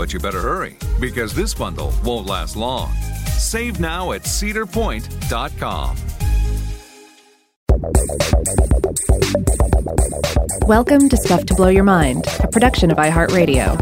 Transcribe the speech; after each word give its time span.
But 0.00 0.14
you 0.14 0.18
better 0.18 0.40
hurry 0.40 0.76
because 0.98 1.34
this 1.34 1.52
bundle 1.52 1.92
won't 2.02 2.26
last 2.26 2.56
long. 2.56 2.90
Save 3.36 3.80
now 3.80 4.12
at 4.12 4.22
cedarpoint.com. 4.22 5.96
Welcome 10.66 11.10
to 11.10 11.18
Stuff 11.18 11.44
to 11.44 11.54
Blow 11.54 11.68
Your 11.68 11.84
Mind, 11.84 12.24
a 12.38 12.48
production 12.48 12.90
of 12.90 12.96
iHeartRadio. 12.96 13.76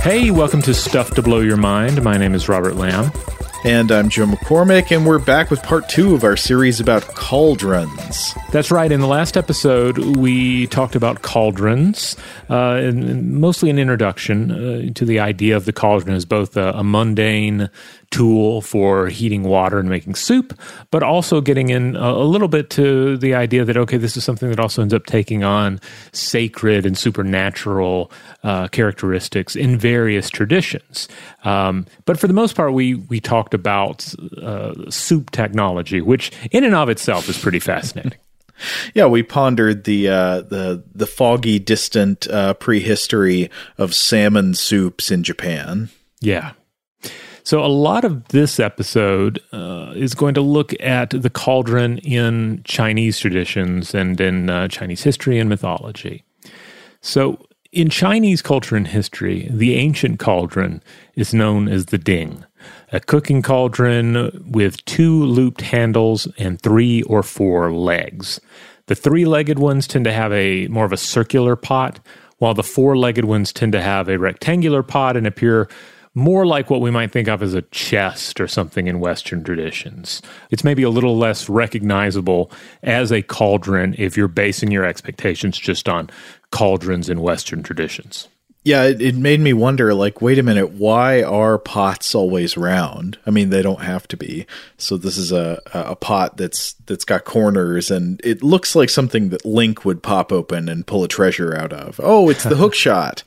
Hey, 0.00 0.30
welcome 0.30 0.62
to 0.62 0.72
Stuff 0.72 1.10
to 1.16 1.22
Blow 1.22 1.40
Your 1.40 1.58
Mind. 1.58 2.02
My 2.02 2.16
name 2.16 2.34
is 2.34 2.48
Robert 2.48 2.76
Lamb. 2.76 3.12
And 3.64 3.90
I'm 3.90 4.10
Joe 4.10 4.26
McCormick, 4.26 4.94
and 4.94 5.06
we're 5.06 5.18
back 5.18 5.50
with 5.50 5.62
part 5.62 5.88
two 5.88 6.14
of 6.14 6.22
our 6.22 6.36
series 6.36 6.80
about 6.80 7.02
cauldrons. 7.14 8.34
That's 8.52 8.70
right. 8.70 8.92
In 8.92 9.00
the 9.00 9.06
last 9.06 9.38
episode, 9.38 9.96
we 10.18 10.66
talked 10.66 10.94
about 10.94 11.22
cauldrons, 11.22 12.14
uh, 12.50 12.74
and 12.74 13.32
mostly 13.32 13.70
an 13.70 13.78
introduction 13.78 14.50
uh, 14.50 14.92
to 14.92 15.06
the 15.06 15.18
idea 15.18 15.56
of 15.56 15.64
the 15.64 15.72
cauldron 15.72 16.14
as 16.14 16.26
both 16.26 16.58
a, 16.58 16.72
a, 16.72 16.84
mundane 16.84 17.70
tool 18.14 18.60
for 18.60 19.08
heating 19.08 19.42
water 19.42 19.80
and 19.80 19.88
making 19.88 20.14
soup, 20.14 20.56
but 20.92 21.02
also 21.02 21.40
getting 21.40 21.70
in 21.70 21.96
a, 21.96 22.10
a, 22.12 22.22
little 22.22 22.46
bit 22.46 22.70
to 22.70 23.16
the 23.16 23.34
idea 23.34 23.64
that, 23.64 23.76
okay, 23.76 23.96
this 23.96 24.16
is 24.16 24.22
something 24.22 24.50
that 24.50 24.60
also 24.60 24.82
ends 24.82 24.94
up 24.94 25.04
taking 25.04 25.42
on 25.42 25.80
sacred 26.12 26.86
and 26.86 26.96
supernatural 26.96 28.12
uh, 28.44 28.68
characteristics 28.68 29.56
in 29.56 29.76
various 29.76 30.30
traditions. 30.30 31.08
Um, 31.42 31.86
but 32.04 32.16
for 32.16 32.28
the 32.28 32.32
most 32.32 32.54
part, 32.54 32.72
we, 32.72 32.94
we 32.94 33.18
talked 33.18 33.52
about 33.52 34.14
uh, 34.40 34.88
soup 34.88 35.32
technology, 35.32 36.00
which 36.00 36.30
in 36.52 36.62
and 36.62 36.76
of 36.76 36.88
itself 36.88 37.28
is 37.28 37.36
pretty 37.36 37.58
fascinating. 37.58 38.18
Yeah, 38.94 39.06
we 39.06 39.24
pondered 39.24 39.82
the 39.82 40.08
uh, 40.08 40.42
the 40.42 40.84
the 40.94 41.08
foggy, 41.08 41.58
distant 41.58 42.28
uh, 42.28 42.54
prehistory 42.54 43.50
of 43.78 43.92
salmon 43.92 44.54
soups 44.54 45.10
in 45.10 45.24
Japan. 45.24 45.90
Yeah, 46.20 46.52
so, 47.44 47.62
a 47.62 47.68
lot 47.68 48.04
of 48.04 48.26
this 48.28 48.58
episode 48.58 49.38
uh, 49.52 49.92
is 49.94 50.14
going 50.14 50.32
to 50.32 50.40
look 50.40 50.72
at 50.80 51.10
the 51.10 51.28
cauldron 51.28 51.98
in 51.98 52.62
Chinese 52.64 53.18
traditions 53.18 53.94
and 53.94 54.18
in 54.18 54.48
uh, 54.48 54.66
Chinese 54.68 55.02
history 55.02 55.38
and 55.38 55.50
mythology. 55.50 56.24
So, 57.02 57.46
in 57.70 57.90
Chinese 57.90 58.40
culture 58.40 58.76
and 58.76 58.86
history, 58.86 59.46
the 59.50 59.74
ancient 59.74 60.18
cauldron 60.18 60.82
is 61.16 61.34
known 61.34 61.68
as 61.68 61.86
the 61.86 61.98
ding, 61.98 62.46
a 62.92 63.00
cooking 63.00 63.42
cauldron 63.42 64.42
with 64.50 64.82
two 64.86 65.22
looped 65.24 65.60
handles 65.60 66.26
and 66.38 66.58
three 66.58 67.02
or 67.02 67.22
four 67.22 67.72
legs. 67.72 68.40
The 68.86 68.94
three 68.94 69.26
legged 69.26 69.58
ones 69.58 69.86
tend 69.86 70.06
to 70.06 70.12
have 70.12 70.32
a 70.32 70.66
more 70.68 70.86
of 70.86 70.92
a 70.92 70.96
circular 70.96 71.56
pot, 71.56 72.00
while 72.38 72.54
the 72.54 72.62
four 72.62 72.96
legged 72.96 73.26
ones 73.26 73.52
tend 73.52 73.72
to 73.72 73.82
have 73.82 74.08
a 74.08 74.18
rectangular 74.18 74.82
pot 74.82 75.14
and 75.14 75.26
appear 75.26 75.68
more 76.14 76.46
like 76.46 76.70
what 76.70 76.80
we 76.80 76.90
might 76.90 77.12
think 77.12 77.28
of 77.28 77.42
as 77.42 77.54
a 77.54 77.62
chest 77.62 78.40
or 78.40 78.46
something 78.46 78.86
in 78.86 79.00
Western 79.00 79.42
traditions. 79.42 80.22
It's 80.50 80.64
maybe 80.64 80.84
a 80.84 80.90
little 80.90 81.16
less 81.16 81.48
recognizable 81.48 82.50
as 82.82 83.10
a 83.10 83.22
cauldron 83.22 83.94
if 83.98 84.16
you're 84.16 84.28
basing 84.28 84.70
your 84.70 84.84
expectations 84.84 85.58
just 85.58 85.88
on 85.88 86.10
cauldrons 86.50 87.10
in 87.10 87.20
Western 87.20 87.62
traditions. 87.62 88.28
Yeah, 88.62 88.84
it, 88.84 89.02
it, 89.02 89.14
made 89.14 89.40
me 89.40 89.52
wonder 89.52 89.92
like, 89.92 90.22
wait 90.22 90.38
a 90.38 90.42
minute, 90.42 90.70
why 90.70 91.22
are 91.22 91.58
pots 91.58 92.14
always 92.14 92.56
round? 92.56 93.18
I 93.26 93.30
mean, 93.30 93.50
they 93.50 93.60
don't 93.60 93.82
have 93.82 94.08
to 94.08 94.16
be. 94.16 94.46
So 94.78 94.96
this 94.96 95.18
is 95.18 95.32
a, 95.32 95.60
a 95.74 95.94
pot 95.94 96.38
that's 96.38 96.72
that's 96.86 97.04
got 97.04 97.26
corners 97.26 97.90
and 97.90 98.22
it 98.24 98.42
looks 98.42 98.74
like 98.74 98.88
something 98.88 99.28
that 99.28 99.44
Link 99.44 99.84
would 99.84 100.02
pop 100.02 100.32
open 100.32 100.70
and 100.70 100.86
pull 100.86 101.04
a 101.04 101.08
treasure 101.08 101.54
out 101.54 101.74
of. 101.74 102.00
Oh, 102.02 102.30
it's 102.30 102.44
the 102.44 102.56
hook 102.56 102.72
shot. 102.72 103.22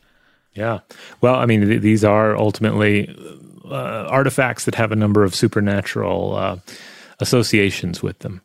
Yeah. 0.57 0.79
Well, 1.21 1.35
I 1.35 1.45
mean, 1.45 1.67
th- 1.67 1.81
these 1.81 2.03
are 2.03 2.35
ultimately 2.35 3.15
uh, 3.65 4.07
artifacts 4.09 4.65
that 4.65 4.75
have 4.75 4.91
a 4.91 4.95
number 4.95 5.23
of 5.23 5.35
supernatural 5.35 6.35
uh, 6.35 6.57
associations 7.19 8.01
with 8.01 8.19
them. 8.19 8.41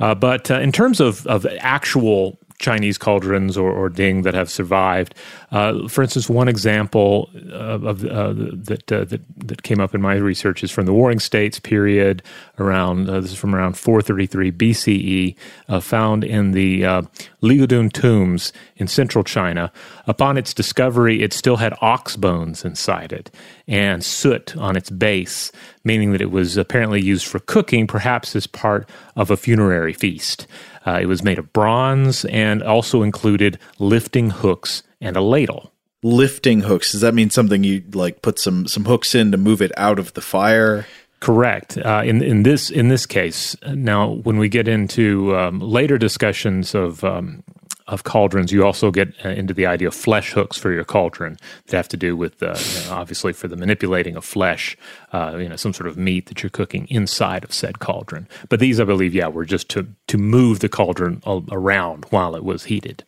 Uh, 0.00 0.14
but 0.14 0.50
uh, 0.50 0.58
in 0.60 0.72
terms 0.72 1.00
of, 1.00 1.26
of 1.26 1.46
actual 1.60 2.38
Chinese 2.58 2.98
cauldrons 2.98 3.56
or, 3.56 3.70
or 3.70 3.88
ding 3.88 4.22
that 4.22 4.34
have 4.34 4.50
survived. 4.50 5.14
Uh, 5.50 5.86
for 5.88 6.02
instance, 6.02 6.28
one 6.28 6.48
example 6.48 7.30
of, 7.50 8.04
uh, 8.04 8.32
that, 8.34 8.90
uh, 8.90 9.04
that 9.04 9.20
that 9.36 9.62
came 9.62 9.80
up 9.80 9.94
in 9.94 10.00
my 10.00 10.14
research 10.14 10.64
is 10.64 10.70
from 10.70 10.86
the 10.86 10.92
Warring 10.92 11.20
States 11.20 11.58
period 11.58 12.22
around 12.58 13.08
uh, 13.08 13.20
this 13.20 13.32
is 13.32 13.38
from 13.38 13.54
around 13.54 13.76
433 13.76 14.52
BCE, 14.52 15.36
uh, 15.68 15.80
found 15.80 16.24
in 16.24 16.52
the 16.52 16.84
uh, 16.84 17.02
Liudun 17.42 17.92
tombs 17.92 18.52
in 18.76 18.86
central 18.86 19.24
China. 19.24 19.72
Upon 20.06 20.36
its 20.36 20.54
discovery, 20.54 21.22
it 21.22 21.32
still 21.32 21.56
had 21.56 21.74
ox 21.80 22.16
bones 22.16 22.64
inside 22.64 23.12
it 23.12 23.30
and 23.68 24.04
soot 24.04 24.56
on 24.56 24.76
its 24.76 24.90
base, 24.90 25.52
meaning 25.84 26.12
that 26.12 26.20
it 26.20 26.30
was 26.30 26.56
apparently 26.56 27.02
used 27.02 27.26
for 27.26 27.38
cooking, 27.40 27.86
perhaps 27.86 28.36
as 28.36 28.46
part 28.46 28.88
of 29.16 29.30
a 29.30 29.36
funerary 29.36 29.92
feast. 29.92 30.46
Uh, 30.86 30.98
it 31.02 31.06
was 31.06 31.22
made 31.22 31.38
of 31.38 31.52
bronze 31.52 32.24
and 32.26 32.62
also 32.62 33.02
included 33.02 33.58
lifting 33.78 34.30
hooks 34.30 34.82
and 35.00 35.16
a 35.16 35.20
ladle. 35.20 35.72
Lifting 36.02 36.60
hooks. 36.60 36.92
Does 36.92 37.00
that 37.00 37.14
mean 37.14 37.30
something 37.30 37.64
you 37.64 37.82
like 37.92 38.22
put 38.22 38.38
some 38.38 38.66
some 38.68 38.84
hooks 38.84 39.14
in 39.14 39.32
to 39.32 39.38
move 39.38 39.60
it 39.60 39.72
out 39.76 39.98
of 39.98 40.14
the 40.14 40.20
fire? 40.20 40.86
Correct. 41.20 41.78
Uh, 41.78 42.02
in 42.04 42.22
in 42.22 42.42
this 42.44 42.70
in 42.70 42.88
this 42.88 43.06
case, 43.06 43.56
now 43.66 44.12
when 44.12 44.38
we 44.38 44.48
get 44.48 44.68
into 44.68 45.36
um, 45.36 45.58
later 45.58 45.98
discussions 45.98 46.74
of 46.74 47.02
um, 47.02 47.42
of 47.88 48.04
cauldrons, 48.04 48.50
you 48.50 48.64
also 48.64 48.90
get 48.90 49.08
uh, 49.24 49.28
into 49.28 49.54
the 49.54 49.66
idea 49.66 49.88
of 49.88 49.94
flesh 49.94 50.32
hooks 50.32 50.56
for 50.56 50.72
your 50.72 50.84
cauldron 50.84 51.36
that 51.66 51.76
have 51.76 51.88
to 51.88 51.96
do 51.96 52.16
with, 52.16 52.42
uh, 52.42 52.56
you 52.58 52.88
know, 52.88 52.96
obviously, 52.96 53.32
for 53.32 53.48
the 53.48 53.56
manipulating 53.56 54.16
of 54.16 54.24
flesh, 54.24 54.76
uh, 55.12 55.36
you 55.38 55.48
know, 55.48 55.56
some 55.56 55.72
sort 55.72 55.86
of 55.86 55.96
meat 55.96 56.26
that 56.26 56.42
you're 56.42 56.50
cooking 56.50 56.86
inside 56.88 57.44
of 57.44 57.52
said 57.52 57.78
cauldron. 57.78 58.28
But 58.48 58.60
these, 58.60 58.80
I 58.80 58.84
believe, 58.84 59.14
yeah, 59.14 59.28
were 59.28 59.44
just 59.44 59.68
to 59.70 59.86
to 60.08 60.18
move 60.18 60.60
the 60.60 60.68
cauldron 60.68 61.22
around 61.26 62.06
while 62.10 62.34
it 62.34 62.44
was 62.44 62.64
heated. 62.64 63.04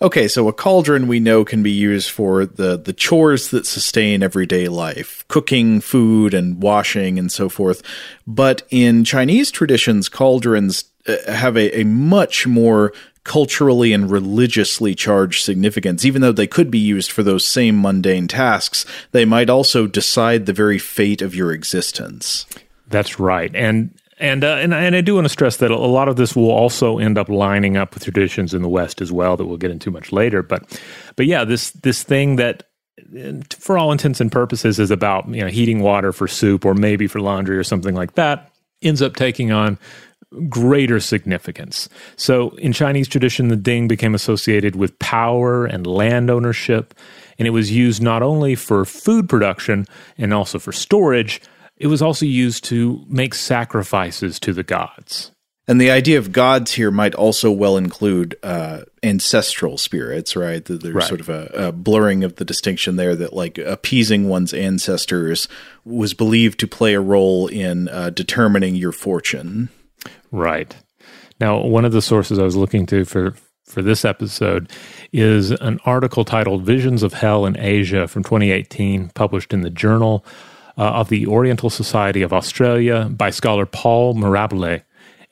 Okay, 0.00 0.28
so 0.28 0.48
a 0.48 0.52
cauldron 0.52 1.06
we 1.06 1.20
know 1.20 1.44
can 1.44 1.62
be 1.62 1.70
used 1.70 2.10
for 2.10 2.44
the 2.44 2.76
the 2.76 2.92
chores 2.92 3.50
that 3.50 3.66
sustain 3.66 4.22
everyday 4.22 4.68
life, 4.68 5.24
cooking 5.28 5.80
food 5.80 6.34
and 6.34 6.62
washing 6.62 7.18
and 7.18 7.30
so 7.30 7.48
forth. 7.48 7.82
But 8.26 8.62
in 8.70 9.04
Chinese 9.04 9.50
traditions, 9.50 10.08
cauldrons 10.08 10.84
have 11.26 11.56
a, 11.56 11.80
a 11.80 11.84
much 11.84 12.46
more 12.46 12.92
culturally 13.24 13.92
and 13.92 14.10
religiously 14.10 14.94
charged 14.94 15.44
significance. 15.44 16.04
Even 16.04 16.22
though 16.22 16.32
they 16.32 16.46
could 16.46 16.70
be 16.70 16.78
used 16.78 17.10
for 17.10 17.22
those 17.22 17.46
same 17.46 17.80
mundane 17.80 18.28
tasks, 18.28 18.84
they 19.12 19.24
might 19.24 19.48
also 19.48 19.86
decide 19.86 20.46
the 20.46 20.52
very 20.52 20.78
fate 20.78 21.22
of 21.22 21.34
your 21.34 21.52
existence. 21.52 22.46
That's 22.88 23.18
right. 23.18 23.54
And 23.54 23.96
and, 24.18 24.44
uh, 24.44 24.54
and 24.56 24.72
and 24.72 24.94
I 24.94 25.00
do 25.00 25.16
want 25.16 25.24
to 25.24 25.30
stress 25.30 25.56
that 25.56 25.72
a 25.72 25.76
lot 25.76 26.08
of 26.08 26.16
this 26.16 26.36
will 26.36 26.50
also 26.50 26.98
end 26.98 27.18
up 27.18 27.28
lining 27.28 27.76
up 27.76 27.94
with 27.94 28.04
traditions 28.04 28.54
in 28.54 28.62
the 28.62 28.68
West 28.68 29.00
as 29.00 29.10
well 29.10 29.36
that 29.36 29.46
we'll 29.46 29.56
get 29.56 29.72
into 29.72 29.90
much 29.90 30.12
later. 30.12 30.42
But 30.42 30.80
but 31.16 31.26
yeah, 31.26 31.44
this 31.44 31.72
this 31.72 32.02
thing 32.02 32.36
that 32.36 32.64
for 33.58 33.76
all 33.76 33.90
intents 33.90 34.20
and 34.20 34.30
purposes 34.30 34.78
is 34.78 34.90
about 34.90 35.28
you 35.28 35.40
know 35.40 35.48
heating 35.48 35.80
water 35.80 36.12
for 36.12 36.28
soup 36.28 36.64
or 36.64 36.74
maybe 36.74 37.06
for 37.06 37.20
laundry 37.20 37.56
or 37.56 37.64
something 37.64 37.94
like 37.94 38.14
that 38.14 38.52
ends 38.80 39.02
up 39.02 39.16
taking 39.16 39.50
on 39.50 39.78
greater 40.48 41.00
significance. 41.00 41.88
So, 42.16 42.50
in 42.56 42.72
Chinese 42.72 43.08
tradition, 43.08 43.48
the 43.48 43.56
ding 43.56 43.88
became 43.88 44.14
associated 44.14 44.76
with 44.76 44.98
power 44.98 45.64
and 45.64 45.86
land 45.86 46.30
ownership, 46.30 46.94
and 47.38 47.46
it 47.46 47.52
was 47.52 47.70
used 47.70 48.02
not 48.02 48.22
only 48.22 48.54
for 48.54 48.84
food 48.84 49.28
production 49.28 49.86
and 50.18 50.32
also 50.32 50.58
for 50.58 50.72
storage, 50.72 51.40
it 51.76 51.86
was 51.88 52.02
also 52.02 52.26
used 52.26 52.64
to 52.64 53.04
make 53.08 53.34
sacrifices 53.34 54.38
to 54.40 54.52
the 54.52 54.62
gods. 54.62 55.32
And 55.68 55.80
the 55.80 55.92
idea 55.92 56.18
of 56.18 56.32
gods 56.32 56.72
here 56.72 56.90
might 56.90 57.14
also 57.14 57.50
well 57.50 57.76
include 57.76 58.36
uh, 58.42 58.82
ancestral 59.02 59.78
spirits, 59.78 60.34
right? 60.34 60.64
There's 60.64 60.92
right. 60.92 61.06
sort 61.06 61.20
of 61.20 61.28
a, 61.28 61.68
a, 61.68 61.72
blurring 61.72 62.24
of 62.24 62.36
the 62.36 62.44
distinction 62.44 62.96
there 62.96 63.14
that, 63.14 63.32
like, 63.32 63.58
appeasing 63.58 64.28
one's 64.28 64.52
ancestors 64.52 65.46
was 65.84 66.14
believed 66.14 66.58
to 66.60 66.66
play 66.66 66.94
a 66.94 67.00
role 67.00 67.46
in 67.46 67.88
uh, 67.88 68.10
determining 68.10 68.74
your 68.74 68.90
fortune. 68.90 69.68
Right. 70.32 70.74
Now, 71.38 71.60
one 71.60 71.84
of 71.84 71.92
the 71.92 72.02
sources 72.02 72.38
I 72.38 72.42
was 72.42 72.56
looking 72.56 72.86
to 72.86 73.04
for 73.04 73.34
for 73.64 73.82
this 73.82 74.04
episode 74.04 74.70
is 75.12 75.50
an 75.50 75.78
article 75.84 76.24
titled 76.24 76.64
Visions 76.64 77.02
of 77.02 77.14
Hell 77.14 77.46
in 77.46 77.58
Asia 77.58 78.06
from 78.06 78.22
2018, 78.22 79.10
published 79.10 79.52
in 79.54 79.62
the 79.62 79.70
Journal 79.70 80.24
uh, 80.76 80.82
of 80.82 81.08
the 81.08 81.26
Oriental 81.26 81.70
Society 81.70 82.22
of 82.22 82.32
Australia 82.32 83.08
by 83.10 83.30
scholar 83.30 83.66
Paul 83.66 84.14
Mirabile. 84.14 84.82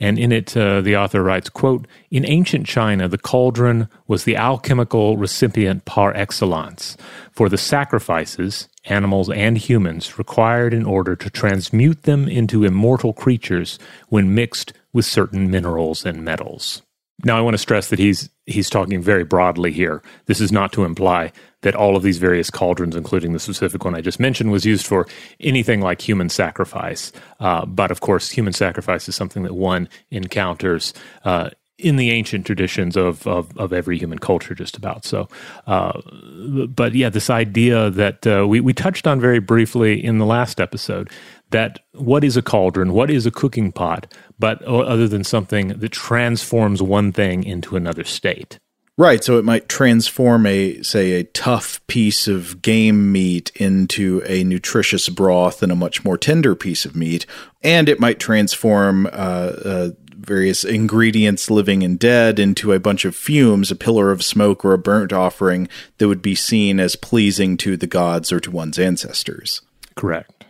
And 0.01 0.19
in 0.19 0.33
it, 0.33 0.57
uh, 0.57 0.81
the 0.81 0.97
author 0.97 1.23
writes, 1.23 1.51
quote, 1.51 1.87
In 2.11 2.25
ancient 2.25 2.67
China, 2.67 3.07
the 3.07 3.19
cauldron 3.19 3.89
was 4.09 4.25
the 4.25 4.37
alchemical 4.37 5.19
recipient 5.19 5.85
par 5.85 6.17
excellence 6.17 6.97
for 7.33 7.51
the 7.51 7.59
sacrifices, 7.59 8.69
animals 8.87 9.31
and 9.31 9.59
humans, 9.59 10.19
required 10.19 10.73
in 10.73 10.87
order 10.87 11.15
to 11.17 11.29
transmute 11.29 12.05
them 12.05 12.27
into 12.27 12.65
immortal 12.65 13.13
creatures 13.13 13.79
when 14.09 14.35
mixed 14.35 14.73
with 14.93 15.05
certain 15.05 15.51
minerals 15.51 16.07
and 16.07 16.25
metals. 16.25 16.83
Now, 17.25 17.37
I 17.37 17.41
want 17.41 17.55
to 17.55 17.59
stress 17.59 17.89
that 17.89 17.99
he's 17.99 18.31
he's 18.47 18.71
talking 18.71 19.01
very 19.03 19.25
broadly 19.25 19.73
here. 19.73 20.03
This 20.27 20.41
is 20.41 20.51
not 20.53 20.73
to 20.73 20.85
imply 20.85 21.33
that 21.63 21.75
all 21.75 21.97
of 21.97 22.03
these 22.03 22.19
various 22.19 22.51
cauldrons, 22.51 22.97
including 22.97 23.33
the 23.33 23.39
specific 23.39 23.85
one 23.85 23.95
I 23.95 24.01
just 24.01 24.19
mentioned, 24.19 24.51
was 24.51 24.65
used 24.65 24.87
for 24.87 25.07
anything 25.41 25.81
like 25.81 26.01
human 26.01 26.29
sacrifice. 26.29 27.13
Uh, 27.39 27.67
but 27.67 27.91
of 27.91 28.01
course, 28.01 28.31
human 28.31 28.53
sacrifice 28.53 29.09
is 29.09 29.17
something 29.17 29.43
that 29.43 29.55
one 29.55 29.89
encounters 30.11 30.95
uh, 31.25 31.51
in 31.81 31.97
the 31.97 32.11
ancient 32.11 32.47
traditions 32.47 32.97
of, 32.97 33.27
of, 33.27 33.57
of 33.57 33.73
every 33.73 33.99
human 33.99 34.19
culture, 34.19 34.55
just 34.55 34.77
about. 34.77 35.05
So, 35.05 35.29
uh, 35.67 36.01
but 36.69 36.95
yeah, 36.95 37.09
this 37.09 37.31
idea 37.31 37.91
that 37.91 38.27
uh, 38.27 38.47
we 38.47 38.61
we 38.61 38.73
touched 38.73 39.07
on 39.07 39.21
very 39.21 39.39
briefly 39.39 40.03
in 40.03 40.19
the 40.19 40.27
last 40.27 40.61
episode 40.61 41.11
that 41.51 41.81
what 41.93 42.25
is 42.25 42.37
a 42.37 42.43
cauldron, 42.43 42.93
what 42.93 43.11
is 43.11 43.27
a 43.27 43.31
cooking 43.31 43.73
pot, 43.73 44.13
but 44.39 44.63
other 44.63 45.09
than 45.09 45.25
something 45.25 45.69
that 45.69 45.93
transforms 45.93 46.83
one 46.83 47.13
thing 47.13 47.45
into 47.45 47.77
another 47.77 48.05
state. 48.05 48.59
Right, 48.97 49.25
so 49.25 49.39
it 49.39 49.47
might 49.47 49.69
transform 49.69 50.45
a 50.45 50.83
say 50.83 51.13
a 51.13 51.25
tough 51.25 51.81
piece 51.87 52.29
of 52.29 52.61
game 52.61 53.11
meat 53.11 53.51
into 53.55 54.23
a 54.27 54.45
nutritious 54.45 55.09
broth 55.09 55.63
and 55.63 55.73
a 55.73 55.77
much 55.77 56.05
more 56.05 56.19
tender 56.19 56.55
piece 56.55 56.85
of 56.85 56.95
meat, 56.95 57.25
and 57.63 57.89
it 57.89 57.99
might 57.99 58.21
transform 58.21 59.07
uh, 59.07 59.09
uh, 59.11 59.91
various 60.19 60.65
ingredients 60.65 61.51
living 61.51 61.83
and 61.83 61.99
dead 61.99 62.39
into 62.39 62.73
a 62.73 62.79
bunch 62.79 63.07
of 63.07 63.17
fumes, 63.17 63.71
a 63.71 63.77
pillar 63.77 64.11
of 64.11 64.23
smoke 64.23 64.67
or 64.67 64.75
a 64.75 64.79
burnt 64.79 65.15
offering 65.15 65.67
that 65.97 66.09
would 66.09 66.21
be 66.21 66.35
seen 66.35 66.79
as 66.79 66.95
pleasing 66.95 67.57
to 67.57 67.79
the 67.79 67.87
gods 67.87 68.31
or 68.31 68.39
to 68.39 68.51
one's 68.51 68.79
ancestors. 68.79 69.63
Correct. 69.95 70.45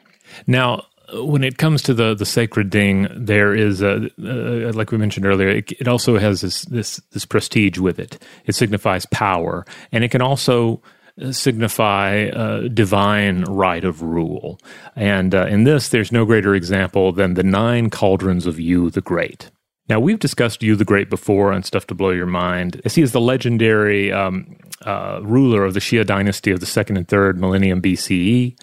Now, 0.46 0.87
when 1.12 1.45
it 1.45 1.59
comes 1.59 1.83
to 1.83 1.95
the 1.95 2.15
the 2.15 2.27
sacred 2.27 2.71
ding, 2.71 3.09
there 3.15 3.55
is 3.55 3.83
a 3.83 4.11
uh, 4.23 4.73
like 4.73 4.91
we 4.91 4.99
mentioned 4.99 5.27
earlier. 5.27 5.49
It, 5.49 5.73
it, 5.73 5.89
also 5.89 6.19
has 6.19 6.41
this 6.41 6.62
this 6.62 6.97
this 7.12 7.25
prestige 7.25 7.79
with 7.79 7.99
it. 7.99 8.23
It 8.47 8.55
signifies 8.55 9.07
power, 9.07 9.65
and 9.93 10.05
it 10.05 10.11
can 10.11 10.23
also 10.23 10.83
uh, 11.21 11.33
signify 11.33 12.31
a 12.33 12.69
divine 12.69 13.45
right 13.45 13.85
of 13.85 14.03
rule. 14.03 14.61
And 14.97 15.35
uh, 15.35 15.47
in 15.47 15.65
this, 15.65 15.89
there's 15.89 16.12
no 16.12 16.25
greater 16.25 16.55
example 16.55 17.13
than 17.13 17.35
the 17.35 17.43
nine 17.43 17.91
cauldrons 17.91 18.47
of 18.47 18.61
Yu 18.61 18.91
the 18.91 19.01
Great. 19.01 19.51
Now, 19.89 19.99
we've 19.99 20.21
discussed 20.21 20.63
Yu 20.63 20.77
the 20.77 20.85
Great 20.85 21.11
before 21.11 21.53
on 21.53 21.65
Stuff 21.65 21.89
to 21.89 21.97
Blow 21.97 22.11
Your 22.11 22.27
Mind, 22.27 22.81
as 22.85 22.95
he 22.95 23.03
is 23.03 23.11
the 23.11 23.21
legendary 23.21 24.13
um, 24.13 24.56
uh, 24.83 25.19
ruler 25.21 25.65
of 25.65 25.75
the 25.75 25.81
Xia 25.81 26.06
dynasty 26.06 26.53
of 26.53 26.61
the 26.61 26.67
second 26.67 26.97
and 26.97 27.09
third 27.09 27.41
millennium 27.41 27.83
BCE, 27.83 28.56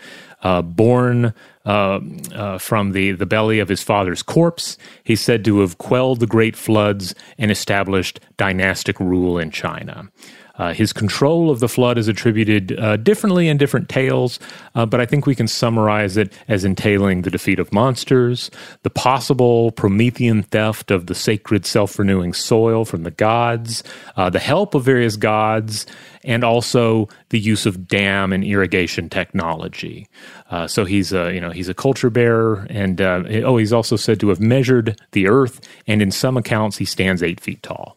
uh, 0.43 0.61
born 0.61 1.33
uh, 1.65 1.99
uh, 2.33 2.57
from 2.57 2.91
the, 2.91 3.11
the 3.11 3.25
belly 3.25 3.59
of 3.59 3.69
his 3.69 3.83
father's 3.83 4.23
corpse. 4.23 4.77
He's 5.03 5.21
said 5.21 5.43
to 5.45 5.59
have 5.59 5.77
quelled 5.77 6.19
the 6.19 6.27
great 6.27 6.55
floods 6.55 7.15
and 7.37 7.51
established 7.51 8.19
dynastic 8.37 8.99
rule 8.99 9.37
in 9.37 9.51
China. 9.51 10.09
Uh, 10.57 10.73
his 10.73 10.91
control 10.91 11.49
of 11.49 11.59
the 11.59 11.69
flood 11.69 11.97
is 11.97 12.07
attributed 12.07 12.77
uh, 12.79 12.97
differently 12.97 13.47
in 13.47 13.57
different 13.57 13.89
tales, 13.89 14.39
uh, 14.75 14.85
but 14.85 14.99
I 14.99 15.05
think 15.05 15.25
we 15.25 15.35
can 15.35 15.47
summarize 15.47 16.17
it 16.17 16.33
as 16.47 16.65
entailing 16.65 17.21
the 17.21 17.29
defeat 17.29 17.59
of 17.59 17.71
monsters, 17.71 18.49
the 18.83 18.89
possible 18.89 19.71
Promethean 19.71 20.43
theft 20.43 20.91
of 20.91 21.07
the 21.07 21.15
sacred 21.15 21.65
self 21.65 21.97
renewing 21.99 22.33
soil 22.33 22.85
from 22.85 23.03
the 23.03 23.11
gods, 23.11 23.83
uh, 24.15 24.29
the 24.29 24.39
help 24.39 24.73
of 24.75 24.83
various 24.83 25.15
gods, 25.15 25.85
and 26.23 26.43
also 26.43 27.07
the 27.29 27.39
use 27.39 27.65
of 27.65 27.87
dam 27.87 28.33
and 28.33 28.43
irrigation 28.43 29.09
technology. 29.09 30.07
Uh, 30.49 30.67
so 30.67 30.85
he's 30.85 31.13
a 31.13 31.33
you 31.33 31.41
know 31.41 31.51
he's 31.51 31.69
a 31.69 31.73
culture 31.73 32.09
bearer, 32.09 32.67
and 32.69 33.01
uh, 33.01 33.23
oh, 33.43 33.57
he's 33.57 33.73
also 33.73 33.95
said 33.95 34.19
to 34.19 34.29
have 34.29 34.39
measured 34.39 34.99
the 35.11 35.27
earth, 35.27 35.61
and 35.87 36.01
in 36.01 36.11
some 36.11 36.37
accounts 36.37 36.77
he 36.77 36.85
stands 36.85 37.23
eight 37.23 37.39
feet 37.39 37.61
tall. 37.63 37.96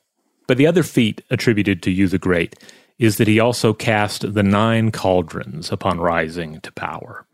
But 0.51 0.59
the 0.59 0.67
other 0.67 0.83
feat 0.83 1.23
attributed 1.31 1.81
to 1.85 1.93
Yu 1.93 2.09
the 2.09 2.19
Great 2.19 2.57
is 2.99 3.19
that 3.19 3.29
he 3.29 3.39
also 3.39 3.73
cast 3.73 4.35
the 4.35 4.43
nine 4.43 4.91
cauldrons 4.91 5.71
upon 5.71 6.01
rising 6.01 6.61
to 6.63 6.73
power. 6.73 7.25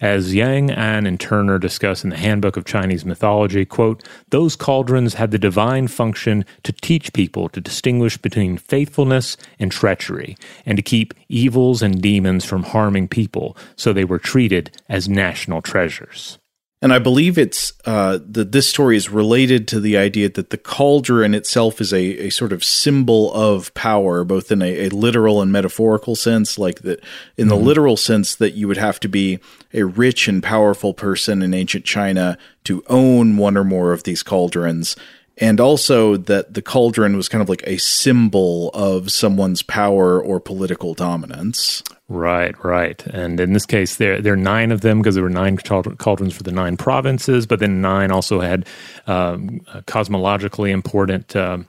As 0.00 0.34
Yang, 0.34 0.70
An, 0.70 1.04
and 1.04 1.20
Turner 1.20 1.58
discuss 1.58 2.04
in 2.04 2.08
the 2.08 2.16
Handbook 2.16 2.56
of 2.56 2.64
Chinese 2.64 3.04
Mythology, 3.04 3.66
quote, 3.66 4.02
those 4.30 4.56
cauldrons 4.56 5.12
had 5.12 5.30
the 5.30 5.38
divine 5.38 5.88
function 5.88 6.46
to 6.62 6.72
teach 6.72 7.12
people 7.12 7.50
to 7.50 7.60
distinguish 7.60 8.16
between 8.16 8.56
faithfulness 8.56 9.36
and 9.58 9.70
treachery, 9.70 10.34
and 10.64 10.78
to 10.78 10.82
keep 10.82 11.12
evils 11.28 11.82
and 11.82 12.00
demons 12.00 12.46
from 12.46 12.62
harming 12.62 13.08
people, 13.08 13.58
so 13.76 13.92
they 13.92 14.06
were 14.06 14.18
treated 14.18 14.70
as 14.88 15.06
national 15.06 15.60
treasures. 15.60 16.38
And 16.84 16.92
I 16.92 16.98
believe 16.98 17.38
it's 17.38 17.72
uh, 17.86 18.18
that 18.28 18.52
this 18.52 18.68
story 18.68 18.98
is 18.98 19.08
related 19.08 19.66
to 19.68 19.80
the 19.80 19.96
idea 19.96 20.28
that 20.28 20.50
the 20.50 20.58
cauldron 20.58 21.32
itself 21.32 21.80
is 21.80 21.94
a, 21.94 22.26
a 22.26 22.28
sort 22.28 22.52
of 22.52 22.62
symbol 22.62 23.32
of 23.32 23.72
power, 23.72 24.22
both 24.22 24.52
in 24.52 24.60
a, 24.60 24.84
a 24.84 24.88
literal 24.90 25.40
and 25.40 25.50
metaphorical 25.50 26.14
sense. 26.14 26.58
Like 26.58 26.82
that, 26.82 27.02
in 27.38 27.48
the 27.48 27.56
mm-hmm. 27.56 27.64
literal 27.64 27.96
sense, 27.96 28.34
that 28.34 28.52
you 28.52 28.68
would 28.68 28.76
have 28.76 29.00
to 29.00 29.08
be 29.08 29.38
a 29.72 29.84
rich 29.84 30.28
and 30.28 30.42
powerful 30.42 30.92
person 30.92 31.40
in 31.40 31.54
ancient 31.54 31.86
China 31.86 32.36
to 32.64 32.84
own 32.88 33.38
one 33.38 33.56
or 33.56 33.64
more 33.64 33.94
of 33.94 34.02
these 34.02 34.22
cauldrons. 34.22 34.94
And 35.38 35.60
also 35.60 36.18
that 36.18 36.52
the 36.52 36.60
cauldron 36.60 37.16
was 37.16 37.30
kind 37.30 37.40
of 37.40 37.48
like 37.48 37.64
a 37.66 37.78
symbol 37.78 38.68
of 38.74 39.10
someone's 39.10 39.62
power 39.62 40.20
or 40.22 40.38
political 40.38 40.92
dominance. 40.92 41.82
Right, 42.08 42.54
right. 42.62 43.04
And 43.06 43.40
in 43.40 43.54
this 43.54 43.64
case, 43.64 43.96
there 43.96 44.20
there 44.20 44.34
are 44.34 44.36
nine 44.36 44.72
of 44.72 44.82
them 44.82 44.98
because 44.98 45.14
there 45.14 45.24
were 45.24 45.30
nine 45.30 45.56
cauldrons 45.56 46.34
for 46.34 46.42
the 46.42 46.52
nine 46.52 46.76
provinces, 46.76 47.46
but 47.46 47.60
then 47.60 47.80
nine 47.80 48.10
also 48.10 48.40
had 48.40 48.66
um, 49.06 49.60
cosmologically 49.86 50.70
important 50.70 51.34
um, 51.34 51.66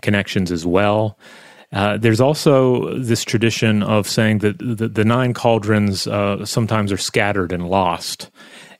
connections 0.00 0.50
as 0.50 0.64
well. 0.64 1.18
Uh, 1.72 1.98
there's 1.98 2.20
also 2.20 2.96
this 2.98 3.22
tradition 3.22 3.82
of 3.82 4.08
saying 4.08 4.38
that 4.38 4.56
the, 4.58 4.88
the 4.88 5.04
nine 5.04 5.34
cauldrons 5.34 6.06
uh, 6.06 6.42
sometimes 6.46 6.90
are 6.90 6.96
scattered 6.96 7.52
and 7.52 7.68
lost. 7.68 8.30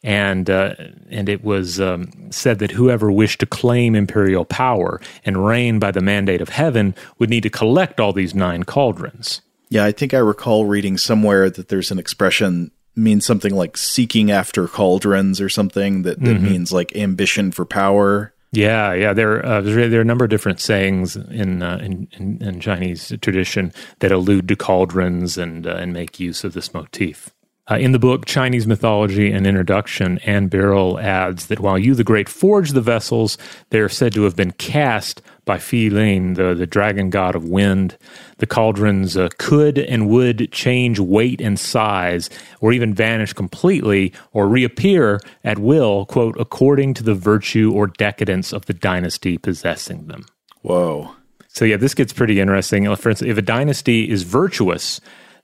And 0.03 0.49
uh, 0.49 0.77
and 1.11 1.29
it 1.29 1.45
was 1.45 1.79
um, 1.79 2.11
said 2.31 2.59
that 2.61 2.71
whoever 2.71 3.11
wished 3.11 3.41
to 3.41 3.47
claim 3.47 3.95
imperial 3.95 4.45
power 4.45 5.01
and 5.25 5.45
reign 5.45 5.79
by 5.79 5.91
the 5.91 6.01
mandate 6.01 6.41
of 6.41 6.49
heaven 6.49 6.95
would 7.19 7.29
need 7.29 7.43
to 7.43 7.51
collect 7.51 8.01
all 8.01 8.13
these 8.13 8.35
nine 8.35 8.63
cauldrons. 8.63 9.43
Yeah, 9.69 9.85
I 9.85 9.93
think 9.93 10.15
I 10.15 10.19
recall 10.19 10.65
reading 10.65 10.97
somewhere 10.97 11.51
that 11.51 11.69
there's 11.69 11.91
an 11.91 11.99
expression 11.99 12.71
means 12.95 13.27
something 13.27 13.55
like 13.55 13.77
seeking 13.77 14.31
after 14.31 14.67
cauldrons 14.69 15.41
or 15.41 15.49
something 15.49 16.03
that, 16.03 16.19
that 16.21 16.37
mm-hmm. 16.37 16.45
means 16.45 16.73
like 16.73 16.97
ambition 16.97 17.53
for 17.53 17.65
power. 17.65 18.33
Yeah, 18.53 18.95
yeah. 18.95 19.13
There, 19.13 19.45
uh, 19.45 19.61
there 19.61 19.99
are 19.99 20.01
a 20.01 20.05
number 20.05 20.25
of 20.25 20.31
different 20.31 20.61
sayings 20.61 21.17
in, 21.17 21.63
uh, 21.63 21.79
in, 21.83 22.09
in, 22.13 22.43
in 22.43 22.61
Chinese 22.61 23.13
tradition 23.21 23.73
that 23.99 24.13
allude 24.13 24.49
to 24.49 24.57
cauldrons 24.57 25.37
and 25.37 25.67
uh, 25.67 25.75
and 25.75 25.93
make 25.93 26.19
use 26.19 26.43
of 26.43 26.55
this 26.55 26.73
motif. 26.73 27.35
Uh, 27.69 27.77
in 27.77 27.91
the 27.91 27.99
book 27.99 28.27
Chinese 28.27 28.65
Mythology 28.65 29.33
and 29.33 29.45
Introduction, 29.45 30.19
Anne 30.19 30.49
Birrell 30.49 31.03
adds 31.03 31.47
that 31.47 31.59
while 31.59 31.77
Yu 31.77 31.97
the 31.97 32.05
Great 32.05 32.29
forged 32.29 32.75
the 32.75 32.81
vessels, 32.81 33.37
they 33.71 33.81
are 33.81 33.89
said 33.89 34.13
to 34.15 34.23
have 34.23 34.37
been 34.37 34.53
cast 34.53 35.21
by 35.45 35.59
Fei 35.59 35.91
Lian, 35.91 36.35
the, 36.35 36.55
the 36.55 36.67
dragon 36.67 37.11
god 37.11 37.35
of 37.35 37.45
wind. 37.45 37.97
The 38.39 38.47
cauldrons 38.47 39.17
uh, 39.17 39.31
could 39.39 39.79
and 39.79 40.09
would 40.09 40.53
change 40.53 41.01
weight 41.01 41.41
and 41.41 41.59
size, 41.59 42.31
or 42.61 42.73
even 42.73 42.95
vanish 42.95 43.33
completely, 43.33 44.13
or 44.33 44.47
reappear 44.47 45.21
at 45.43 45.59
will, 45.59 46.07
quote, 46.07 46.37
according 46.39 46.95
to 46.95 47.03
the 47.03 47.15
virtue 47.15 47.73
or 47.75 47.89
decadence 47.89 48.53
of 48.53 48.67
the 48.67 48.75
dynasty 48.75 49.39
possessing 49.39 50.07
them. 50.07 50.25
Whoa. 50.63 51.17
So, 51.49 51.65
yeah, 51.65 51.79
this 51.79 51.95
gets 51.95 52.13
pretty 52.13 52.39
interesting. 52.39 52.85
For 52.95 53.11
instance, 53.11 53.31
if 53.31 53.39
a 53.39 53.43
dynasty 53.43 54.09
is 54.09 54.23
virtuous, 54.23 55.01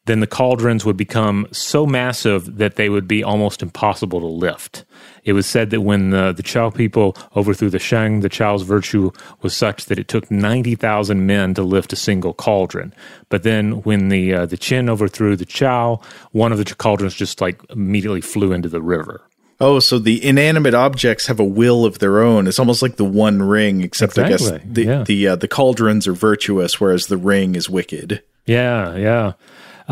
then 0.07 0.21
the 0.21 0.27
cauldrons 0.27 0.85
would 0.85 0.97
become 0.97 1.47
so 1.53 1.87
massive 1.87 2.57
that 2.57 2.77
they 2.77 2.89
would 2.89 3.07
be 3.07 3.23
almost 3.23 3.63
impossible 3.63 4.21
to 4.21 4.27
lift. 4.27 4.85
It 5.25 5.35
was 5.35 5.47
said 5.47 5.71
that 5.71 5.83
when 5.83 6.11
the, 6.11 6.33
the 6.33 6.43
Zhou 6.43 6.75
people 6.75 7.17
overthrew 7.37 7.71
the 7.71 7.79
Shang, 7.79 8.21
the 8.21 8.29
Zhou's 8.29 8.63
virtue 8.63 9.13
was 9.43 9.55
such 9.55 9.87
that 9.87 10.01
it 10.01 10.09
took 10.09 10.29
90,000 10.31 11.25
men 11.25 11.55
to 11.55 11.63
lift 11.63 11.93
a 11.93 11.97
single 11.97 12.35
cauldron. 12.35 12.93
But 13.29 13.45
then 13.45 13.83
when 13.83 14.09
the, 14.09 14.35
uh, 14.35 14.47
the 14.47 14.57
Qin 14.57 14.89
overthrew 14.89 15.37
the 15.37 15.47
Zhou, 15.47 16.03
one 16.33 16.51
of 16.51 16.59
the 16.59 16.75
cauldrons 16.75 17.15
just 17.15 17.41
like 17.41 17.61
immediately 17.71 18.21
flew 18.21 18.53
into 18.53 18.69
the 18.69 18.83
river. 18.83 19.23
Oh, 19.61 19.79
so 19.79 20.01
the 20.01 20.25
inanimate 20.25 20.75
objects 20.75 21.29
have 21.29 21.39
a 21.39 21.45
will 21.45 21.85
of 21.85 22.01
their 22.01 22.21
own. 22.21 22.49
It's 22.49 22.59
almost 22.59 22.83
like 22.83 22.97
the 22.97 23.05
One 23.05 23.41
Ring, 23.41 23.83
except 23.83 24.19
exactly. 24.19 24.49
I 24.49 24.59
guess 24.59 24.67
the 24.67 24.85
yeah. 24.85 25.05
the 25.05 25.29
uh, 25.29 25.37
the 25.37 25.47
cauldrons 25.47 26.09
are 26.09 26.15
virtuous, 26.15 26.81
whereas 26.81 27.07
the 27.07 27.17
ring 27.17 27.55
is 27.55 27.71
wicked. 27.71 28.25
Yeah, 28.45 28.97
yeah. 28.97 29.33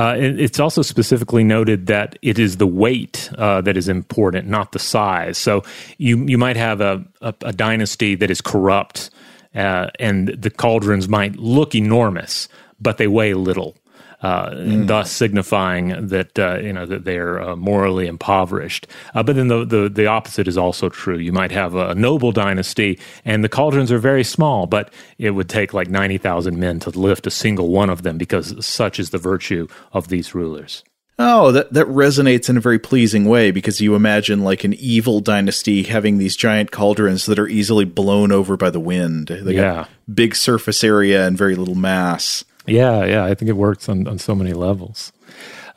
Uh, 0.01 0.17
it's 0.17 0.59
also 0.59 0.81
specifically 0.81 1.45
noted 1.45 1.87
that 1.87 2.19
it 2.23 2.39
is 2.39 2.57
the 2.57 2.67
weight 2.67 3.31
uh, 3.37 3.61
that 3.61 3.77
is 3.77 3.87
important, 3.87 4.49
not 4.49 4.73
the 4.73 4.79
size. 4.79 5.37
So 5.37 5.63
you 5.99 6.25
you 6.25 6.39
might 6.39 6.57
have 6.57 6.81
a, 6.81 7.05
a, 7.21 7.35
a 7.43 7.53
dynasty 7.53 8.15
that 8.15 8.31
is 8.31 8.41
corrupt, 8.41 9.11
uh, 9.55 9.89
and 9.99 10.29
the 10.29 10.49
cauldrons 10.49 11.07
might 11.07 11.37
look 11.37 11.75
enormous, 11.75 12.49
but 12.81 12.97
they 12.97 13.09
weigh 13.09 13.35
little 13.35 13.77
uh, 14.23 14.51
mm. 14.51 14.87
thus 14.87 15.11
signifying 15.11 16.09
that 16.09 16.39
uh, 16.39 16.59
you 16.59 16.73
know 16.73 16.87
that 16.87 17.05
they're 17.05 17.41
uh, 17.41 17.57
morally 17.57 18.07
impoverished. 18.07 18.87
Uh, 19.15 19.23
but 19.23 19.37
then 19.37 19.49
the, 19.49 19.65
the, 19.65 19.89
the 19.89 20.07
opposite 20.07 20.47
is 20.47 20.59
also 20.59 20.89
true. 20.89 21.17
You 21.17 21.33
might 21.33 21.53
have 21.53 21.75
a 21.75 21.95
noble 21.95 22.33
dynasty, 22.33 22.99
and 23.25 23.43
the 23.43 23.49
cauldrons 23.49 23.91
are 23.91 23.99
very 23.99 24.25
small, 24.25 24.67
but 24.67 24.93
it 25.19 25.31
would 25.31 25.49
take 25.49 25.73
like 25.73 25.89
ninety 25.89 26.19
thousand 26.19 26.59
men 26.59 26.81
to 26.81 26.91
lift 26.91 27.27
a 27.27 27.31
single 27.31 27.69
one 27.69 27.91
of 27.91 28.03
them 28.03 28.19
because 28.19 28.65
such 28.65 28.99
is 28.99 29.11
the 29.11 29.19
virtue 29.19 29.67
of 29.93 30.09
these 30.09 30.35
rulers. 30.35 30.85
Oh, 31.23 31.53
that, 31.53 31.71
that 31.75 31.87
resonates 31.87 32.49
in 32.49 32.57
a 32.57 32.61
very 32.61 32.79
pleasing 32.79 33.27
way 33.27 33.51
because 33.51 33.79
you 33.79 33.95
imagine 33.95 34.43
like 34.43 34.65
an 34.65 34.73
evil 34.73 35.21
dynasty 35.21 35.83
having 35.83 36.17
these 36.17 36.35
giant 36.35 36.71
cauldrons 36.71 37.27
that 37.27 37.39
are 37.39 37.47
easily 37.47 37.85
blown 37.85 38.33
over 38.33 38.57
by 38.57 38.71
the 38.71 38.81
wind. 38.81 39.29
They 39.29 39.57
yeah. 39.57 39.85
big 40.13 40.35
surface 40.35 40.83
area 40.83 41.27
and 41.27 41.37
very 41.37 41.57
little 41.57 41.75
mass. 41.75 42.43
Yeah, 42.67 43.05
yeah, 43.05 43.25
I 43.25 43.35
think 43.35 43.49
it 43.49 43.57
works 43.57 43.89
on, 43.89 44.07
on 44.07 44.19
so 44.19 44.35
many 44.35 44.53
levels. 44.53 45.13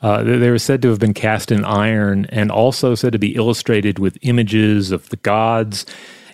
Uh, 0.02 0.22
they, 0.22 0.50
were 0.50 0.58
said 0.58 0.82
to 0.82 0.90
have 0.90 0.98
been 0.98 1.14
cast 1.14 1.50
in 1.50 1.64
iron 1.64 2.26
and 2.26 2.50
also 2.50 2.94
said 2.94 3.12
to 3.12 3.18
be 3.18 3.34
illustrated 3.36 3.98
with 3.98 4.18
images 4.20 4.90
of 4.90 5.08
the 5.08 5.16
gods 5.16 5.86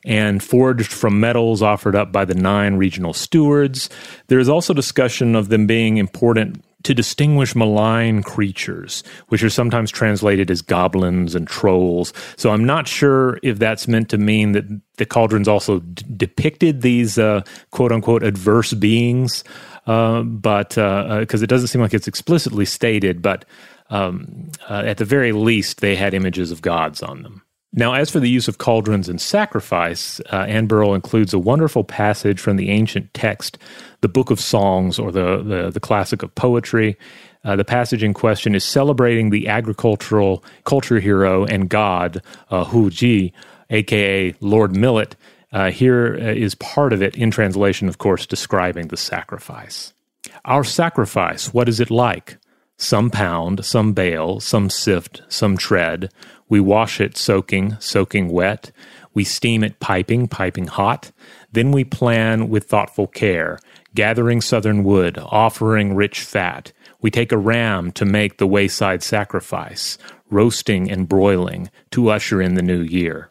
and 0.04 0.42
forged 0.42 0.92
from 0.92 1.20
metals 1.20 1.62
offered 1.62 1.94
up 1.94 2.10
by 2.10 2.24
the 2.24 2.34
nine 2.34 2.74
regional 2.74 3.12
stewards. 3.12 3.88
There 4.26 4.40
is 4.40 4.48
also 4.48 4.74
discussion 4.74 5.36
of 5.36 5.50
them 5.50 5.66
being 5.66 5.98
important 5.98 6.64
to 6.82 6.94
distinguish 6.94 7.54
malign 7.54 8.22
creatures, 8.22 9.04
which 9.28 9.42
are 9.42 9.50
sometimes 9.50 9.90
translated 9.90 10.50
as 10.50 10.62
goblins 10.62 11.34
and 11.34 11.46
trolls. 11.46 12.12
So 12.36 12.50
I'm 12.50 12.64
not 12.64 12.88
sure 12.88 13.38
if 13.42 13.58
that's 13.58 13.86
meant 13.86 14.08
to 14.10 14.18
mean 14.18 14.52
that 14.52 14.64
the 14.96 15.04
cauldrons 15.04 15.46
also 15.46 15.80
d- 15.80 16.04
depicted 16.16 16.80
these 16.80 17.18
uh, 17.18 17.42
quote 17.70 17.92
unquote 17.92 18.22
adverse 18.22 18.72
beings 18.72 19.44
uh, 19.90 20.22
but 20.22 20.70
because 20.70 20.78
uh, 20.78 21.42
uh 21.42 21.42
it 21.42 21.48
doesn't 21.48 21.68
seem 21.68 21.80
like 21.80 21.94
it's 21.94 22.06
explicitly 22.06 22.64
stated, 22.64 23.20
but 23.20 23.44
um, 23.90 24.50
at 24.68 24.98
the 24.98 25.04
very 25.04 25.32
least, 25.32 25.80
they 25.80 25.96
had 25.96 26.14
images 26.14 26.52
of 26.52 26.62
gods 26.62 27.02
on 27.02 27.22
them. 27.22 27.42
Now, 27.72 27.94
as 27.94 28.08
for 28.08 28.20
the 28.20 28.28
use 28.28 28.46
of 28.46 28.58
cauldrons 28.58 29.08
in 29.08 29.18
sacrifice, 29.18 30.20
uh, 30.32 30.44
Anne 30.48 30.68
Birrell 30.68 30.94
includes 30.94 31.32
a 31.32 31.38
wonderful 31.38 31.82
passage 31.82 32.38
from 32.38 32.56
the 32.56 32.70
ancient 32.70 33.12
text, 33.14 33.58
the 34.00 34.08
Book 34.08 34.30
of 34.30 34.40
Songs, 34.40 34.98
or 34.98 35.10
the, 35.10 35.42
the, 35.42 35.70
the 35.70 35.80
classic 35.80 36.22
of 36.22 36.32
poetry. 36.34 36.96
Uh, 37.44 37.56
the 37.56 37.64
passage 37.64 38.02
in 38.02 38.14
question 38.14 38.54
is 38.54 38.64
celebrating 38.64 39.30
the 39.30 39.48
agricultural 39.48 40.44
culture 40.64 41.00
hero 41.00 41.44
and 41.44 41.68
god, 41.68 42.22
uh, 42.50 42.64
Hou 42.64 42.90
Ji, 42.90 43.32
aka 43.70 44.34
Lord 44.40 44.76
Millet, 44.76 45.16
uh, 45.52 45.70
here 45.70 46.16
uh, 46.20 46.48
part 46.58 46.92
of 46.92 47.02
it 47.02 47.16
in 47.16 47.30
translation, 47.30 47.88
of 47.88 47.98
course, 47.98 48.26
describing 48.26 48.88
the 48.88 48.96
sacrifice. 48.96 49.92
Our 50.44 50.64
sacrifice, 50.64 51.52
what 51.52 51.68
is 51.68 51.80
it 51.80 51.90
like? 51.90 52.38
Some 52.76 53.10
pound, 53.10 53.64
some 53.64 53.92
bale, 53.92 54.40
some 54.40 54.70
sift, 54.70 55.22
some 55.28 55.56
tread. 55.56 56.12
We 56.48 56.60
wash 56.60 57.00
it 57.00 57.16
soaking, 57.16 57.76
soaking 57.78 58.28
wet. 58.28 58.70
We 59.12 59.24
steam 59.24 59.64
it 59.64 59.80
piping, 59.80 60.28
piping 60.28 60.66
hot. 60.66 61.10
Then 61.52 61.72
we 61.72 61.84
plan 61.84 62.48
with 62.48 62.68
thoughtful 62.68 63.08
care, 63.08 63.58
gathering 63.94 64.40
southern 64.40 64.84
wood, 64.84 65.18
offering 65.20 65.94
rich 65.94 66.20
fat. 66.20 66.72
We 67.02 67.10
take 67.10 67.32
a 67.32 67.38
ram 67.38 67.92
to 67.92 68.04
make 68.04 68.38
the 68.38 68.46
wayside 68.46 69.02
sacrifice, 69.02 69.98
roasting 70.30 70.90
and 70.90 71.08
broiling 71.08 71.70
to 71.90 72.08
usher 72.08 72.40
in 72.40 72.54
the 72.54 72.62
new 72.62 72.80
year 72.80 73.28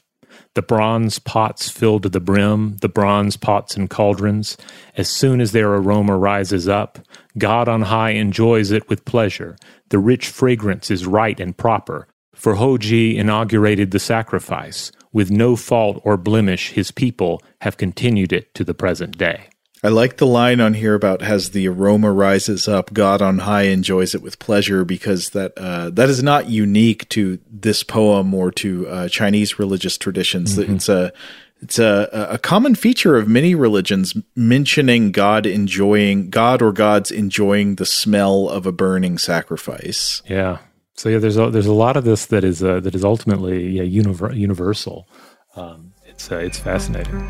the 0.56 0.62
bronze 0.62 1.20
pots 1.20 1.70
filled 1.70 2.04
to 2.04 2.10
the 2.10 2.20
brim, 2.20 2.78
the 2.78 2.90
bronze 2.90 3.38
pots 3.38 3.78
and 3.78 3.90
cauldrons. 3.90 4.58
As 4.98 5.10
soon 5.10 5.42
as 5.42 5.52
their 5.52 5.74
aroma 5.74 6.18
rises 6.18 6.68
up, 6.68 7.00
God 7.38 7.70
on 7.70 7.84
high 7.84 8.12
enjoys 8.12 8.72
it 8.72 8.90
with 8.90 9.06
pleasure. 9.06 9.58
The 9.90 10.00
rich 10.00 10.28
fragrance 10.28 10.90
is 10.90 11.06
right 11.06 11.40
and 11.40 11.56
proper. 11.56 12.08
For 12.34 12.56
Hou 12.56 12.78
Ji 12.78 13.18
inaugurated 13.18 13.92
the 13.92 14.00
sacrifice. 14.00 14.92
With 15.12 15.32
no 15.32 15.56
fault 15.56 16.02
or 16.04 16.18
blemish, 16.18 16.72
his 16.72 16.92
people 16.92 17.42
have 17.62 17.78
continued 17.78 18.32
it 18.32 18.54
to 18.56 18.64
the 18.64 18.74
present 18.74 19.18
day. 19.18 19.50
I 19.82 19.88
like 19.88 20.18
the 20.18 20.28
line 20.28 20.60
on 20.60 20.74
here 20.74 20.94
about 20.94 21.22
as 21.22 21.52
the 21.52 21.68
aroma 21.70 22.12
rises 22.12 22.68
up, 22.68 22.94
God 22.94 23.22
on 23.22 23.40
high 23.40 23.64
enjoys 23.64 24.14
it 24.14 24.22
with 24.22 24.38
pleasure 24.40 24.84
because 24.84 25.30
that 25.30 25.54
uh, 25.58 25.90
that 25.92 26.10
is 26.10 26.22
not 26.22 26.50
unique 26.50 27.08
to 27.10 27.40
this 27.50 27.84
poem 27.84 28.34
or 28.34 28.52
to 28.52 28.88
uh, 28.90 29.10
Chinese 29.10 29.58
religious 29.58 29.98
traditions. 29.98 30.58
Mm-hmm. 30.58 30.76
It's 30.76 30.90
a 30.90 31.14
it's 31.62 31.80
a, 31.80 32.10
a 32.32 32.38
common 32.38 32.76
feature 32.76 33.18
of 33.18 33.28
many 33.28 33.56
religions 33.56 34.16
mentioning 34.36 35.12
God 35.12 35.46
enjoying 35.46 36.30
God 36.30 36.62
or 36.62 36.72
gods 36.72 37.12
enjoying 37.12 37.76
the 37.76 37.86
smell 37.86 38.50
of 38.50 38.66
a 38.66 38.72
burning 38.72 39.18
sacrifice. 39.18 40.22
Yeah. 40.28 40.60
So 40.96 41.08
yeah, 41.08 41.20
there's 41.20 41.38
a, 41.38 41.50
there's 41.50 41.66
a 41.66 41.74
lot 41.74 41.96
of 41.96 42.04
this 42.04 42.26
that 42.28 42.44
is 42.44 42.62
uh, 42.62 42.82
that 42.82 42.96
is 42.96 43.06
ultimately 43.06 43.70
yeah, 43.70 43.84
univer- 43.84 44.36
universal. 44.36 45.08
Um, 45.56 45.94
it's 46.06 46.30
uh, 46.30 46.38
it's 46.38 46.60
fascinating. 46.60 47.30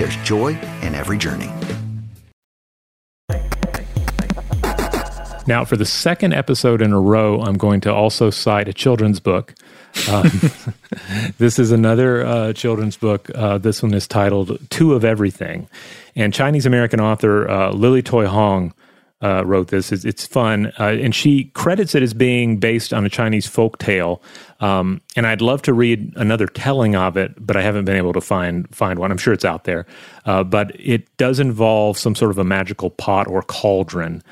there's 0.00 0.16
joy 0.24 0.58
in 0.80 0.94
every 0.94 1.18
journey. 1.18 1.50
Now, 5.46 5.64
for 5.66 5.76
the 5.76 5.84
second 5.84 6.32
episode 6.32 6.80
in 6.80 6.92
a 6.92 7.00
row, 7.00 7.42
I'm 7.42 7.58
going 7.58 7.82
to 7.82 7.92
also 7.92 8.30
cite 8.30 8.66
a 8.66 8.72
children's 8.72 9.20
book. 9.20 9.54
Um, 10.08 10.30
this 11.38 11.58
is 11.58 11.70
another 11.70 12.24
uh, 12.24 12.52
children's 12.54 12.96
book. 12.96 13.30
Uh, 13.34 13.58
this 13.58 13.82
one 13.82 13.92
is 13.92 14.08
titled 14.08 14.58
Two 14.70 14.94
of 14.94 15.04
Everything. 15.04 15.68
And 16.16 16.32
Chinese 16.32 16.64
American 16.64 17.00
author 17.00 17.50
uh, 17.50 17.72
Lily 17.72 18.00
Toy 18.00 18.26
Hong 18.26 18.72
uh, 19.22 19.44
wrote 19.44 19.68
this. 19.68 19.92
It's, 19.92 20.04
it's 20.04 20.26
fun. 20.26 20.72
Uh, 20.78 20.96
and 21.00 21.14
she 21.14 21.44
credits 21.52 21.94
it 21.94 22.02
as 22.02 22.14
being 22.14 22.56
based 22.58 22.94
on 22.94 23.04
a 23.04 23.10
Chinese 23.10 23.46
folk 23.46 23.78
tale. 23.78 24.22
Um, 24.60 25.00
and 25.16 25.26
I'd 25.26 25.40
love 25.40 25.62
to 25.62 25.72
read 25.72 26.12
another 26.16 26.46
telling 26.46 26.94
of 26.94 27.16
it, 27.16 27.34
but 27.38 27.56
I 27.56 27.62
haven't 27.62 27.86
been 27.86 27.96
able 27.96 28.12
to 28.12 28.20
find, 28.20 28.72
find 28.74 28.98
one. 28.98 29.10
I'm 29.10 29.18
sure 29.18 29.32
it's 29.32 29.44
out 29.44 29.64
there. 29.64 29.86
Uh, 30.26 30.44
but 30.44 30.72
it 30.78 31.16
does 31.16 31.40
involve 31.40 31.98
some 31.98 32.14
sort 32.14 32.30
of 32.30 32.38
a 32.38 32.44
magical 32.44 32.90
pot 32.90 33.26
or 33.26 33.42
cauldron. 33.42 34.22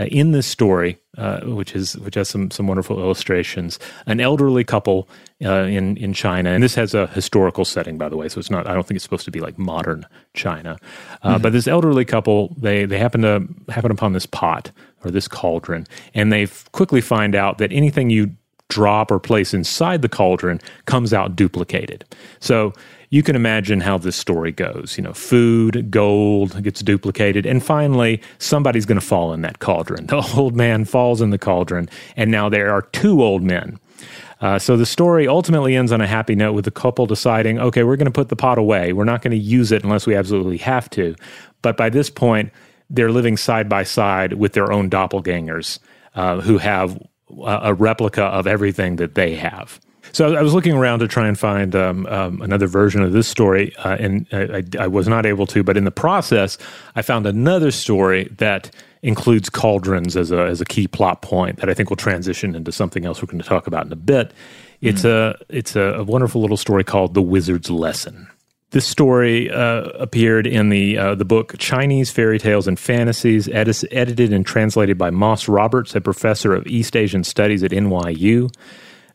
uh, 0.00 0.04
in 0.04 0.32
this 0.32 0.46
story, 0.46 0.98
uh, 1.18 1.40
which 1.40 1.74
is 1.74 1.96
which 1.98 2.14
has 2.14 2.28
some 2.28 2.50
some 2.50 2.66
wonderful 2.66 2.98
illustrations. 2.98 3.78
An 4.06 4.20
elderly 4.20 4.64
couple 4.64 5.08
uh, 5.44 5.62
in 5.64 5.96
in 5.96 6.12
China, 6.12 6.50
and 6.50 6.62
this 6.62 6.74
has 6.74 6.94
a 6.94 7.06
historical 7.08 7.64
setting, 7.64 7.98
by 7.98 8.08
the 8.08 8.16
way. 8.16 8.28
So 8.28 8.38
it's 8.38 8.50
not. 8.50 8.66
I 8.66 8.74
don't 8.74 8.86
think 8.86 8.96
it's 8.96 9.04
supposed 9.04 9.24
to 9.24 9.30
be 9.30 9.40
like 9.40 9.58
modern 9.58 10.06
China. 10.34 10.78
Uh, 11.22 11.34
mm-hmm. 11.34 11.42
But 11.42 11.52
this 11.52 11.66
elderly 11.68 12.04
couple, 12.04 12.54
they 12.56 12.84
they 12.84 12.98
happen 12.98 13.22
to 13.22 13.46
happen 13.72 13.90
upon 13.90 14.12
this 14.12 14.26
pot 14.26 14.70
or 15.04 15.10
this 15.10 15.28
cauldron, 15.28 15.86
and 16.14 16.32
they 16.32 16.46
quickly 16.72 17.00
find 17.00 17.34
out 17.34 17.58
that 17.58 17.72
anything 17.72 18.10
you 18.10 18.34
drop 18.70 19.10
or 19.10 19.18
place 19.18 19.52
inside 19.52 20.00
the 20.00 20.08
cauldron 20.08 20.60
comes 20.86 21.12
out 21.12 21.36
duplicated. 21.36 22.04
So 22.38 22.72
you 23.10 23.22
can 23.22 23.36
imagine 23.36 23.80
how 23.80 23.98
this 23.98 24.16
story 24.16 24.52
goes. 24.52 24.96
You 24.96 25.02
know, 25.04 25.12
food, 25.12 25.90
gold 25.90 26.62
gets 26.62 26.80
duplicated, 26.80 27.44
and 27.44 27.62
finally, 27.62 28.22
somebody's 28.38 28.86
going 28.86 29.00
to 29.00 29.06
fall 29.06 29.32
in 29.32 29.42
that 29.42 29.58
cauldron. 29.58 30.06
The 30.10 30.34
old 30.36 30.56
man 30.56 30.84
falls 30.84 31.20
in 31.20 31.30
the 31.30 31.38
cauldron, 31.38 31.88
and 32.16 32.30
now 32.30 32.48
there 32.48 32.72
are 32.72 32.82
two 32.82 33.22
old 33.22 33.42
men. 33.42 33.78
Uh, 34.40 34.58
so 34.58 34.76
the 34.76 34.86
story 34.86 35.28
ultimately 35.28 35.76
ends 35.76 35.92
on 35.92 36.00
a 36.00 36.06
happy 36.06 36.34
note 36.34 36.52
with 36.52 36.64
the 36.64 36.70
couple 36.70 37.04
deciding, 37.06 37.58
okay, 37.58 37.84
we're 37.84 37.96
going 37.96 38.06
to 38.06 38.10
put 38.10 38.28
the 38.28 38.36
pot 38.36 38.58
away. 38.58 38.92
We're 38.92 39.04
not 39.04 39.22
going 39.22 39.32
to 39.32 39.36
use 39.36 39.70
it 39.70 39.84
unless 39.84 40.06
we 40.06 40.14
absolutely 40.14 40.56
have 40.58 40.88
to. 40.90 41.14
But 41.62 41.76
by 41.76 41.90
this 41.90 42.08
point, 42.08 42.50
they're 42.88 43.12
living 43.12 43.36
side 43.36 43.68
by 43.68 43.82
side 43.82 44.34
with 44.34 44.52
their 44.54 44.72
own 44.72 44.88
doppelgangers 44.88 45.78
uh, 46.14 46.40
who 46.40 46.58
have 46.58 46.98
a 47.44 47.74
replica 47.74 48.24
of 48.24 48.46
everything 48.46 48.96
that 48.96 49.14
they 49.14 49.34
have. 49.34 49.80
So 50.12 50.34
I 50.34 50.42
was 50.42 50.54
looking 50.54 50.72
around 50.72 51.00
to 51.00 51.08
try 51.08 51.28
and 51.28 51.38
find 51.38 51.74
um, 51.76 52.06
um, 52.06 52.42
another 52.42 52.66
version 52.66 53.02
of 53.02 53.12
this 53.12 53.28
story, 53.28 53.74
uh, 53.76 53.96
and 53.98 54.26
I, 54.32 54.64
I, 54.78 54.86
was 54.88 55.06
not 55.06 55.24
able 55.24 55.46
to. 55.48 55.62
But 55.62 55.76
in 55.76 55.84
the 55.84 55.92
process, 55.92 56.58
I 56.96 57.02
found 57.02 57.26
another 57.26 57.70
story 57.70 58.24
that 58.38 58.70
includes 59.02 59.48
cauldrons 59.48 60.16
as 60.16 60.32
a 60.32 60.46
as 60.46 60.60
a 60.60 60.64
key 60.64 60.88
plot 60.88 61.22
point 61.22 61.58
that 61.60 61.70
I 61.70 61.74
think 61.74 61.90
will 61.90 61.96
transition 61.96 62.54
into 62.54 62.72
something 62.72 63.04
else 63.04 63.22
we're 63.22 63.26
going 63.26 63.40
to 63.40 63.48
talk 63.48 63.66
about 63.66 63.86
in 63.86 63.92
a 63.92 63.96
bit. 63.96 64.32
It's 64.80 65.02
mm. 65.02 65.10
a 65.10 65.36
it's 65.48 65.76
a, 65.76 65.80
a, 65.80 66.02
wonderful 66.02 66.40
little 66.40 66.56
story 66.56 66.84
called 66.84 67.14
"The 67.14 67.22
Wizard's 67.22 67.70
Lesson." 67.70 68.28
This 68.72 68.86
story 68.86 69.50
uh, 69.50 69.82
appeared 69.98 70.46
in 70.46 70.68
the 70.68 70.96
uh, 70.96 71.14
the 71.16 71.24
book 71.24 71.56
Chinese 71.58 72.12
Fairy 72.12 72.38
Tales 72.38 72.68
and 72.68 72.78
Fantasies, 72.78 73.48
edited 73.48 74.32
and 74.32 74.46
translated 74.46 74.96
by 74.96 75.10
Moss 75.10 75.48
Roberts, 75.48 75.96
a 75.96 76.00
professor 76.00 76.54
of 76.54 76.64
East 76.68 76.94
Asian 76.94 77.24
Studies 77.24 77.64
at 77.64 77.72
NYU. 77.72 78.54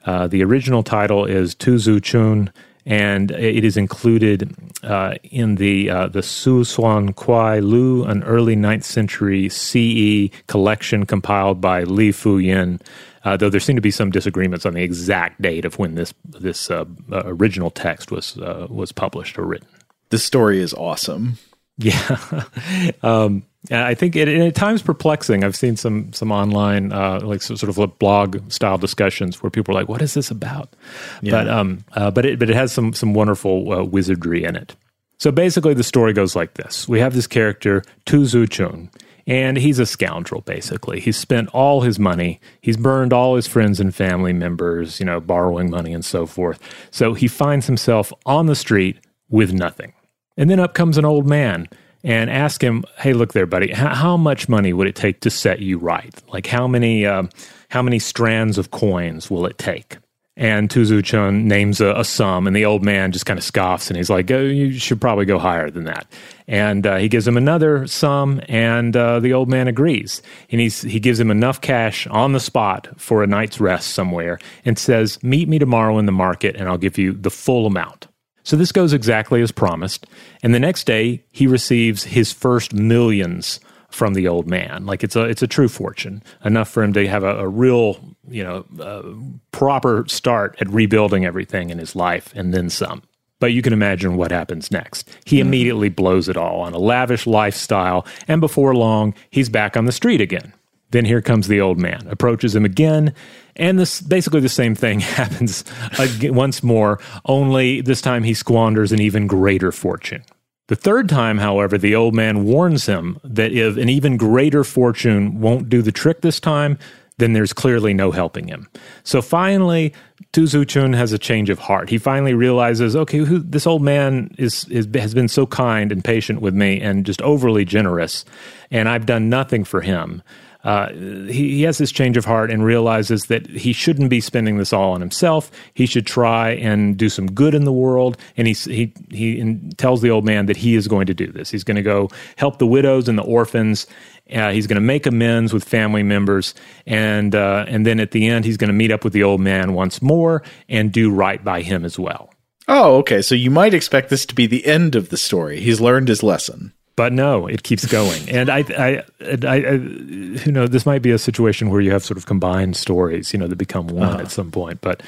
Uh, 0.03 0.27
the 0.27 0.43
original 0.43 0.83
title 0.83 1.23
is 1.23 1.55
Tu 1.55 1.79
Zu 1.79 2.01
Chun, 2.01 2.51
and 2.85 3.31
it 3.31 3.63
is 3.63 3.77
included 3.77 4.53
uh, 4.83 5.15
in 5.23 5.55
the 5.55 5.89
uh, 5.89 6.07
the 6.09 6.21
Su 6.21 6.65
Suan 6.65 7.13
Kuai 7.13 7.63
Lu, 7.63 8.03
an 8.03 8.23
early 8.23 8.57
9th 8.57 8.83
century 8.83 9.47
CE 9.47 10.35
collection 10.47 11.05
compiled 11.05 11.61
by 11.61 11.83
Li 11.83 12.11
Fu 12.11 12.39
Yin. 12.39 12.81
Uh, 13.25 13.35
though 13.35 13.49
there 13.49 13.59
seem 13.59 13.75
to 13.75 13.81
be 13.81 13.91
some 13.91 14.11
disagreements 14.11 14.65
on 14.65 14.73
the 14.73 14.83
exact 14.83 15.41
date 15.41 15.65
of 15.65 15.77
when 15.77 15.95
this 15.95 16.13
this 16.25 16.71
uh, 16.71 16.85
uh, 17.11 17.23
original 17.25 17.71
text 17.71 18.11
was 18.11 18.37
was 18.37 18.91
published 18.91 19.37
or 19.37 19.45
written. 19.45 19.67
This 20.09 20.23
story 20.23 20.59
is 20.59 20.73
awesome. 20.73 21.37
Yeah. 21.77 22.43
um, 23.03 23.43
I 23.71 23.95
think 23.95 24.15
it, 24.15 24.27
at 24.27 24.55
times 24.55 24.81
perplexing. 24.81 25.43
I've 25.43 25.55
seen 25.55 25.75
some 25.75 26.13
some 26.13 26.31
online 26.31 26.91
uh, 26.91 27.19
like 27.23 27.41
sort 27.41 27.63
of 27.63 27.99
blog 27.99 28.51
style 28.51 28.77
discussions 28.77 29.41
where 29.41 29.49
people 29.49 29.75
are 29.75 29.79
like, 29.79 29.89
"What 29.89 30.01
is 30.01 30.13
this 30.13 30.29
about?" 30.29 30.75
Yeah. 31.21 31.31
But 31.31 31.47
um, 31.49 31.83
uh, 31.93 32.11
but 32.11 32.25
it 32.25 32.39
but 32.39 32.49
it 32.49 32.55
has 32.55 32.71
some 32.71 32.93
some 32.93 33.13
wonderful 33.13 33.73
uh, 33.73 33.83
wizardry 33.83 34.43
in 34.43 34.55
it. 34.55 34.75
So 35.17 35.31
basically, 35.31 35.73
the 35.73 35.83
story 35.83 36.13
goes 36.13 36.35
like 36.35 36.53
this: 36.53 36.87
We 36.87 36.99
have 36.99 37.15
this 37.15 37.27
character 37.27 37.83
Tu 38.05 38.21
Zuchun, 38.21 38.89
and 39.27 39.57
he's 39.57 39.79
a 39.79 39.85
scoundrel. 39.85 40.41
Basically, 40.41 40.99
he's 40.99 41.17
spent 41.17 41.49
all 41.49 41.81
his 41.81 41.99
money. 41.99 42.39
He's 42.61 42.77
burned 42.77 43.13
all 43.13 43.35
his 43.35 43.47
friends 43.47 43.79
and 43.79 43.93
family 43.93 44.33
members. 44.33 44.99
You 44.99 45.05
know, 45.05 45.19
borrowing 45.19 45.69
money 45.69 45.93
and 45.93 46.05
so 46.05 46.25
forth. 46.25 46.59
So 46.91 47.13
he 47.13 47.27
finds 47.27 47.67
himself 47.67 48.13
on 48.25 48.45
the 48.45 48.55
street 48.55 48.99
with 49.29 49.53
nothing. 49.53 49.93
And 50.37 50.49
then 50.49 50.59
up 50.59 50.73
comes 50.73 50.97
an 50.97 51.05
old 51.05 51.27
man 51.27 51.67
and 52.03 52.29
ask 52.29 52.63
him, 52.63 52.83
"Hey, 52.99 53.13
look 53.13 53.33
there, 53.33 53.47
buddy. 53.47 53.71
How, 53.71 53.95
how 53.95 54.17
much 54.17 54.47
money 54.47 54.73
would 54.73 54.87
it 54.87 54.95
take 54.95 55.21
to 55.21 55.29
set 55.29 55.59
you 55.59 55.79
right? 55.79 56.13
Like 56.31 56.47
how 56.47 56.67
many 56.67 57.05
uh, 57.05 57.23
how 57.69 57.81
many 57.81 57.99
strands 57.99 58.57
of 58.57 58.71
coins 58.71 59.29
will 59.31 59.45
it 59.45 59.57
take?" 59.57 59.97
And 60.37 60.69
Tu 60.69 60.83
Zu 60.83 61.01
Chun 61.01 61.47
names 61.47 61.79
a, 61.79 61.93
a, 61.93 62.03
sum, 62.03 62.45
and 62.45 62.53
the 62.53 62.65
old 62.65 62.83
man 62.83 63.13
just 63.13 63.25
kind 63.25 63.39
of 63.39 63.43
scoffs, 63.43 63.89
and 63.89 63.95
he's 63.95 64.09
like, 64.09 64.29
oh, 64.31 64.41
"You 64.41 64.73
should 64.73 64.99
probably 64.99 65.23
go 65.23 65.39
higher 65.39 65.69
than 65.69 65.85
that." 65.85 66.07
And 66.45 66.85
uh, 66.85 66.97
he 66.97 67.07
gives 67.07 67.25
him 67.25 67.37
another 67.37 67.87
sum, 67.87 68.41
and 68.49 68.97
uh, 68.97 69.21
the 69.21 69.31
old 69.31 69.47
man 69.47 69.69
agrees. 69.69 70.21
And 70.51 70.59
he's, 70.59 70.81
he 70.81 70.99
gives 70.99 71.19
him 71.19 71.31
enough 71.31 71.61
cash 71.61 72.05
on 72.07 72.33
the 72.33 72.41
spot 72.41 72.89
for 72.97 73.23
a 73.23 73.27
night's 73.27 73.61
rest 73.61 73.91
somewhere, 73.91 74.37
and 74.65 74.77
says, 74.77 75.23
"Meet 75.23 75.47
me 75.47 75.57
tomorrow 75.57 75.97
in 75.99 76.05
the 76.05 76.11
market, 76.11 76.57
and 76.57 76.67
I'll 76.67 76.77
give 76.77 76.97
you 76.97 77.13
the 77.13 77.31
full 77.31 77.65
amount." 77.65 78.07
So 78.43 78.55
this 78.55 78.71
goes 78.71 78.93
exactly 78.93 79.41
as 79.41 79.51
promised. 79.51 80.05
And 80.43 80.53
the 80.53 80.59
next 80.59 80.83
day, 80.83 81.23
he 81.31 81.47
receives 81.47 82.03
his 82.03 82.31
first 82.31 82.73
millions 82.73 83.59
from 83.95 84.13
the 84.13 84.27
old 84.27 84.47
man. 84.47 84.85
Like 84.85 85.03
it's 85.03 85.15
a 85.15 85.23
it's 85.23 85.41
a 85.41 85.47
true 85.47 85.69
fortune, 85.69 86.21
enough 86.43 86.69
for 86.69 86.83
him 86.83 86.93
to 86.93 87.07
have 87.07 87.23
a, 87.23 87.37
a 87.39 87.47
real 87.47 87.97
you 88.27 88.43
know 88.43 88.65
uh, 88.79 89.03
proper 89.51 90.05
start 90.07 90.55
at 90.59 90.69
rebuilding 90.69 91.25
everything 91.25 91.69
in 91.69 91.79
his 91.79 91.95
life, 91.95 92.33
and 92.35 92.53
then 92.53 92.69
some. 92.69 93.03
But 93.39 93.53
you 93.53 93.61
can 93.61 93.73
imagine 93.73 94.17
what 94.17 94.31
happens 94.31 94.69
next. 94.69 95.09
He 95.25 95.37
mm-hmm. 95.37 95.47
immediately 95.47 95.89
blows 95.89 96.29
it 96.29 96.37
all 96.37 96.61
on 96.61 96.73
a 96.73 96.77
lavish 96.77 97.25
lifestyle, 97.25 98.05
and 98.27 98.41
before 98.41 98.75
long, 98.75 99.13
he's 99.29 99.49
back 99.49 99.77
on 99.77 99.85
the 99.85 99.91
street 99.91 100.21
again. 100.21 100.53
Then 100.91 101.05
here 101.05 101.21
comes 101.21 101.47
the 101.47 101.61
old 101.61 101.79
man, 101.79 102.05
approaches 102.09 102.55
him 102.55 102.65
again, 102.65 103.13
and 103.55 103.79
this 103.79 104.01
basically 104.01 104.41
the 104.41 104.49
same 104.49 104.75
thing 104.75 104.99
happens 105.21 105.63
again, 105.97 106.35
once 106.35 106.63
more, 106.63 106.99
only 107.25 107.79
this 107.81 108.01
time 108.01 108.23
he 108.23 108.33
squanders 108.33 108.91
an 108.91 109.01
even 109.01 109.25
greater 109.25 109.71
fortune. 109.71 110.23
The 110.67 110.75
third 110.75 111.09
time, 111.09 111.37
however, 111.37 111.77
the 111.77 111.95
old 111.95 112.15
man 112.15 112.43
warns 112.43 112.87
him 112.87 113.19
that 113.23 113.51
if 113.51 113.77
an 113.77 113.89
even 113.89 114.17
greater 114.17 114.63
fortune 114.63 115.39
won't 115.39 115.69
do 115.69 115.81
the 115.81 115.91
trick 115.91 116.21
this 116.21 116.39
time, 116.39 116.79
then 117.17 117.33
there's 117.33 117.53
clearly 117.53 117.93
no 117.93 118.11
helping 118.11 118.47
him. 118.47 118.67
So 119.03 119.21
finally, 119.21 119.93
Tu 120.33 120.65
Chun 120.65 120.93
has 120.93 121.13
a 121.13 121.17
change 121.17 121.49
of 121.49 121.59
heart. 121.59 121.89
He 121.89 121.97
finally 121.97 122.33
realizes, 122.33 122.95
okay, 122.95 123.19
who, 123.19 123.39
this 123.39 123.65
old 123.67 123.81
man 123.81 124.33
is, 124.37 124.65
is 124.69 124.87
has 124.95 125.13
been 125.13 125.29
so 125.29 125.45
kind 125.45 125.91
and 125.91 126.03
patient 126.03 126.41
with 126.41 126.53
me 126.53 126.81
and 126.81 127.05
just 127.05 127.21
overly 127.21 127.63
generous, 127.63 128.25
and 128.69 128.89
I've 128.89 129.05
done 129.05 129.29
nothing 129.29 129.63
for 129.63 129.81
him 129.81 130.23
uh, 130.65 130.91
he, 130.91 131.57
he 131.57 131.61
has 131.61 131.77
this 131.77 131.91
change 131.91 132.17
of 132.17 132.25
heart 132.25 132.49
and 132.49 132.65
realizes 132.65 133.25
that 133.25 133.47
he 133.47 133.71
shouldn't 133.71 134.09
be 134.09 134.19
spending 134.19 134.57
this 134.57 134.73
all 134.73 134.93
on 134.93 134.99
himself. 134.99 135.51
He 135.75 135.85
should 135.85 136.07
try 136.07 136.49
and 136.53 136.97
do 136.97 137.07
some 137.07 137.27
good 137.27 137.53
in 137.53 137.65
the 137.65 137.71
world. 137.71 138.17
And 138.35 138.47
he, 138.47 138.53
he, 138.53 138.93
he 139.11 139.59
tells 139.77 140.01
the 140.01 140.09
old 140.09 140.25
man 140.25 140.47
that 140.47 140.57
he 140.57 140.75
is 140.75 140.87
going 140.87 141.05
to 141.05 141.13
do 141.13 141.27
this. 141.27 141.51
He's 141.51 141.63
going 141.63 141.75
to 141.75 141.83
go 141.83 142.09
help 142.35 142.57
the 142.57 142.65
widows 142.65 143.07
and 143.07 143.15
the 143.15 143.23
orphans. 143.23 143.85
Uh, 144.33 144.51
he's 144.51 144.65
going 144.65 144.75
to 144.75 144.81
make 144.81 145.05
amends 145.05 145.53
with 145.53 145.63
family 145.63 146.01
members, 146.01 146.55
and 146.87 147.35
uh, 147.35 147.63
and 147.67 147.85
then 147.85 147.99
at 147.99 148.09
the 148.09 148.27
end, 148.27 148.43
he's 148.43 148.57
going 148.57 148.69
to 148.69 148.73
meet 148.73 148.89
up 148.89 149.03
with 149.03 149.13
the 149.13 149.21
old 149.21 149.39
man 149.39 149.73
once 149.73 150.01
more 150.01 150.41
and 150.67 150.91
do 150.91 151.11
right 151.11 151.43
by 151.43 151.61
him 151.61 151.85
as 151.85 151.99
well. 151.99 152.33
Oh, 152.67 152.97
okay. 152.97 153.21
So 153.21 153.35
you 153.35 153.51
might 153.51 153.75
expect 153.75 154.09
this 154.09 154.25
to 154.25 154.33
be 154.33 154.47
the 154.47 154.65
end 154.65 154.95
of 154.95 155.09
the 155.09 155.17
story. 155.17 155.59
He's 155.59 155.79
learned 155.79 156.07
his 156.07 156.23
lesson 156.23 156.73
but 156.95 157.13
no, 157.13 157.47
it 157.47 157.63
keeps 157.63 157.85
going. 157.85 158.21
And 158.35 158.49
I, 158.49 158.59
I, 158.77 159.03
I, 159.21 159.47
I, 159.47 159.71
you 159.71 160.51
know, 160.51 160.67
this 160.67 160.85
might 160.85 161.01
be 161.01 161.11
a 161.11 161.17
situation 161.17 161.69
where 161.69 161.79
you 161.79 161.91
have 161.91 162.03
sort 162.03 162.17
of 162.17 162.25
combined 162.25 162.75
stories, 162.75 163.31
you 163.31 163.39
know, 163.39 163.47
that 163.47 163.55
become 163.55 163.87
one 163.87 164.09
uh-huh. 164.09 164.21
at 164.21 164.31
some 164.31 164.51
point. 164.51 164.81
But 164.81 165.01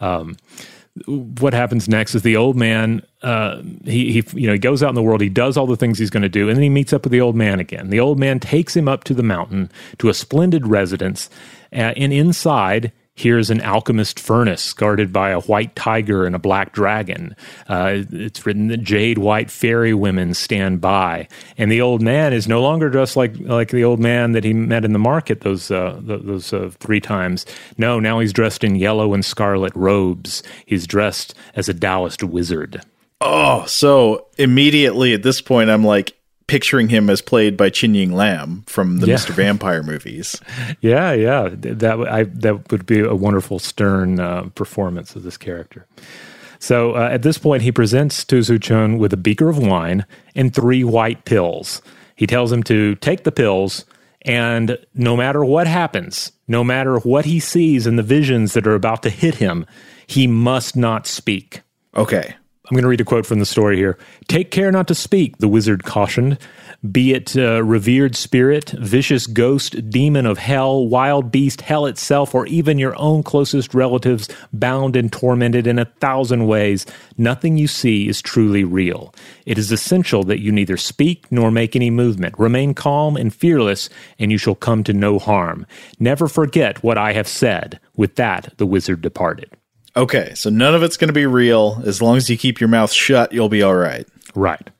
um, 0.00 0.36
what 1.06 1.52
happens 1.52 1.88
next 1.88 2.14
is 2.14 2.22
the 2.22 2.36
old 2.36 2.56
man, 2.56 3.02
uh, 3.22 3.62
he, 3.84 4.12
he, 4.12 4.24
you 4.34 4.46
know, 4.46 4.54
he 4.54 4.58
goes 4.58 4.82
out 4.82 4.88
in 4.88 4.94
the 4.94 5.02
world, 5.02 5.20
he 5.20 5.28
does 5.28 5.56
all 5.56 5.66
the 5.66 5.76
things 5.76 5.98
he's 5.98 6.10
going 6.10 6.22
to 6.22 6.28
do, 6.28 6.48
and 6.48 6.56
then 6.56 6.62
he 6.62 6.68
meets 6.68 6.92
up 6.92 7.04
with 7.04 7.12
the 7.12 7.20
old 7.20 7.36
man 7.36 7.60
again. 7.60 7.90
The 7.90 8.00
old 8.00 8.18
man 8.18 8.40
takes 8.40 8.74
him 8.74 8.88
up 8.88 9.04
to 9.04 9.14
the 9.14 9.22
mountain 9.22 9.70
to 9.98 10.08
a 10.08 10.14
splendid 10.14 10.66
residence, 10.66 11.28
uh, 11.72 11.94
and 11.96 12.12
inside 12.12 12.92
Here's 13.20 13.50
an 13.50 13.60
alchemist 13.60 14.18
furnace 14.18 14.72
guarded 14.72 15.12
by 15.12 15.28
a 15.28 15.40
white 15.40 15.76
tiger 15.76 16.24
and 16.24 16.34
a 16.34 16.38
black 16.38 16.72
dragon. 16.72 17.36
Uh, 17.68 18.04
it's 18.10 18.46
written 18.46 18.68
that 18.68 18.82
jade 18.82 19.18
white 19.18 19.50
fairy 19.50 19.92
women 19.92 20.32
stand 20.32 20.80
by, 20.80 21.28
and 21.58 21.70
the 21.70 21.82
old 21.82 22.00
man 22.00 22.32
is 22.32 22.48
no 22.48 22.62
longer 22.62 22.88
dressed 22.88 23.16
like 23.16 23.38
like 23.40 23.68
the 23.68 23.84
old 23.84 24.00
man 24.00 24.32
that 24.32 24.42
he 24.42 24.54
met 24.54 24.86
in 24.86 24.94
the 24.94 24.98
market 24.98 25.42
those 25.42 25.70
uh, 25.70 26.00
those 26.02 26.54
uh, 26.54 26.70
three 26.80 26.98
times. 26.98 27.44
No, 27.76 28.00
now 28.00 28.20
he's 28.20 28.32
dressed 28.32 28.64
in 28.64 28.74
yellow 28.74 29.12
and 29.12 29.22
scarlet 29.22 29.76
robes. 29.76 30.42
He's 30.64 30.86
dressed 30.86 31.34
as 31.54 31.68
a 31.68 31.74
Taoist 31.74 32.24
wizard. 32.24 32.80
Oh, 33.20 33.66
so 33.66 34.28
immediately 34.38 35.12
at 35.12 35.22
this 35.22 35.42
point, 35.42 35.68
I'm 35.68 35.84
like, 35.84 36.16
picturing 36.50 36.88
him 36.88 37.08
as 37.08 37.22
played 37.22 37.56
by 37.56 37.70
Ching 37.70 37.94
Ying 37.94 38.12
Lam 38.12 38.64
from 38.66 38.98
the 38.98 39.06
yeah. 39.06 39.14
Mr. 39.14 39.30
Vampire 39.30 39.84
movies. 39.84 40.40
Yeah, 40.80 41.12
yeah, 41.12 41.48
that 41.52 42.08
I, 42.08 42.24
that 42.24 42.72
would 42.72 42.86
be 42.86 43.00
a 43.00 43.14
wonderful 43.14 43.58
stern 43.58 44.18
uh, 44.18 44.48
performance 44.54 45.14
of 45.14 45.22
this 45.22 45.36
character. 45.36 45.86
So 46.58 46.94
uh, 46.96 47.08
at 47.12 47.22
this 47.22 47.38
point, 47.38 47.62
he 47.62 47.70
presents 47.70 48.24
Tu 48.24 48.42
Zu 48.42 48.58
Chun 48.58 48.98
with 48.98 49.12
a 49.12 49.16
beaker 49.16 49.48
of 49.48 49.58
wine 49.58 50.06
and 50.34 50.52
three 50.52 50.82
white 50.82 51.24
pills. 51.24 51.82
He 52.16 52.26
tells 52.26 52.50
him 52.50 52.62
to 52.64 52.96
take 52.96 53.24
the 53.24 53.32
pills 53.32 53.84
And 54.22 54.78
no 54.94 55.16
matter 55.16 55.44
what 55.44 55.66
happens, 55.66 56.32
no 56.46 56.62
matter 56.62 56.98
what 56.98 57.24
he 57.24 57.40
sees 57.40 57.86
in 57.86 57.96
the 57.96 58.02
visions 58.02 58.52
that 58.52 58.66
are 58.66 58.74
about 58.74 59.02
to 59.04 59.10
hit 59.10 59.36
him, 59.36 59.66
he 60.06 60.26
must 60.26 60.76
not 60.76 61.06
speak. 61.06 61.62
Okay. 61.96 62.34
I'm 62.70 62.76
going 62.76 62.82
to 62.82 62.88
read 62.88 63.00
a 63.00 63.04
quote 63.04 63.26
from 63.26 63.40
the 63.40 63.46
story 63.46 63.76
here. 63.76 63.98
Take 64.28 64.52
care 64.52 64.70
not 64.70 64.86
to 64.88 64.94
speak, 64.94 65.38
the 65.38 65.48
wizard 65.48 65.82
cautioned. 65.82 66.38
Be 66.88 67.14
it 67.14 67.36
uh, 67.36 67.64
revered 67.64 68.14
spirit, 68.14 68.70
vicious 68.70 69.26
ghost, 69.26 69.90
demon 69.90 70.24
of 70.24 70.38
hell, 70.38 70.86
wild 70.86 71.32
beast, 71.32 71.62
hell 71.62 71.86
itself, 71.86 72.32
or 72.32 72.46
even 72.46 72.78
your 72.78 72.94
own 72.96 73.24
closest 73.24 73.74
relatives, 73.74 74.28
bound 74.52 74.94
and 74.94 75.12
tormented 75.12 75.66
in 75.66 75.80
a 75.80 75.84
thousand 75.84 76.46
ways, 76.46 76.86
nothing 77.18 77.56
you 77.56 77.66
see 77.66 78.08
is 78.08 78.22
truly 78.22 78.62
real. 78.62 79.12
It 79.46 79.58
is 79.58 79.72
essential 79.72 80.22
that 80.24 80.40
you 80.40 80.52
neither 80.52 80.76
speak 80.76 81.30
nor 81.32 81.50
make 81.50 81.74
any 81.74 81.90
movement. 81.90 82.38
Remain 82.38 82.74
calm 82.74 83.16
and 83.16 83.34
fearless, 83.34 83.90
and 84.20 84.30
you 84.30 84.38
shall 84.38 84.54
come 84.54 84.84
to 84.84 84.92
no 84.92 85.18
harm. 85.18 85.66
Never 85.98 86.28
forget 86.28 86.84
what 86.84 86.96
I 86.96 87.14
have 87.14 87.26
said. 87.26 87.80
With 87.96 88.14
that, 88.14 88.54
the 88.58 88.66
wizard 88.66 89.02
departed. 89.02 89.50
Okay, 90.00 90.32
so 90.34 90.48
none 90.48 90.74
of 90.74 90.82
it's 90.82 90.96
going 90.96 91.10
to 91.10 91.12
be 91.12 91.26
real. 91.26 91.82
As 91.84 92.00
long 92.00 92.16
as 92.16 92.30
you 92.30 92.38
keep 92.38 92.58
your 92.58 92.70
mouth 92.70 92.90
shut, 92.90 93.34
you'll 93.34 93.50
be 93.50 93.62
all 93.62 93.74
right. 93.74 94.08
Right. 94.34 94.70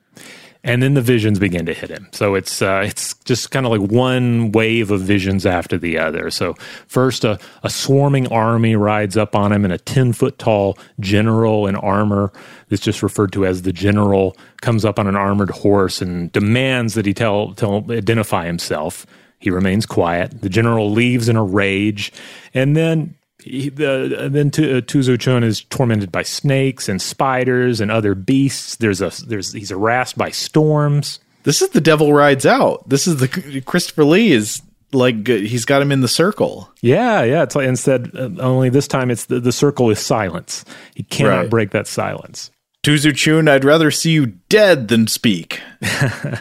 And 0.64 0.82
then 0.82 0.94
the 0.94 1.02
visions 1.02 1.38
begin 1.38 1.66
to 1.66 1.74
hit 1.74 1.90
him. 1.90 2.08
So 2.12 2.34
it's 2.34 2.62
uh, 2.62 2.84
it's 2.86 3.12
just 3.24 3.50
kind 3.50 3.66
of 3.66 3.72
like 3.72 3.90
one 3.90 4.50
wave 4.52 4.90
of 4.90 5.02
visions 5.02 5.44
after 5.44 5.76
the 5.76 5.98
other. 5.98 6.30
So 6.30 6.54
first, 6.86 7.22
a, 7.24 7.38
a 7.62 7.68
swarming 7.68 8.28
army 8.28 8.76
rides 8.76 9.18
up 9.18 9.36
on 9.36 9.52
him, 9.52 9.64
and 9.64 9.74
a 9.74 9.78
ten 9.78 10.14
foot 10.14 10.38
tall 10.38 10.78
general 11.00 11.66
in 11.66 11.76
armor, 11.76 12.32
that's 12.70 12.80
just 12.80 13.02
referred 13.02 13.34
to 13.34 13.44
as 13.44 13.60
the 13.60 13.74
general, 13.74 14.38
comes 14.62 14.86
up 14.86 14.98
on 14.98 15.06
an 15.06 15.16
armored 15.16 15.50
horse 15.50 16.00
and 16.00 16.32
demands 16.32 16.94
that 16.94 17.04
he 17.04 17.12
tell 17.12 17.52
tell 17.52 17.84
identify 17.90 18.46
himself. 18.46 19.04
He 19.38 19.50
remains 19.50 19.84
quiet. 19.84 20.40
The 20.40 20.48
general 20.48 20.90
leaves 20.90 21.28
in 21.28 21.36
a 21.36 21.44
rage, 21.44 22.10
and 22.54 22.74
then 22.74 23.16
he, 23.42 23.68
the, 23.68 24.28
then 24.30 24.50
tu, 24.50 24.62
uh, 24.76 24.80
Tuzo 24.80 25.18
Chun 25.18 25.42
is 25.44 25.62
tormented 25.64 26.10
by 26.12 26.22
snakes 26.22 26.88
and 26.88 27.00
spiders 27.00 27.80
and 27.80 27.90
other 27.90 28.14
beasts. 28.14 28.76
There's 28.76 29.00
a 29.00 29.10
there's 29.26 29.52
he's 29.52 29.70
harassed 29.70 30.16
by 30.18 30.30
storms. 30.30 31.20
This 31.44 31.62
is 31.62 31.70
the 31.70 31.80
devil 31.80 32.12
rides 32.12 32.44
out. 32.46 32.88
This 32.88 33.06
is 33.06 33.16
the 33.18 33.62
Christopher 33.64 34.04
Lee 34.04 34.32
is 34.32 34.60
like 34.92 35.26
he's 35.26 35.64
got 35.64 35.80
him 35.82 35.92
in 35.92 36.00
the 36.00 36.08
circle. 36.08 36.70
Yeah, 36.82 37.22
yeah. 37.22 37.42
It's 37.42 37.54
like 37.54 37.66
instead 37.68 38.10
uh, 38.14 38.30
only 38.40 38.68
this 38.68 38.88
time 38.88 39.10
it's 39.10 39.26
the, 39.26 39.40
the 39.40 39.52
circle 39.52 39.88
is 39.90 39.98
silence. 39.98 40.64
He 40.94 41.02
cannot 41.04 41.36
Right. 41.42 41.50
break 41.50 41.70
that 41.70 41.86
silence. 41.86 42.50
Tuzu 42.82 43.14
Chun, 43.14 43.46
I'd 43.48 43.64
rather 43.64 43.90
see 43.90 44.10
you 44.10 44.26
dead 44.48 44.88
than 44.88 45.06
speak. 45.06 45.60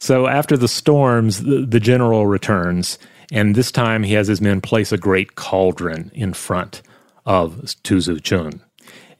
So 0.00 0.28
after 0.28 0.56
the 0.56 0.68
storms, 0.68 1.42
the, 1.42 1.66
the 1.66 1.80
general 1.80 2.26
returns, 2.28 2.98
and 3.32 3.54
this 3.54 3.70
time 3.70 4.02
he 4.02 4.14
has 4.14 4.28
his 4.28 4.40
men 4.40 4.60
place 4.60 4.92
a 4.92 4.98
great 4.98 5.34
cauldron 5.34 6.10
in 6.14 6.32
front 6.32 6.82
of 7.26 7.56
Tuzu 7.84 8.22
Chun. 8.22 8.62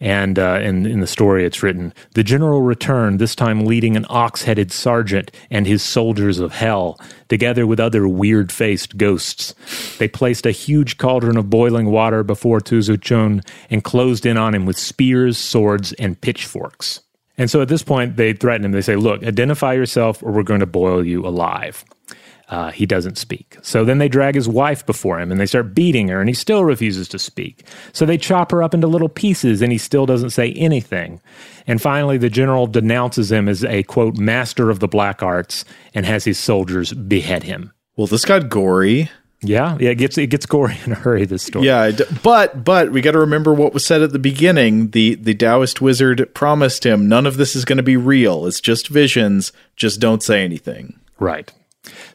And 0.00 0.38
uh, 0.38 0.60
in, 0.62 0.86
in 0.86 1.00
the 1.00 1.08
story, 1.08 1.44
it's 1.44 1.62
written 1.62 1.92
The 2.14 2.22
general 2.22 2.62
returned, 2.62 3.18
this 3.18 3.34
time 3.34 3.64
leading 3.64 3.96
an 3.96 4.06
ox 4.08 4.44
headed 4.44 4.70
sergeant 4.70 5.32
and 5.50 5.66
his 5.66 5.82
soldiers 5.82 6.38
of 6.38 6.52
hell, 6.52 7.00
together 7.28 7.66
with 7.66 7.80
other 7.80 8.06
weird 8.06 8.52
faced 8.52 8.96
ghosts. 8.96 9.54
They 9.98 10.06
placed 10.06 10.46
a 10.46 10.52
huge 10.52 10.98
cauldron 10.98 11.36
of 11.36 11.50
boiling 11.50 11.90
water 11.90 12.22
before 12.22 12.60
Tuzu 12.60 13.00
Chun 13.00 13.42
and 13.70 13.82
closed 13.82 14.24
in 14.24 14.36
on 14.36 14.54
him 14.54 14.66
with 14.66 14.78
spears, 14.78 15.36
swords, 15.36 15.92
and 15.94 16.20
pitchforks. 16.20 17.00
And 17.36 17.50
so 17.50 17.60
at 17.60 17.68
this 17.68 17.82
point, 17.82 18.16
they 18.16 18.32
threaten 18.32 18.64
him. 18.64 18.72
They 18.72 18.82
say, 18.82 18.96
Look, 18.96 19.24
identify 19.24 19.72
yourself 19.72 20.22
or 20.22 20.32
we're 20.32 20.42
going 20.44 20.60
to 20.60 20.66
boil 20.66 21.04
you 21.04 21.26
alive. 21.26 21.84
Uh, 22.48 22.70
he 22.70 22.86
doesn't 22.86 23.18
speak. 23.18 23.58
So 23.60 23.84
then 23.84 23.98
they 23.98 24.08
drag 24.08 24.34
his 24.34 24.48
wife 24.48 24.86
before 24.86 25.20
him 25.20 25.30
and 25.30 25.38
they 25.38 25.46
start 25.46 25.74
beating 25.74 26.08
her, 26.08 26.20
and 26.20 26.30
he 26.30 26.34
still 26.34 26.64
refuses 26.64 27.06
to 27.08 27.18
speak. 27.18 27.64
So 27.92 28.06
they 28.06 28.16
chop 28.16 28.50
her 28.52 28.62
up 28.62 28.72
into 28.72 28.86
little 28.86 29.10
pieces, 29.10 29.60
and 29.60 29.70
he 29.70 29.78
still 29.78 30.06
doesn't 30.06 30.30
say 30.30 30.52
anything. 30.52 31.20
And 31.66 31.80
finally, 31.82 32.16
the 32.16 32.30
general 32.30 32.66
denounces 32.66 33.30
him 33.30 33.48
as 33.48 33.64
a 33.64 33.82
quote, 33.82 34.16
master 34.16 34.70
of 34.70 34.80
the 34.80 34.88
black 34.88 35.22
arts 35.22 35.66
and 35.94 36.06
has 36.06 36.24
his 36.24 36.38
soldiers 36.38 36.94
behead 36.94 37.42
him. 37.42 37.72
Well, 37.96 38.06
this 38.06 38.24
got 38.24 38.48
gory. 38.48 39.10
Yeah, 39.40 39.76
yeah, 39.78 39.90
it 39.90 39.96
gets 39.96 40.18
it 40.18 40.28
gets 40.28 40.46
gory 40.46 40.76
in 40.84 40.92
a 40.92 40.96
hurry. 40.96 41.24
This 41.24 41.44
story. 41.44 41.66
Yeah, 41.66 41.92
but 42.24 42.64
but 42.64 42.90
we 42.90 43.00
got 43.00 43.12
to 43.12 43.20
remember 43.20 43.54
what 43.54 43.72
was 43.72 43.86
said 43.86 44.02
at 44.02 44.12
the 44.12 44.18
beginning. 44.18 44.90
The 44.90 45.14
the 45.14 45.34
Taoist 45.34 45.80
wizard 45.80 46.34
promised 46.34 46.84
him 46.84 47.08
none 47.08 47.24
of 47.24 47.36
this 47.36 47.54
is 47.54 47.64
going 47.64 47.76
to 47.76 47.84
be 47.84 47.96
real. 47.96 48.46
It's 48.46 48.60
just 48.60 48.88
visions. 48.88 49.52
Just 49.76 50.00
don't 50.00 50.24
say 50.24 50.42
anything. 50.42 50.98
Right. 51.20 51.52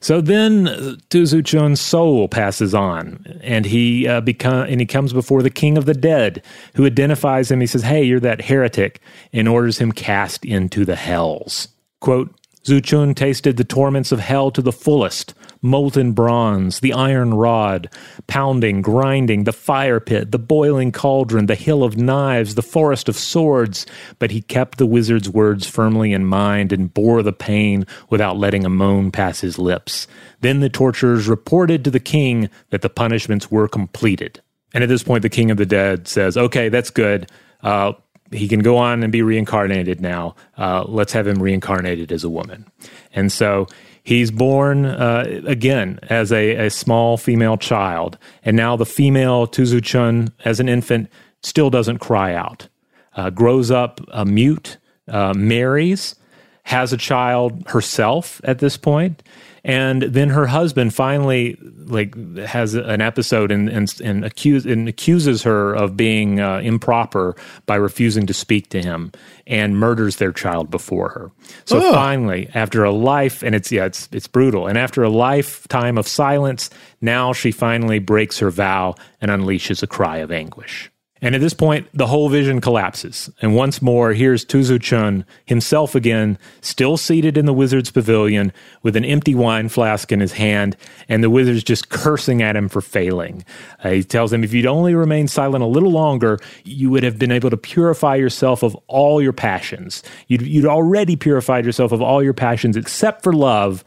So 0.01 0.21
then 0.21 0.67
uh, 0.67 0.95
Tuzu 1.09 1.45
Chun's 1.45 1.81
soul 1.81 2.27
passes 2.27 2.73
on, 2.75 3.39
and 3.41 3.65
he 3.65 4.07
uh, 4.07 4.21
become 4.21 4.67
and 4.67 4.79
he 4.79 4.85
comes 4.85 5.13
before 5.13 5.41
the 5.41 5.49
king 5.49 5.77
of 5.77 5.85
the 5.85 5.93
dead, 5.93 6.43
who 6.75 6.85
identifies 6.85 7.49
him. 7.49 7.61
He 7.61 7.67
says, 7.67 7.83
"Hey, 7.83 8.03
you're 8.03 8.19
that 8.19 8.41
heretic," 8.41 9.01
and 9.31 9.47
orders 9.47 9.77
him 9.77 9.91
cast 9.91 10.45
into 10.45 10.85
the 10.85 10.95
hells. 10.95 11.69
Quote. 12.01 12.33
Zuchun 12.65 13.15
tasted 13.15 13.57
the 13.57 13.63
torments 13.63 14.11
of 14.11 14.19
hell 14.19 14.49
to 14.51 14.61
the 14.61 14.71
fullest 14.71 15.33
molten 15.63 16.11
bronze, 16.11 16.81
the 16.81 16.93
iron 16.93 17.33
rod, 17.33 17.89
pounding, 18.27 18.81
grinding, 18.81 19.45
the 19.45 19.53
fire 19.53 19.99
pit, 19.99 20.31
the 20.31 20.39
boiling 20.39 20.91
cauldron, 20.91 21.47
the 21.47 21.55
hill 21.55 21.83
of 21.83 21.97
knives, 21.97 22.55
the 22.55 22.61
forest 22.61 23.09
of 23.09 23.15
swords. 23.15 23.85
But 24.19 24.31
he 24.31 24.41
kept 24.41 24.77
the 24.77 24.85
wizard's 24.85 25.29
words 25.29 25.65
firmly 25.65 26.13
in 26.13 26.25
mind 26.25 26.71
and 26.71 26.93
bore 26.93 27.23
the 27.23 27.33
pain 27.33 27.87
without 28.09 28.37
letting 28.37 28.65
a 28.65 28.69
moan 28.69 29.09
pass 29.09 29.39
his 29.39 29.57
lips. 29.57 30.05
Then 30.41 30.59
the 30.59 30.69
torturers 30.69 31.27
reported 31.27 31.83
to 31.85 31.91
the 31.91 31.99
king 31.99 32.49
that 32.69 32.81
the 32.81 32.89
punishments 32.89 33.49
were 33.49 33.67
completed. 33.67 34.41
And 34.73 34.83
at 34.83 34.89
this 34.89 35.03
point, 35.03 35.21
the 35.21 35.29
king 35.29 35.49
of 35.49 35.57
the 35.57 35.65
dead 35.65 36.07
says, 36.07 36.35
Okay, 36.35 36.69
that's 36.69 36.89
good. 36.89 37.29
Uh, 37.61 37.93
he 38.33 38.47
can 38.47 38.59
go 38.59 38.77
on 38.77 39.03
and 39.03 39.11
be 39.11 39.21
reincarnated 39.21 40.01
now. 40.01 40.35
Uh, 40.57 40.83
let's 40.87 41.13
have 41.13 41.27
him 41.27 41.41
reincarnated 41.41 42.11
as 42.11 42.23
a 42.23 42.29
woman. 42.29 42.65
And 43.13 43.31
so 43.31 43.67
he's 44.03 44.31
born 44.31 44.85
uh, 44.85 45.41
again 45.45 45.99
as 46.03 46.31
a, 46.31 46.65
a 46.65 46.69
small 46.69 47.17
female 47.17 47.57
child. 47.57 48.17
And 48.43 48.57
now 48.57 48.75
the 48.75 48.85
female 48.85 49.47
Tuzu 49.47 49.83
Chun, 49.83 50.31
as 50.45 50.59
an 50.59 50.69
infant, 50.69 51.09
still 51.41 51.69
doesn't 51.69 51.99
cry 51.99 52.33
out. 52.33 52.67
Uh, 53.15 53.29
grows 53.29 53.69
up 53.69 54.01
uh, 54.11 54.25
mute, 54.25 54.77
uh, 55.07 55.33
marries, 55.35 56.15
has 56.63 56.93
a 56.93 56.97
child 56.97 57.63
herself 57.67 58.41
at 58.43 58.59
this 58.59 58.77
point, 58.77 59.21
and 59.63 60.01
then 60.03 60.29
her 60.29 60.45
husband 60.45 60.93
finally 60.93 61.57
like 61.85 62.15
has 62.37 62.73
an 62.73 63.01
episode 63.01 63.51
and 63.51 63.69
and 63.69 63.93
and, 64.01 64.25
accuse, 64.25 64.65
and 64.65 64.89
accuses 64.89 65.43
her 65.43 65.73
of 65.73 65.95
being 65.95 66.39
uh, 66.39 66.59
improper 66.59 67.35
by 67.65 67.75
refusing 67.75 68.25
to 68.27 68.33
speak 68.33 68.69
to 68.69 68.81
him 68.81 69.11
and 69.47 69.77
murders 69.77 70.17
their 70.17 70.31
child 70.31 70.69
before 70.69 71.09
her. 71.09 71.31
So 71.65 71.77
Ugh. 71.77 71.93
finally, 71.93 72.49
after 72.53 72.83
a 72.83 72.91
life, 72.91 73.43
and 73.43 73.55
it's 73.55 73.71
yeah, 73.71 73.85
it's 73.85 74.09
it's 74.11 74.27
brutal, 74.27 74.67
and 74.67 74.77
after 74.77 75.03
a 75.03 75.09
lifetime 75.09 75.97
of 75.97 76.07
silence, 76.07 76.69
now 77.01 77.33
she 77.33 77.51
finally 77.51 77.99
breaks 77.99 78.39
her 78.39 78.51
vow 78.51 78.95
and 79.21 79.31
unleashes 79.31 79.81
a 79.83 79.87
cry 79.87 80.17
of 80.17 80.31
anguish. 80.31 80.91
And 81.23 81.35
at 81.35 81.39
this 81.39 81.53
point, 81.53 81.87
the 81.93 82.07
whole 82.07 82.27
vision 82.27 82.59
collapses. 82.59 83.29
And 83.41 83.55
once 83.55 83.81
more, 83.81 84.11
here's 84.11 84.43
Tuzu 84.43 84.81
Chun 84.81 85.25
himself 85.45 85.95
again, 85.95 86.37
still 86.59 86.97
seated 86.97 87.37
in 87.37 87.45
the 87.45 87.53
wizard's 87.53 87.91
pavilion 87.91 88.51
with 88.81 88.97
an 88.97 89.05
empty 89.05 89.33
wine 89.33 89.69
flask 89.69 90.11
in 90.11 90.19
his 90.19 90.33
hand, 90.33 90.75
and 91.07 91.23
the 91.23 91.29
wizard's 91.29 91.63
just 91.63 91.87
cursing 91.87 92.41
at 92.41 92.57
him 92.57 92.67
for 92.67 92.81
failing. 92.81 93.45
Uh, 93.85 93.91
he 93.91 94.03
tells 94.03 94.33
him, 94.33 94.43
if 94.43 94.51
you'd 94.51 94.65
only 94.65 94.95
remained 94.95 95.31
silent 95.31 95.63
a 95.63 95.67
little 95.67 95.91
longer, 95.91 96.39
you 96.65 96.89
would 96.89 97.03
have 97.03 97.17
been 97.17 97.31
able 97.31 97.49
to 97.49 97.57
purify 97.57 98.15
yourself 98.15 98.61
of 98.61 98.75
all 98.87 99.21
your 99.21 99.31
passions. 99.31 100.03
You'd, 100.27 100.41
you'd 100.41 100.65
already 100.65 101.15
purified 101.15 101.65
yourself 101.65 101.93
of 101.93 102.01
all 102.01 102.21
your 102.21 102.33
passions 102.33 102.75
except 102.75 103.23
for 103.23 103.31
love, 103.31 103.85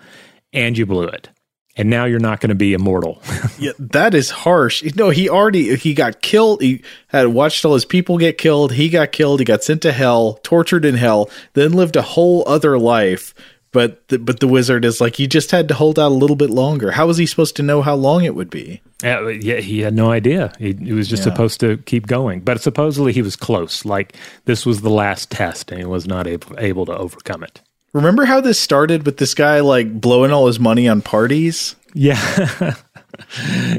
and 0.55 0.79
you 0.79 0.87
blew 0.87 1.07
it. 1.07 1.29
And 1.79 1.91
now 1.91 2.07
you're 2.07 2.19
not 2.19 2.41
going 2.41 2.49
to 2.49 2.55
be 2.55 2.73
immortal. 2.73 3.23
Yeah, 3.59 3.73
that 3.79 4.13
is 4.15 4.29
harsh. 4.29 4.83
No, 4.97 5.09
he 5.09 5.31
already 5.31 5.77
he 5.77 5.95
got 5.95 6.21
killed. 6.21 6.61
He 6.61 6.83
had 7.09 7.29
watched 7.29 7.65
all 7.65 7.73
his 7.73 7.87
people 7.87 8.19
get 8.19 8.37
killed. 8.37 8.73
He 8.73 8.91
got 8.91 9.13
killed. 9.13 9.39
He 9.41 9.47
got 9.47 9.65
sent 9.65 9.81
to 9.83 9.93
hell, 9.93 10.39
tortured 10.43 10.85
in 10.85 10.95
hell, 10.97 11.31
then 11.55 11.73
lived 11.73 11.97
a 11.97 12.03
whole 12.03 12.45
other 12.47 12.79
life. 12.79 13.35
But 13.73 14.07
the, 14.09 14.19
but 14.19 14.41
the 14.41 14.49
wizard 14.49 14.85
is 14.85 15.01
like 15.01 15.17
he 15.17 15.27
just 15.27 15.51
had 15.53 15.69
to 15.69 15.75
hold 15.75 15.99
out 15.99 16.09
a 16.13 16.15
little 16.15 16.37
bit 16.37 16.51
longer. 16.51 16.91
How 16.93 17.07
was 17.07 17.17
he 17.17 17.25
supposed 17.27 17.57
to 17.57 17.63
know 17.63 17.81
how 17.81 17.95
long 17.95 18.25
it 18.25 18.35
would 18.35 18.51
be? 18.51 18.83
Yeah, 19.03 19.29
yeah, 19.29 19.57
he 19.61 19.81
had 19.81 19.95
no 19.95 20.11
idea. 20.11 20.53
He, 20.59 20.73
he 20.75 20.93
was 20.93 21.09
just 21.09 21.21
Yeah. 21.27 21.33
supposed 21.33 21.61
to 21.61 21.79
keep 21.79 22.07
going. 22.07 22.41
But 22.41 22.61
supposedly 22.61 23.13
he 23.15 23.23
was 23.23 23.37
close. 23.37 23.85
Like 23.87 24.15
this 24.45 24.67
was 24.67 24.83
the 24.83 24.91
last 24.91 25.31
test, 25.31 25.71
and 25.71 25.81
he 25.81 25.87
was 25.87 26.07
not 26.07 26.27
able, 26.27 26.59
able 26.59 26.85
to 26.87 26.97
overcome 26.97 27.43
it. 27.43 27.61
Remember 27.93 28.25
how 28.25 28.41
this 28.41 28.59
started 28.61 29.07
with 29.07 29.17
this 29.17 29.35
guy 29.35 29.61
like 29.61 30.01
blowing 30.01 30.31
all 30.31 30.47
his 30.47 30.61
money 30.61 30.87
on 30.89 31.01
parties? 31.03 31.77
Yeah, 31.95 32.19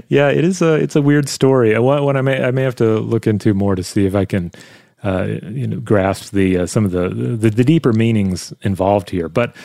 yeah. 0.07 0.29
It 0.29 0.43
is 0.43 0.61
a 0.61 0.73
it's 0.73 0.95
a 0.95 1.01
weird 1.01 1.29
story. 1.29 1.77
One, 1.77 2.03
one 2.03 2.17
I 2.17 2.21
may 2.21 2.43
I 2.43 2.51
may 2.51 2.63
have 2.63 2.75
to 2.77 2.97
look 2.99 3.27
into 3.27 3.53
more 3.53 3.75
to 3.75 3.83
see 3.83 4.05
if 4.07 4.15
I 4.15 4.25
can, 4.25 4.51
uh, 5.03 5.27
you 5.43 5.67
know, 5.67 5.79
grasp 5.79 6.31
the 6.31 6.57
uh, 6.57 6.65
some 6.65 6.83
of 6.83 6.91
the, 6.91 7.09
the 7.09 7.49
the 7.51 7.63
deeper 7.63 7.93
meanings 7.93 8.53
involved 8.61 9.11
here. 9.11 9.29
But 9.29 9.55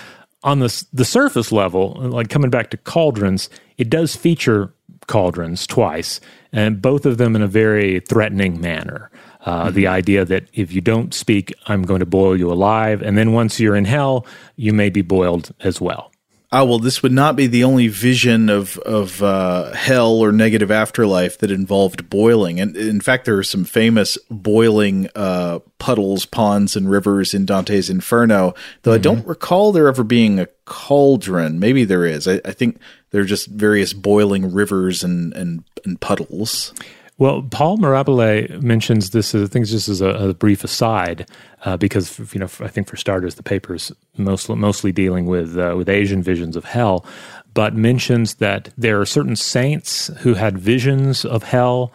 on 0.42 0.58
the 0.58 0.84
the 0.92 1.04
surface 1.04 1.50
level, 1.50 1.94
like 1.94 2.28
coming 2.28 2.50
back 2.50 2.70
to 2.70 2.76
cauldrons, 2.76 3.48
it 3.78 3.88
does 3.88 4.14
feature 4.14 4.74
cauldrons 5.06 5.66
twice, 5.66 6.20
and 6.52 6.82
both 6.82 7.06
of 7.06 7.16
them 7.18 7.34
in 7.34 7.42
a 7.42 7.48
very 7.48 8.00
threatening 8.00 8.60
manner. 8.60 9.10
Uh, 9.44 9.66
mm-hmm. 9.66 9.74
The 9.74 9.86
idea 9.88 10.24
that 10.24 10.48
if 10.52 10.72
you 10.72 10.80
don't 10.80 11.12
speak, 11.12 11.52
I'm 11.66 11.82
going 11.82 12.00
to 12.00 12.06
boil 12.06 12.36
you 12.36 12.50
alive, 12.52 13.02
and 13.02 13.18
then 13.18 13.32
once 13.32 13.58
you're 13.58 13.76
in 13.76 13.84
hell, 13.84 14.26
you 14.56 14.72
may 14.72 14.88
be 14.88 15.02
boiled 15.02 15.52
as 15.60 15.80
well. 15.80 16.12
Oh 16.54 16.66
well 16.66 16.78
this 16.78 17.02
would 17.02 17.12
not 17.12 17.34
be 17.34 17.46
the 17.46 17.64
only 17.64 17.88
vision 17.88 18.50
of 18.50 18.76
of 18.80 19.22
uh, 19.22 19.72
hell 19.72 20.20
or 20.20 20.32
negative 20.32 20.70
afterlife 20.70 21.38
that 21.38 21.50
involved 21.50 22.10
boiling. 22.10 22.60
And 22.60 22.76
in 22.76 23.00
fact 23.00 23.24
there 23.24 23.38
are 23.38 23.42
some 23.42 23.64
famous 23.64 24.18
boiling 24.30 25.08
uh, 25.14 25.60
puddles 25.78 26.26
ponds 26.26 26.76
and 26.76 26.90
rivers 26.90 27.32
in 27.32 27.46
dante's 27.46 27.88
inferno 27.88 28.54
though 28.82 28.90
mm-hmm. 28.90 28.96
i 28.96 28.98
don't 28.98 29.26
recall 29.26 29.72
there 29.72 29.88
ever 29.88 30.04
being 30.04 30.38
a 30.38 30.46
cauldron. 30.66 31.58
Maybe 31.58 31.84
there 31.84 32.04
is. 32.04 32.28
I, 32.28 32.40
I 32.44 32.52
think 32.52 32.78
there 33.12 33.22
are 33.22 33.26
just 33.26 33.46
various 33.46 33.94
boiling 33.94 34.52
rivers 34.52 35.02
and 35.02 35.32
and, 35.32 35.64
and 35.86 35.98
puddles 36.02 36.74
well, 37.22 37.42
Paul 37.42 37.78
Mirabile 37.78 38.60
mentions 38.62 39.10
this. 39.10 39.32
I 39.32 39.46
think 39.46 39.66
just 39.66 39.88
as 39.88 40.00
a, 40.00 40.08
a 40.08 40.34
brief 40.34 40.64
aside, 40.64 41.30
uh, 41.64 41.76
because 41.76 42.18
you 42.34 42.40
know, 42.40 42.48
I 42.58 42.66
think 42.66 42.88
for 42.88 42.96
starters, 42.96 43.36
the 43.36 43.44
paper's 43.44 43.92
mostly 44.16 44.56
mostly 44.56 44.90
dealing 44.90 45.26
with 45.26 45.56
uh, 45.56 45.76
with 45.76 45.88
Asian 45.88 46.20
visions 46.20 46.56
of 46.56 46.64
hell, 46.64 47.06
but 47.54 47.76
mentions 47.76 48.34
that 48.46 48.70
there 48.76 49.00
are 49.00 49.06
certain 49.06 49.36
saints 49.36 50.08
who 50.22 50.34
had 50.34 50.58
visions 50.58 51.24
of 51.24 51.44
hell, 51.44 51.92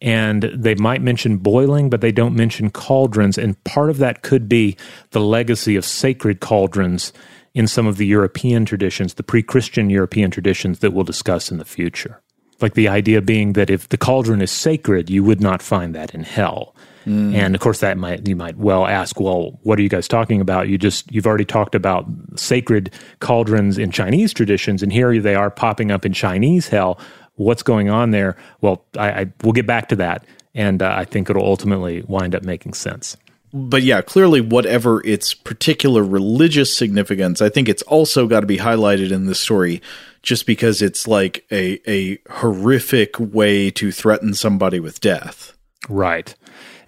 and 0.00 0.42
they 0.52 0.74
might 0.74 1.02
mention 1.02 1.36
boiling, 1.36 1.88
but 1.88 2.00
they 2.00 2.10
don't 2.10 2.34
mention 2.34 2.68
cauldrons, 2.68 3.38
and 3.38 3.62
part 3.62 3.90
of 3.90 3.98
that 3.98 4.22
could 4.22 4.48
be 4.48 4.76
the 5.10 5.20
legacy 5.20 5.76
of 5.76 5.84
sacred 5.84 6.40
cauldrons 6.40 7.12
in 7.54 7.68
some 7.68 7.86
of 7.86 7.96
the 7.96 8.06
European 8.06 8.64
traditions, 8.64 9.14
the 9.14 9.22
pre-Christian 9.22 9.88
European 9.88 10.32
traditions 10.32 10.80
that 10.80 10.92
we'll 10.92 11.04
discuss 11.04 11.52
in 11.52 11.58
the 11.58 11.64
future. 11.64 12.20
Like 12.64 12.72
the 12.72 12.88
idea 12.88 13.20
being 13.20 13.52
that 13.52 13.68
if 13.68 13.90
the 13.90 13.98
cauldron 13.98 14.40
is 14.40 14.50
sacred, 14.50 15.10
you 15.10 15.22
would 15.22 15.42
not 15.42 15.60
find 15.60 15.94
that 15.94 16.14
in 16.14 16.22
hell. 16.22 16.74
Mm. 17.04 17.34
And 17.34 17.54
of 17.54 17.60
course, 17.60 17.80
that 17.80 17.98
might 17.98 18.26
you 18.26 18.36
might 18.36 18.56
well 18.56 18.86
ask, 18.86 19.20
well, 19.20 19.58
what 19.64 19.78
are 19.78 19.82
you 19.82 19.90
guys 19.90 20.08
talking 20.08 20.40
about? 20.40 20.68
You 20.68 20.78
just 20.78 21.12
you've 21.12 21.26
already 21.26 21.44
talked 21.44 21.74
about 21.74 22.06
sacred 22.36 22.90
cauldrons 23.20 23.76
in 23.76 23.90
Chinese 23.90 24.32
traditions, 24.32 24.82
and 24.82 24.90
here 24.90 25.20
they 25.20 25.34
are 25.34 25.50
popping 25.50 25.90
up 25.90 26.06
in 26.06 26.14
Chinese 26.14 26.66
hell. 26.66 26.98
What's 27.34 27.62
going 27.62 27.90
on 27.90 28.12
there? 28.12 28.34
Well, 28.62 28.82
I, 28.96 29.10
I 29.10 29.32
we'll 29.42 29.52
get 29.52 29.66
back 29.66 29.90
to 29.90 29.96
that, 29.96 30.24
and 30.54 30.80
uh, 30.80 30.94
I 30.96 31.04
think 31.04 31.28
it'll 31.28 31.44
ultimately 31.44 32.02
wind 32.08 32.34
up 32.34 32.44
making 32.44 32.72
sense 32.72 33.18
but 33.56 33.84
yeah, 33.84 34.02
clearly, 34.02 34.40
whatever 34.40 35.00
its 35.06 35.32
particular 35.32 36.02
religious 36.02 36.76
significance, 36.76 37.40
I 37.40 37.48
think 37.48 37.68
it's 37.68 37.82
also 37.82 38.26
got 38.26 38.40
to 38.40 38.48
be 38.48 38.58
highlighted 38.58 39.12
in 39.12 39.26
this 39.26 39.38
story 39.38 39.80
just 40.24 40.46
because 40.46 40.82
it's 40.82 41.06
like 41.06 41.44
a, 41.52 41.78
a 41.88 42.18
horrific 42.30 43.18
way 43.20 43.70
to 43.70 43.92
threaten 43.92 44.34
somebody 44.34 44.80
with 44.80 45.00
death. 45.00 45.52
Right. 45.88 46.34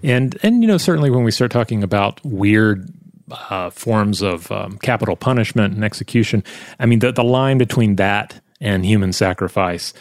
And, 0.02 0.36
and, 0.42 0.62
you 0.62 0.68
know, 0.68 0.78
certainly 0.78 1.10
when 1.10 1.22
we 1.22 1.30
start 1.30 1.50
talking 1.50 1.82
about 1.82 2.24
weird 2.24 2.88
uh, 3.30 3.70
forms 3.70 4.22
of 4.22 4.50
um, 4.50 4.78
capital 4.78 5.16
punishment 5.16 5.74
and 5.74 5.84
execution, 5.84 6.42
I 6.78 6.86
mean, 6.86 7.00
the, 7.00 7.12
the 7.12 7.24
line 7.24 7.58
between 7.58 7.96
that 7.96 8.40
and 8.60 8.84
human 8.84 9.12
sacrifice 9.12 9.92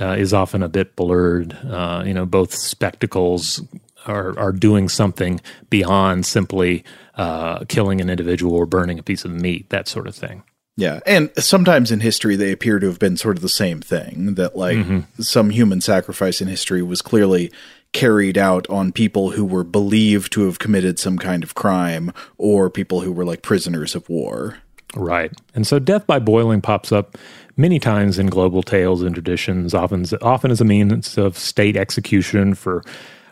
uh, 0.00 0.16
is 0.18 0.32
often 0.32 0.62
a 0.62 0.68
bit 0.68 0.96
blurred. 0.96 1.56
Uh, 1.68 2.04
you 2.06 2.14
know, 2.14 2.26
both 2.26 2.54
spectacles 2.54 3.60
are, 4.06 4.38
are 4.38 4.52
doing 4.52 4.88
something 4.88 5.40
beyond 5.70 6.26
simply 6.26 6.84
uh, 7.16 7.64
killing 7.68 8.00
an 8.00 8.10
individual 8.10 8.54
or 8.54 8.66
burning 8.66 8.98
a 8.98 9.02
piece 9.02 9.24
of 9.24 9.32
meat, 9.32 9.70
that 9.70 9.88
sort 9.88 10.06
of 10.06 10.14
thing. 10.14 10.42
Yeah, 10.76 11.00
and 11.06 11.30
sometimes 11.38 11.92
in 11.92 12.00
history 12.00 12.34
they 12.34 12.50
appear 12.50 12.78
to 12.80 12.86
have 12.86 12.98
been 12.98 13.16
sort 13.16 13.36
of 13.36 13.42
the 13.42 13.48
same 13.48 13.80
thing. 13.80 14.34
That 14.34 14.56
like 14.56 14.78
mm-hmm. 14.78 15.22
some 15.22 15.50
human 15.50 15.80
sacrifice 15.80 16.40
in 16.40 16.48
history 16.48 16.82
was 16.82 17.00
clearly 17.00 17.52
carried 17.92 18.36
out 18.36 18.68
on 18.68 18.90
people 18.90 19.30
who 19.30 19.44
were 19.44 19.62
believed 19.62 20.32
to 20.32 20.46
have 20.46 20.58
committed 20.58 20.98
some 20.98 21.16
kind 21.16 21.44
of 21.44 21.54
crime, 21.54 22.12
or 22.38 22.68
people 22.68 23.02
who 23.02 23.12
were 23.12 23.24
like 23.24 23.42
prisoners 23.42 23.94
of 23.94 24.08
war. 24.08 24.58
Right, 24.96 25.32
and 25.54 25.66
so 25.66 25.78
death 25.78 26.06
by 26.06 26.18
boiling 26.18 26.60
pops 26.60 26.90
up 26.90 27.16
many 27.56 27.78
times 27.78 28.18
in 28.18 28.26
global 28.26 28.62
tales 28.62 29.02
and 29.02 29.14
traditions, 29.14 29.74
often 29.74 30.04
often 30.22 30.50
as 30.50 30.60
a 30.60 30.64
means 30.64 31.16
of 31.16 31.38
state 31.38 31.76
execution 31.76 32.54
for 32.54 32.82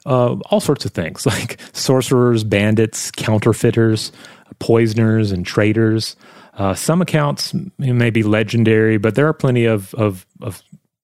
uh, 0.07 0.37
all 0.51 0.61
sorts 0.61 0.85
of 0.85 0.93
things 0.93 1.27
like 1.27 1.61
sorcerers, 1.73 2.45
bandits, 2.45 3.11
counterfeiters, 3.11 4.13
poisoners, 4.59 5.33
and 5.33 5.45
traitors. 5.45 6.17
Uh, 6.55 6.75
some 6.75 7.01
accounts 7.01 7.55
may 7.79 8.11
be 8.11 8.23
legendary, 8.23 8.99
but 8.99 9.15
there 9.15 9.27
are 9.27 9.33
plenty 9.33 9.65
of, 9.65 9.95
of, 9.95 10.27
of 10.41 10.63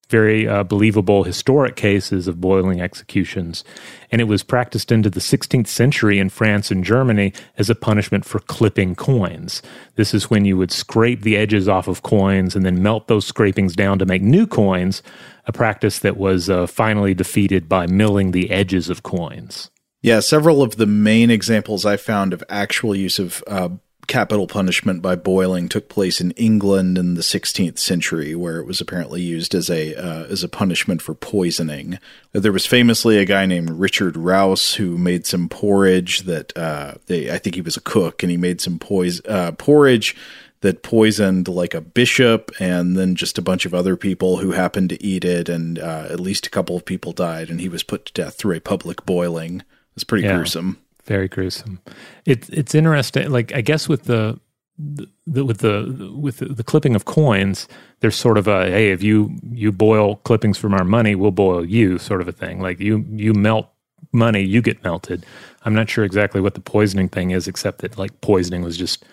very 0.09 0.47
uh, 0.47 0.63
believable 0.63 1.23
historic 1.23 1.75
cases 1.75 2.27
of 2.27 2.41
boiling 2.41 2.81
executions. 2.81 3.63
And 4.11 4.19
it 4.19 4.25
was 4.25 4.43
practiced 4.43 4.91
into 4.91 5.09
the 5.09 5.19
16th 5.19 5.67
century 5.67 6.17
in 6.19 6.29
France 6.29 6.71
and 6.71 6.83
Germany 6.83 7.33
as 7.57 7.69
a 7.69 7.75
punishment 7.75 8.25
for 8.25 8.39
clipping 8.39 8.95
coins. 8.95 9.61
This 9.95 10.13
is 10.13 10.29
when 10.29 10.45
you 10.45 10.57
would 10.57 10.71
scrape 10.71 11.21
the 11.21 11.37
edges 11.37 11.67
off 11.67 11.87
of 11.87 12.01
coins 12.01 12.55
and 12.55 12.65
then 12.65 12.81
melt 12.81 13.07
those 13.07 13.25
scrapings 13.25 13.75
down 13.75 13.99
to 13.99 14.05
make 14.05 14.21
new 14.21 14.47
coins, 14.47 15.03
a 15.45 15.51
practice 15.51 15.99
that 15.99 16.17
was 16.17 16.49
uh, 16.49 16.65
finally 16.65 17.13
defeated 17.13 17.69
by 17.69 17.85
milling 17.85 18.31
the 18.31 18.49
edges 18.49 18.89
of 18.89 19.03
coins. 19.03 19.69
Yeah, 20.01 20.21
several 20.21 20.63
of 20.63 20.77
the 20.77 20.85
main 20.85 21.29
examples 21.29 21.85
I 21.85 21.97
found 21.97 22.33
of 22.33 22.43
actual 22.49 22.95
use 22.95 23.19
of 23.19 23.43
uh, 23.47 23.69
capital 24.09 24.47
punishment 24.47 25.01
by 25.01 25.15
boiling 25.15 25.69
took 25.69 25.87
place 25.87 26.19
in 26.19 26.31
England 26.31 26.97
in 26.97 27.13
the 27.13 27.21
16th 27.21 27.79
century, 27.79 28.35
where 28.35 28.59
it 28.59 28.65
was 28.65 28.81
apparently 28.81 29.21
used 29.21 29.55
as 29.55 29.69
a 29.69 29.95
uh, 29.95 30.25
as 30.25 30.43
a 30.43 30.49
punishment 30.49 31.01
for 31.01 31.13
poisoning. 31.13 31.99
There 32.33 32.51
was 32.51 32.65
famously 32.65 33.17
a 33.17 33.25
guy 33.25 33.45
named 33.45 33.69
Richard 33.69 34.17
Rouse 34.17 34.73
who 34.73 34.97
made 34.97 35.25
some 35.25 35.47
porridge 35.47 36.21
that 36.21 36.57
uh, 36.57 36.95
they, 37.05 37.31
I 37.31 37.37
think 37.37 37.55
he 37.55 37.61
was 37.61 37.77
a 37.77 37.81
cook, 37.81 38.21
and 38.21 38.29
he 38.29 38.37
made 38.37 38.59
some 38.59 38.79
pois- 38.79 39.21
uh, 39.25 39.53
porridge 39.53 40.15
that 40.61 40.83
poisoned 40.83 41.47
like 41.47 41.73
a 41.73 41.79
bishop 41.79 42.51
and 42.59 42.97
then 42.97 43.15
just 43.15 43.37
a 43.37 43.41
bunch 43.41 43.65
of 43.65 43.73
other 43.73 43.95
people 43.95 44.37
who 44.37 44.51
happened 44.51 44.89
to 44.89 45.01
eat 45.01 45.23
it, 45.23 45.47
and 45.47 45.79
uh, 45.79 46.07
at 46.09 46.19
least 46.19 46.47
a 46.47 46.49
couple 46.49 46.75
of 46.75 46.83
people 46.83 47.13
died, 47.13 47.49
and 47.49 47.61
he 47.61 47.69
was 47.69 47.83
put 47.83 48.07
to 48.07 48.13
death 48.13 48.35
through 48.35 48.57
a 48.57 48.59
public 48.59 49.05
boiling. 49.05 49.63
It's 49.95 50.03
pretty 50.03 50.25
yeah. 50.25 50.35
gruesome. 50.35 50.79
Very 51.09 51.27
gruesome. 51.27 51.79
It's 52.27 52.49
it's 52.49 52.75
interesting. 52.75 53.31
Like 53.31 53.51
I 53.55 53.61
guess 53.61 53.89
with 53.89 54.03
the, 54.03 54.39
the 54.77 55.43
with 55.43 55.57
the 55.57 56.13
with 56.15 56.37
the, 56.37 56.45
the, 56.45 56.63
clipping 56.63 56.95
of 56.95 57.05
coins, 57.05 57.67
there's 58.01 58.15
sort 58.15 58.37
of 58.37 58.47
a 58.47 58.69
hey, 58.69 58.91
if 58.91 59.01
you 59.01 59.35
you 59.51 59.71
boil 59.71 60.17
clippings 60.17 60.59
from 60.59 60.75
our 60.75 60.83
money, 60.83 61.15
we'll 61.15 61.31
boil 61.31 61.65
you 61.65 61.97
sort 61.97 62.21
of 62.21 62.27
a 62.27 62.31
thing. 62.31 62.61
Like 62.61 62.79
you 62.79 63.03
you 63.09 63.33
melt 63.33 63.69
money, 64.11 64.43
you 64.43 64.61
get 64.61 64.83
melted. 64.83 65.25
I'm 65.65 65.73
not 65.73 65.89
sure 65.89 66.03
exactly 66.03 66.41
what 66.41 66.53
the 66.53 66.61
poisoning 66.61 67.09
thing 67.09 67.31
is, 67.31 67.47
except 67.47 67.79
that 67.79 67.97
like 67.97 68.21
poisoning 68.21 68.61
was 68.61 68.77
just 68.77 69.03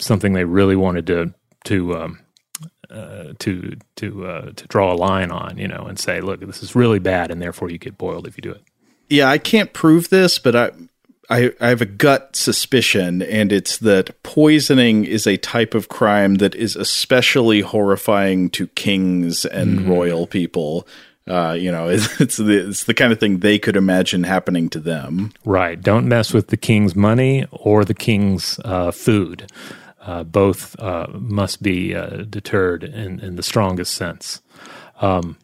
something 0.00 0.32
they 0.32 0.42
really 0.42 0.74
wanted 0.74 1.06
to 1.06 1.32
to 1.66 1.96
um, 1.96 2.18
uh, 2.90 3.34
to 3.38 3.76
to 3.94 4.26
uh, 4.26 4.50
to 4.56 4.66
draw 4.66 4.92
a 4.92 4.96
line 4.96 5.30
on, 5.30 5.58
you 5.58 5.68
know, 5.68 5.84
and 5.84 5.96
say, 5.96 6.20
look, 6.20 6.40
this 6.40 6.60
is 6.60 6.74
really 6.74 6.98
bad, 6.98 7.30
and 7.30 7.40
therefore 7.40 7.70
you 7.70 7.78
get 7.78 7.96
boiled 7.96 8.26
if 8.26 8.36
you 8.36 8.42
do 8.42 8.50
it. 8.50 8.62
Yeah, 9.08 9.28
I 9.28 9.38
can't 9.38 9.72
prove 9.72 10.10
this, 10.10 10.40
but 10.40 10.56
I 10.56 10.70
I, 11.30 11.52
I 11.60 11.68
have 11.68 11.80
a 11.80 11.86
gut 11.86 12.34
suspicion, 12.34 13.22
and 13.22 13.52
it's 13.52 13.78
that 13.78 14.20
poisoning 14.24 15.04
is 15.04 15.28
a 15.28 15.36
type 15.36 15.74
of 15.74 15.88
crime 15.88 16.36
that 16.36 16.56
is 16.56 16.74
especially 16.74 17.60
horrifying 17.60 18.50
to 18.50 18.66
kings 18.68 19.44
and 19.44 19.80
mm. 19.80 19.88
royal 19.88 20.26
people. 20.26 20.88
Uh, 21.28 21.52
you 21.52 21.70
know, 21.70 21.88
it's, 21.88 22.20
it's, 22.20 22.36
the 22.36 22.68
it's 22.68 22.84
the 22.84 22.94
kind 22.94 23.12
of 23.12 23.20
thing 23.20 23.38
they 23.38 23.60
could 23.60 23.76
imagine 23.76 24.24
happening 24.24 24.68
to 24.70 24.80
them. 24.80 25.32
Right. 25.44 25.80
Don't 25.80 26.08
mess 26.08 26.32
with 26.32 26.48
the 26.48 26.56
king's 26.56 26.96
money 26.96 27.46
or 27.52 27.84
the 27.84 27.94
king's 27.94 28.58
uh, 28.64 28.90
food. 28.90 29.50
Uh, 30.00 30.24
both 30.24 30.78
uh, 30.80 31.06
must 31.12 31.62
be 31.62 31.94
uh, 31.94 32.24
deterred 32.28 32.82
in, 32.82 33.20
in 33.20 33.36
the 33.36 33.42
strongest 33.42 33.94
sense. 33.94 34.40
Um, 35.00 35.36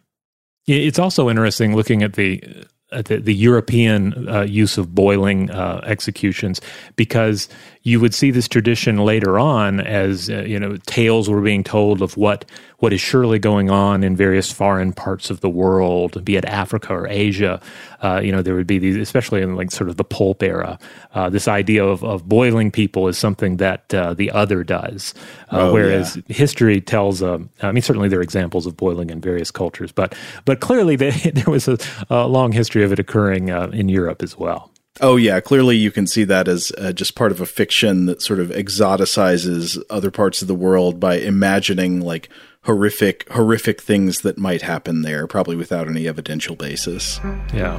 it's 0.67 0.99
also 0.99 1.31
interesting 1.31 1.77
looking 1.77 2.03
at 2.03 2.15
the 2.15 2.43
the, 2.91 3.19
the, 3.19 3.35
European 3.35 4.29
uh, 4.29 4.43
use 4.43 4.79
of 4.79 4.95
boiling 4.95 5.51
uh, 5.51 5.81
executions 5.85 6.61
because 6.95 7.49
you 7.87 8.01
would 8.01 8.13
see 8.13 8.33
this 8.33 8.49
tradition 8.49 8.99
later 8.99 9.39
on 9.39 9.79
as 9.79 10.29
uh, 10.29 10.43
you 10.43 10.59
know 10.59 10.77
tales 10.87 11.31
were 11.31 11.41
being 11.41 11.63
told 11.63 12.03
of 12.03 12.17
what 12.17 12.45
what 12.79 12.93
is 12.93 13.01
surely 13.01 13.39
going 13.39 13.71
on 13.71 14.03
in 14.03 14.17
various 14.17 14.51
foreign 14.51 14.93
parts 14.93 15.31
of 15.31 15.41
the 15.41 15.49
world, 15.49 16.23
be 16.25 16.37
it 16.37 16.45
Africa 16.45 16.93
or 16.93 17.07
Asia. 17.07 17.61
Uh, 18.03 18.21
you 18.23 18.31
know, 18.31 18.43
there 18.43 18.55
would 18.55 18.67
be 18.67 18.79
these, 18.79 18.97
especially 18.97 19.41
in 19.41 19.55
like 19.55 19.71
sort 19.71 19.89
of 19.89 19.97
the 19.97 20.05
pulp 20.05 20.43
era, 20.43 20.79
uh, 21.15 21.31
this 21.31 21.49
idea 21.49 21.83
of, 21.83 22.05
of 22.05 22.29
boiling 22.29 22.71
people 22.71 23.09
is 23.09 23.17
something 23.17 23.57
that 23.57 23.95
uh, 23.95 24.13
the 24.13 24.31
other 24.33 24.63
does. 24.63 25.15
Uh, 25.51 25.69
oh, 25.69 25.73
whereas 25.73 26.17
yeah. 26.17 26.23
history 26.29 26.81
tells, 26.81 27.23
um, 27.23 27.49
I 27.63 27.73
mean, 27.73 27.83
certainly 27.83 28.09
there 28.09 28.19
are 28.19 28.23
examples 28.23 28.67
of 28.67 28.77
boiling 28.77 29.09
in 29.09 29.21
various 29.21 29.51
cultures, 29.51 29.93
but 29.93 30.15
but 30.45 30.61
clearly 30.61 30.97
they, 31.03 31.11
there 31.11 31.51
was 31.51 31.69
a, 31.69 31.79
a, 32.11 32.27
long 32.27 32.53
history 32.53 32.85
of 32.85 32.93
it 32.93 32.99
occurring 32.99 33.51
uh, 33.51 33.69
in 33.73 33.89
Europe 33.89 34.23
as 34.23 34.37
well. 34.37 34.71
Oh 35.01 35.17
yeah, 35.17 35.41
clearly 35.41 35.77
you 35.77 35.91
can 35.91 36.07
see 36.07 36.25
that 36.25 36.49
as 36.49 36.73
uh, 36.79 36.93
just 36.93 37.15
part 37.15 37.31
of 37.31 37.41
a 37.41 37.47
fiction 37.47 38.07
that 38.07 38.23
sort 38.23 38.41
of 38.41 38.49
exoticizes 38.49 39.79
other 39.91 40.11
parts 40.11 40.41
of 40.41 40.49
the 40.49 40.55
world 40.55 40.99
by 40.99 41.17
imagining 41.17 42.01
like 42.01 42.31
horrific 42.63 43.29
horrific 43.31 43.83
things 43.83 44.23
that 44.23 44.39
might 44.39 44.63
happen 44.63 45.03
there, 45.03 45.27
probably 45.27 45.55
without 45.55 45.87
any 45.87 46.09
evidential 46.09 46.57
basis. 46.57 47.21
Yeah. 47.53 47.79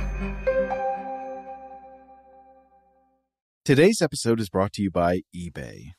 Today's 3.65 4.01
episode 4.01 4.39
is 4.39 4.49
brought 4.49 4.71
to 4.73 4.81
you 4.83 4.91
by 4.91 5.21
eBay. 5.35 5.91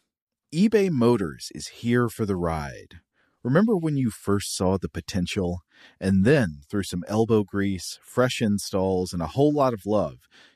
eBay 0.55 0.91
Motors 0.91 1.49
is 1.53 1.69
here 1.69 2.09
for 2.09 2.25
the 2.27 2.37
ride. 2.37 3.01
Remember 3.43 3.77
when 3.77 3.97
you 3.97 4.11
first 4.11 4.57
saw 4.57 4.79
the 4.79 4.89
potential? 4.89 5.61
And 6.01 6.25
then, 6.25 6.61
through 6.71 6.85
some 6.85 7.05
elbow 7.09 7.45
grease, 7.45 7.99
fresh 8.03 8.41
installs, 8.41 9.13
and 9.13 9.21
a 9.21 9.29
whole 9.29 9.53
lot 9.53 9.75
of 9.75 9.83
love, 9.85 10.17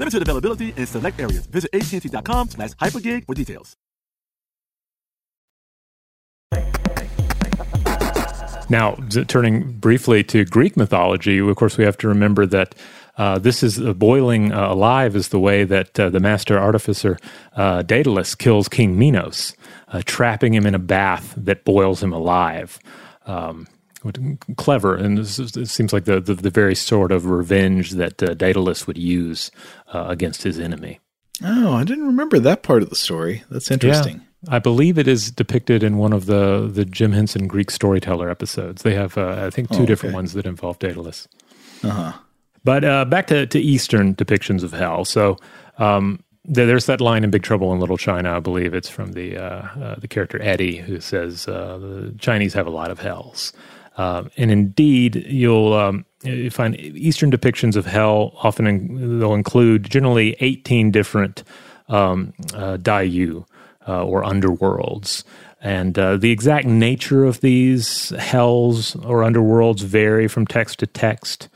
Limited 0.00 0.22
availability 0.22 0.72
in 0.78 0.86
select 0.86 1.20
areas. 1.20 1.46
Visit 1.46 1.70
AT&T.com 1.74 2.48
slash 2.48 2.70
hypergig 2.70 3.26
for 3.26 3.34
details. 3.34 3.76
Now, 8.70 8.94
turning 9.28 9.72
briefly 9.72 10.24
to 10.24 10.46
Greek 10.46 10.76
mythology, 10.76 11.38
of 11.38 11.54
course, 11.56 11.76
we 11.76 11.84
have 11.84 11.98
to 11.98 12.08
remember 12.08 12.46
that 12.46 12.74
uh, 13.18 13.38
this 13.38 13.62
is 13.62 13.78
uh, 13.78 13.92
boiling 13.92 14.52
uh, 14.52 14.72
alive 14.72 15.14
is 15.14 15.28
the 15.28 15.38
way 15.38 15.64
that 15.64 16.00
uh, 16.00 16.08
the 16.08 16.20
master 16.20 16.58
artificer 16.58 17.18
uh, 17.56 17.82
Daedalus 17.82 18.34
kills 18.34 18.68
King 18.68 18.98
Minos, 18.98 19.54
uh, 19.88 20.00
trapping 20.06 20.54
him 20.54 20.64
in 20.64 20.74
a 20.74 20.78
bath 20.78 21.34
that 21.36 21.64
boils 21.64 22.02
him 22.02 22.14
alive. 22.14 22.78
Um, 23.26 23.66
clever, 24.56 24.94
and 24.94 25.18
it 25.18 25.68
seems 25.68 25.92
like 25.92 26.04
the, 26.04 26.20
the, 26.20 26.34
the 26.34 26.50
very 26.50 26.74
sort 26.74 27.12
of 27.12 27.26
revenge 27.26 27.92
that 27.92 28.16
Daedalus 28.16 28.86
would 28.86 28.98
use 28.98 29.50
against 29.92 30.42
his 30.42 30.58
enemy. 30.58 31.00
Oh, 31.42 31.74
I 31.74 31.84
didn't 31.84 32.06
remember 32.06 32.38
that 32.38 32.62
part 32.62 32.82
of 32.82 32.90
the 32.90 32.96
story. 32.96 33.44
That's 33.50 33.70
interesting. 33.70 34.16
Yeah. 34.16 34.22
I 34.48 34.58
believe 34.58 34.98
it 34.98 35.06
is 35.06 35.30
depicted 35.30 35.82
in 35.82 35.98
one 35.98 36.12
of 36.12 36.26
the 36.26 36.68
the 36.72 36.84
Jim 36.84 37.12
Henson 37.12 37.46
Greek 37.46 37.70
storyteller 37.70 38.30
episodes. 38.30 38.82
They 38.82 38.94
have, 38.94 39.18
uh, 39.18 39.46
I 39.46 39.50
think, 39.50 39.68
two 39.68 39.74
oh, 39.74 39.78
okay. 39.78 39.86
different 39.86 40.14
ones 40.14 40.32
that 40.32 40.46
involve 40.46 40.78
Daedalus. 40.78 41.28
Uh 41.82 41.90
huh. 41.90 42.12
But 42.64 42.84
uh, 42.84 43.04
back 43.06 43.26
to, 43.28 43.46
to 43.46 43.58
Eastern 43.58 44.14
depictions 44.14 44.62
of 44.62 44.72
hell. 44.72 45.04
So 45.06 45.38
um, 45.78 46.22
there's 46.44 46.86
that 46.86 47.00
line 47.00 47.24
in 47.24 47.30
Big 47.30 47.42
Trouble 47.42 47.72
in 47.72 47.80
Little 47.80 47.96
China. 47.96 48.36
I 48.36 48.40
believe 48.40 48.74
it's 48.74 48.88
from 48.88 49.12
the 49.12 49.36
uh, 49.36 49.62
uh 49.80 49.94
the 49.96 50.08
character 50.08 50.40
Eddie, 50.42 50.76
who 50.76 51.00
says 51.00 51.46
uh, 51.48 51.78
the 51.78 52.14
Chinese 52.18 52.54
have 52.54 52.66
a 52.66 52.70
lot 52.70 52.90
of 52.90 52.98
hells. 52.98 53.52
Uh, 53.96 54.24
and 54.36 54.50
indeed, 54.50 55.16
you'll 55.26 55.74
um, 55.74 56.04
find 56.50 56.76
Eastern 56.76 57.30
depictions 57.30 57.76
of 57.76 57.86
hell 57.86 58.32
often 58.42 58.66
in, 58.66 59.18
they'll 59.18 59.34
include 59.34 59.90
generally 59.90 60.36
18 60.40 60.90
different 60.90 61.42
um, 61.88 62.32
uh, 62.54 62.76
Diyu 62.76 63.44
uh, 63.88 64.04
or 64.04 64.22
underworlds. 64.22 65.24
And 65.60 65.98
uh, 65.98 66.16
the 66.16 66.30
exact 66.30 66.66
nature 66.66 67.24
of 67.24 67.40
these 67.40 68.10
hells 68.10 68.96
or 68.96 69.22
underworlds 69.22 69.82
vary 69.82 70.26
from 70.28 70.46
text 70.46 70.78
to 70.78 70.86
text. 70.86 71.48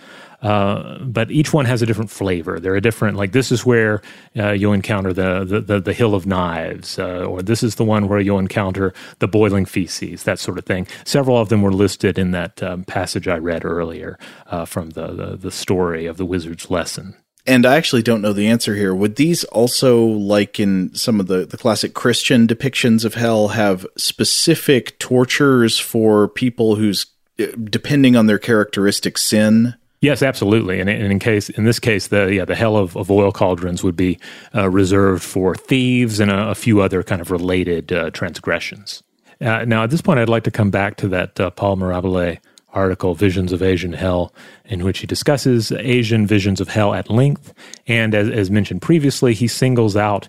Uh, 0.45 0.99
but 0.99 1.31
each 1.31 1.55
one 1.55 1.65
has 1.65 1.81
a 1.81 1.87
different 1.87 2.11
flavor. 2.11 2.61
They're 2.61 2.77
a 2.77 2.81
different, 2.81 3.17
like 3.17 3.33
this 3.33 3.51
is 3.51 3.65
where 3.65 4.03
uh, 4.37 4.53
you'll 4.53 4.75
encounter 4.75 5.15
the, 5.15 5.43
the, 5.43 5.61
the, 5.61 5.81
the 5.81 5.93
hill 5.95 6.15
of 6.15 6.27
knives, 6.27 6.99
uh, 6.99 7.25
or 7.25 7.41
this 7.41 7.63
is 7.63 7.77
the 7.77 7.85
one 7.85 8.09
where 8.09 8.21
you'll 8.21 8.39
encounter 8.39 8.93
the 9.21 9.27
boiling 9.27 9.65
feces, 9.65 10.25
that 10.25 10.39
sort 10.39 10.59
of 10.59 10.67
thing. 10.67 10.87
Several 11.05 11.39
of 11.39 11.49
them 11.49 11.63
were 11.63 11.73
listed 11.73 12.19
in 12.19 12.33
that 12.33 12.63
um, 12.63 12.85
passage 12.85 13.27
I 13.27 13.39
read 13.39 13.65
earlier 13.65 14.19
uh, 14.49 14.67
from 14.67 14.91
the, 14.91 15.07
the, 15.13 15.37
the 15.37 15.51
story 15.51 16.05
of 16.05 16.19
the 16.19 16.27
wizard's 16.27 16.71
lesson. 16.71 17.17
And 17.47 17.65
I 17.65 17.77
actually 17.77 18.03
don't 18.03 18.21
know 18.21 18.35
the 18.35 18.49
answer 18.49 18.75
here. 18.75 18.95
Would 18.95 19.17
these 19.17 19.45
also, 19.45 20.05
like 20.05 20.61
in 20.61 20.95
some 20.95 21.21
of 21.21 21.27
the, 21.27 21.47
the 21.47 21.57
classic 21.57 21.95
Christian 21.95 22.47
depictions 22.47 23.07
of 23.07 23.15
hell, 23.15 23.49
have 23.49 23.87
specific 23.97 24.99
tortures 24.99 25.79
for 25.79 26.29
people 26.29 26.77
who's, 26.77 27.07
uh, 27.39 27.47
depending 27.65 28.15
on 28.15 28.27
their 28.27 28.39
characteristic 28.39 29.17
sin? 29.17 29.75
Yes, 30.05 30.23
absolutely. 30.23 30.81
And 30.81 30.91
in 30.91 31.19
case, 31.19 31.49
in 31.49 31.65
this 31.65 31.81
case, 31.81 32.09
the 32.09 32.27
yeah, 32.27 32.45
the 32.45 32.55
hell 32.55 32.77
of, 32.77 32.95
of 32.95 33.11
oil 33.11 33.33
cauldrons 33.33 33.83
would 33.83 33.97
be 33.97 34.19
uh, 34.55 34.69
reserved 34.69 35.23
for 35.23 35.55
thieves 35.55 36.21
and 36.21 36.31
a, 36.31 36.51
a, 36.51 36.55
few 36.55 36.83
other 36.83 37.03
kind 37.03 37.23
of 37.23 37.31
related 37.31 37.91
uh, 37.91 38.11
transgressions. 38.11 39.03
Uh, 39.41 39.65
now, 39.65 39.83
at 39.83 39.89
this 39.89 40.03
point, 40.03 40.21
I'd 40.21 40.29
like 40.29 40.45
to 40.45 40.51
come 40.51 40.71
back 40.71 40.97
to 40.99 41.09
that 41.09 41.41
uh, 41.41 41.49
Paul 41.53 41.79
Mirabile 41.79 42.39
article, 42.75 43.15
Visions 43.15 43.51
of 43.51 43.63
Asian 43.63 43.95
Hell, 43.95 44.35
in 44.67 44.85
which 44.85 44.99
he 44.99 45.07
discusses 45.07 45.73
Asian 45.73 46.27
visions 46.27 46.61
of 46.61 46.69
hell 46.69 46.93
at 46.93 47.09
length. 47.09 47.55
And 47.87 48.15
as, 48.15 48.29
as 48.29 48.51
mentioned 48.51 48.83
previously, 48.83 49.33
he 49.33 49.49
singles 49.49 49.97
out 49.97 50.29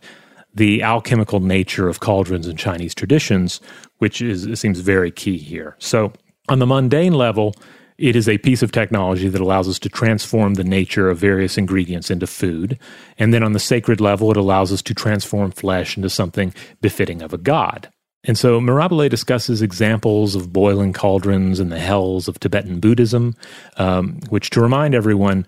the 0.54 0.84
alchemical 0.84 1.42
nature 1.42 1.90
of 1.90 2.00
cauldrons 2.00 2.48
in 2.48 2.56
Chinese 2.56 2.96
traditions, 2.96 3.60
which 3.98 4.22
is 4.22 4.58
seems 4.58 4.80
very 4.80 5.12
key 5.12 5.38
here. 5.38 5.76
So, 5.80 6.14
on 6.48 6.60
the 6.60 6.66
mundane 6.66 7.14
level, 7.14 7.56
it 7.98 8.16
is 8.16 8.28
a 8.28 8.38
piece 8.38 8.62
of 8.62 8.72
technology 8.72 9.28
that 9.30 9.42
allows 9.42 9.68
us 9.68 9.80
to 9.80 9.90
transform 9.90 10.56
the 10.56 10.64
nature 10.64 11.10
of 11.10 11.18
various 11.18 11.58
ingredients 11.58 12.12
into 12.12 12.28
food. 12.28 12.78
And 13.18 13.34
then 13.34 13.44
on 13.44 13.54
the 13.54 13.60
sacred 13.60 14.02
level, 14.02 14.32
it 14.32 14.38
allows 14.38 14.74
us 14.74 14.82
to 14.84 14.94
transform 14.94 15.52
flesh 15.52 15.96
into 15.96 16.10
something 16.10 16.54
befitting 16.82 17.22
of 17.22 17.34
a 17.34 17.38
god. 17.38 17.90
And 18.26 18.38
so 18.38 18.60
Mirabile 18.60 19.10
discusses 19.10 19.62
examples 19.62 20.36
of 20.36 20.52
boiling 20.52 20.94
cauldrons 20.94 21.60
and 21.60 21.72
the 21.72 21.80
hells 21.80 22.28
of 22.28 22.40
Tibetan 22.40 22.80
Buddhism, 22.80 23.36
um, 23.78 24.20
which, 24.30 24.50
to 24.52 24.62
remind 24.62 24.96
everyone, 24.96 25.46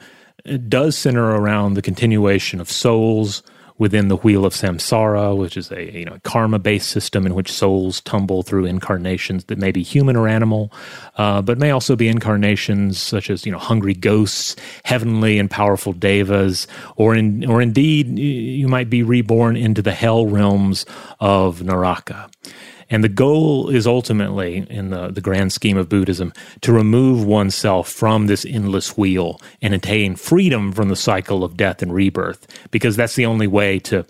does 0.69 0.97
center 0.97 1.31
around 1.31 1.73
the 1.73 1.81
continuation 1.81 2.61
of 2.61 2.71
souls 2.71 3.41
within 3.77 4.07
the 4.07 4.17
wheel 4.17 4.45
of 4.45 4.53
samsara, 4.53 5.35
which 5.35 5.57
is 5.57 5.71
a 5.71 5.97
you 5.97 6.05
know 6.05 6.17
karma 6.23 6.59
based 6.59 6.89
system 6.89 7.25
in 7.25 7.35
which 7.35 7.51
souls 7.51 8.01
tumble 8.01 8.43
through 8.43 8.65
incarnations 8.65 9.45
that 9.45 9.57
may 9.57 9.71
be 9.71 9.83
human 9.83 10.15
or 10.15 10.27
animal, 10.27 10.71
uh, 11.17 11.41
but 11.41 11.57
may 11.57 11.71
also 11.71 11.95
be 11.95 12.07
incarnations 12.07 12.97
such 12.97 13.29
as 13.29 13.45
you 13.45 13.51
know 13.51 13.57
hungry 13.57 13.93
ghosts, 13.93 14.55
heavenly 14.83 15.39
and 15.39 15.49
powerful 15.49 15.93
devas, 15.93 16.67
or 16.95 17.15
in 17.15 17.45
or 17.45 17.61
indeed 17.61 18.17
you 18.17 18.67
might 18.67 18.89
be 18.89 19.03
reborn 19.03 19.55
into 19.55 19.81
the 19.81 19.91
hell 19.91 20.25
realms 20.25 20.85
of 21.19 21.63
Naraka. 21.63 22.29
And 22.89 23.03
the 23.03 23.09
goal 23.09 23.69
is 23.69 23.85
ultimately, 23.85 24.65
in 24.69 24.89
the, 24.89 25.09
the 25.09 25.21
grand 25.21 25.51
scheme 25.51 25.77
of 25.77 25.89
Buddhism, 25.89 26.33
to 26.61 26.71
remove 26.71 27.25
oneself 27.25 27.89
from 27.89 28.27
this 28.27 28.45
endless 28.45 28.97
wheel 28.97 29.41
and 29.61 29.73
attain 29.73 30.15
freedom 30.15 30.71
from 30.71 30.89
the 30.89 30.95
cycle 30.95 31.43
of 31.43 31.57
death 31.57 31.81
and 31.81 31.93
rebirth, 31.93 32.47
because 32.71 32.95
that's 32.95 33.15
the 33.15 33.25
only 33.25 33.47
way 33.47 33.79
to 33.79 34.05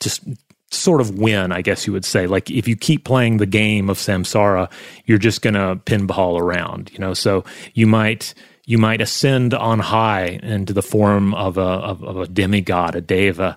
just 0.00 0.22
sort 0.70 1.00
of 1.00 1.18
win, 1.18 1.52
I 1.52 1.62
guess 1.62 1.86
you 1.86 1.92
would 1.92 2.04
say. 2.04 2.26
Like 2.26 2.50
if 2.50 2.68
you 2.68 2.76
keep 2.76 3.04
playing 3.04 3.38
the 3.38 3.46
game 3.46 3.88
of 3.88 3.98
samsara, 3.98 4.70
you're 5.06 5.18
just 5.18 5.42
going 5.42 5.54
to 5.54 5.80
pinball 5.84 6.38
around, 6.38 6.90
you 6.92 6.98
know. 6.98 7.14
So 7.14 7.44
you 7.74 7.86
might 7.86 8.34
you 8.66 8.78
might 8.78 9.00
ascend 9.00 9.52
on 9.52 9.78
high 9.78 10.40
into 10.42 10.72
the 10.72 10.82
form 10.82 11.34
of 11.34 11.58
a 11.58 11.60
of, 11.60 12.02
of 12.02 12.16
a 12.16 12.26
demigod, 12.26 12.96
a 12.96 13.00
deva, 13.00 13.56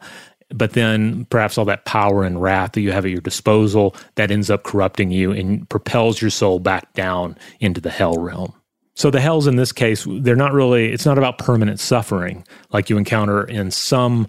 but 0.50 0.74
then 0.74 1.26
perhaps 1.26 1.58
all 1.58 1.66
that 1.66 1.86
power 1.86 2.24
and 2.24 2.42
wrath 2.42 2.74
that 2.74 2.82
you 2.82 2.92
have 2.92 3.06
at 3.06 3.12
your 3.12 3.22
disposal 3.22 3.96
that 4.16 4.32
ends 4.32 4.50
up 4.50 4.64
corrupting 4.64 5.12
you 5.12 5.32
and 5.32 5.68
propels 5.70 6.22
your 6.22 6.30
soul 6.30 6.60
back 6.60 6.94
down 6.94 7.38
into 7.60 7.82
the 7.82 7.90
hell 7.90 8.16
realm. 8.16 8.54
So 8.96 9.12
the 9.12 9.22
hells 9.22 9.46
in 9.46 9.58
this 9.58 9.72
case, 9.72 10.08
they're 10.10 10.36
not 10.36 10.54
really, 10.54 10.92
it's 10.92 11.06
not 11.06 11.18
about 11.18 11.38
permanent 11.38 11.80
suffering 11.80 12.46
like 12.72 12.90
you 12.90 12.98
encounter 12.98 13.44
in 13.44 13.70
some 13.70 14.28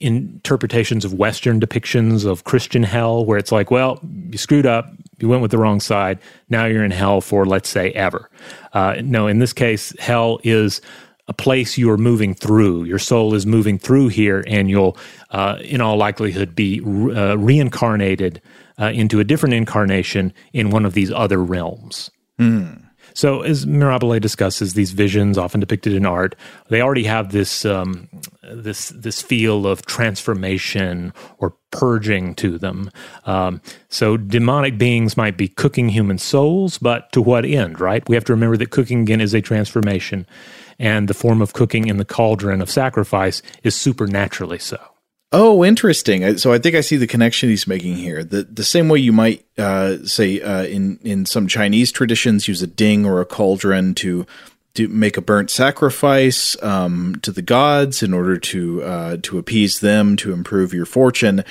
interpretations 0.00 1.04
of 1.04 1.14
Western 1.14 1.60
depictions 1.60 2.24
of 2.24 2.44
Christian 2.44 2.82
hell, 2.82 3.24
where 3.24 3.38
it's 3.38 3.52
like, 3.52 3.70
well, 3.70 4.00
you 4.30 4.38
screwed 4.38 4.66
up, 4.66 4.90
you 5.18 5.28
went 5.28 5.42
with 5.42 5.50
the 5.50 5.58
wrong 5.58 5.80
side, 5.80 6.18
now 6.48 6.66
you're 6.66 6.84
in 6.84 6.90
hell 6.90 7.20
for, 7.20 7.44
let's 7.46 7.68
say, 7.68 7.90
ever. 7.92 8.30
Uh, 8.72 8.96
no, 9.02 9.26
in 9.26 9.38
this 9.38 9.52
case, 9.52 9.92
hell 9.98 10.40
is 10.44 10.80
a 11.28 11.34
place 11.34 11.76
you 11.76 11.90
are 11.90 11.98
moving 11.98 12.34
through. 12.34 12.84
Your 12.84 12.98
soul 12.98 13.34
is 13.34 13.46
moving 13.46 13.78
through 13.78 14.08
here, 14.08 14.42
and 14.46 14.68
you'll, 14.70 14.96
uh, 15.30 15.58
in 15.62 15.80
all 15.80 15.96
likelihood, 15.96 16.54
be 16.54 16.80
uh, 16.80 17.36
reincarnated 17.36 18.40
uh, 18.80 18.86
into 18.86 19.20
a 19.20 19.24
different 19.24 19.54
incarnation 19.54 20.32
in 20.52 20.70
one 20.70 20.86
of 20.86 20.94
these 20.94 21.12
other 21.12 21.42
realms. 21.42 22.10
Mm. 22.40 22.84
So, 23.14 23.42
as 23.42 23.66
Mirabile 23.66 24.20
discusses, 24.20 24.74
these 24.74 24.92
visions, 24.92 25.36
often 25.36 25.60
depicted 25.60 25.92
in 25.92 26.06
art, 26.06 26.36
they 26.68 26.80
already 26.80 27.04
have 27.04 27.32
this 27.32 27.64
um, 27.64 28.08
this 28.42 28.90
this 28.90 29.20
feel 29.20 29.66
of 29.66 29.84
transformation 29.86 31.12
or 31.38 31.56
purging 31.72 32.34
to 32.36 32.58
them. 32.58 32.90
Um, 33.24 33.60
so, 33.88 34.16
demonic 34.16 34.78
beings 34.78 35.16
might 35.16 35.36
be 35.36 35.48
cooking 35.48 35.88
human 35.88 36.18
souls, 36.18 36.78
but 36.78 37.10
to 37.12 37.20
what 37.20 37.44
end? 37.44 37.80
Right? 37.80 38.08
We 38.08 38.14
have 38.14 38.24
to 38.26 38.32
remember 38.32 38.56
that 38.56 38.70
cooking 38.70 39.00
again 39.00 39.20
is 39.20 39.34
a 39.34 39.40
transformation 39.40 40.24
and 40.78 41.08
the 41.08 41.14
form 41.14 41.42
of 41.42 41.52
cooking 41.52 41.88
in 41.88 41.96
the 41.96 42.04
cauldron 42.04 42.60
of 42.60 42.70
sacrifice 42.70 43.42
is 43.62 43.74
supernaturally 43.74 44.58
so. 44.58 44.78
Oh, 45.30 45.62
interesting. 45.62 46.38
So 46.38 46.54
I 46.54 46.58
think 46.58 46.74
I 46.74 46.80
see 46.80 46.96
the 46.96 47.06
connection 47.06 47.50
he's 47.50 47.66
making 47.66 47.96
here. 47.96 48.24
The 48.24 48.44
the 48.44 48.64
same 48.64 48.88
way 48.88 48.98
you 48.98 49.12
might 49.12 49.44
uh, 49.58 49.98
say 50.04 50.40
uh, 50.40 50.64
in 50.64 50.98
in 51.02 51.26
some 51.26 51.46
Chinese 51.46 51.92
traditions 51.92 52.48
use 52.48 52.62
a 52.62 52.66
ding 52.66 53.04
or 53.04 53.20
a 53.20 53.26
cauldron 53.26 53.94
to 53.96 54.26
to 54.74 54.88
make 54.88 55.16
a 55.18 55.20
burnt 55.20 55.50
sacrifice 55.50 56.60
um, 56.62 57.16
to 57.22 57.32
the 57.32 57.42
gods 57.42 58.02
in 58.02 58.14
order 58.14 58.38
to 58.38 58.82
uh, 58.82 59.16
to 59.22 59.36
appease 59.36 59.80
them 59.80 60.16
to 60.16 60.32
improve 60.32 60.72
your 60.72 60.86
fortune. 60.86 61.44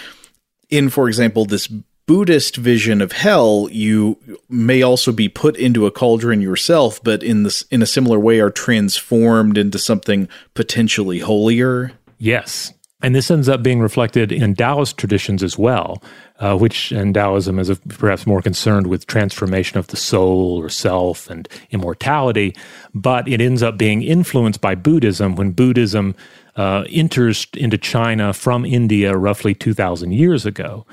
In, 0.70 0.90
for 0.90 1.08
example, 1.08 1.46
this 1.46 1.70
Buddhist 2.08 2.56
vision 2.56 3.02
of 3.02 3.12
hell, 3.12 3.68
you 3.70 4.18
may 4.50 4.82
also 4.82 5.12
be 5.12 5.28
put 5.28 5.58
into 5.58 5.86
a 5.86 5.92
cauldron 5.92 6.42
yourself, 6.42 7.04
but 7.04 7.22
in 7.22 7.44
this 7.44 7.64
in 7.64 7.82
a 7.82 7.86
similar 7.86 8.18
way 8.18 8.40
are 8.40 8.50
transformed 8.50 9.58
into 9.58 9.78
something 9.78 10.30
potentially 10.54 11.20
holier. 11.20 11.92
Yes. 12.18 12.74
And 13.02 13.14
this 13.14 13.30
ends 13.30 13.48
up 13.48 13.62
being 13.62 13.82
reflected 13.82 14.32
in 14.32 14.56
Taoist 14.56 14.98
traditions 14.98 15.44
as 15.44 15.56
well, 15.58 16.02
uh, 16.40 16.58
which 16.58 16.92
in 16.92 17.14
Taoism 17.14 17.60
is 17.60 17.78
perhaps 17.90 18.26
more 18.26 18.42
concerned 18.42 18.88
with 18.88 19.06
transformation 19.06 19.78
of 19.78 19.88
the 19.88 19.98
soul 19.98 20.58
or 20.58 20.70
self 20.70 21.30
and 21.30 21.48
immortality, 21.72 22.56
but 22.96 23.28
it 23.28 23.42
ends 23.42 23.62
up 23.62 23.78
being 23.78 24.02
influenced 24.02 24.62
by 24.62 24.76
Buddhism 24.76 25.36
when 25.36 25.52
Buddhism 25.52 26.16
uh, 26.56 26.86
enters 26.90 27.46
into 27.54 27.78
China 27.78 28.34
from 28.34 28.66
India 28.66 29.16
roughly 29.16 29.54
2,000 29.54 30.14
years 30.14 30.46
ago. 30.46 30.86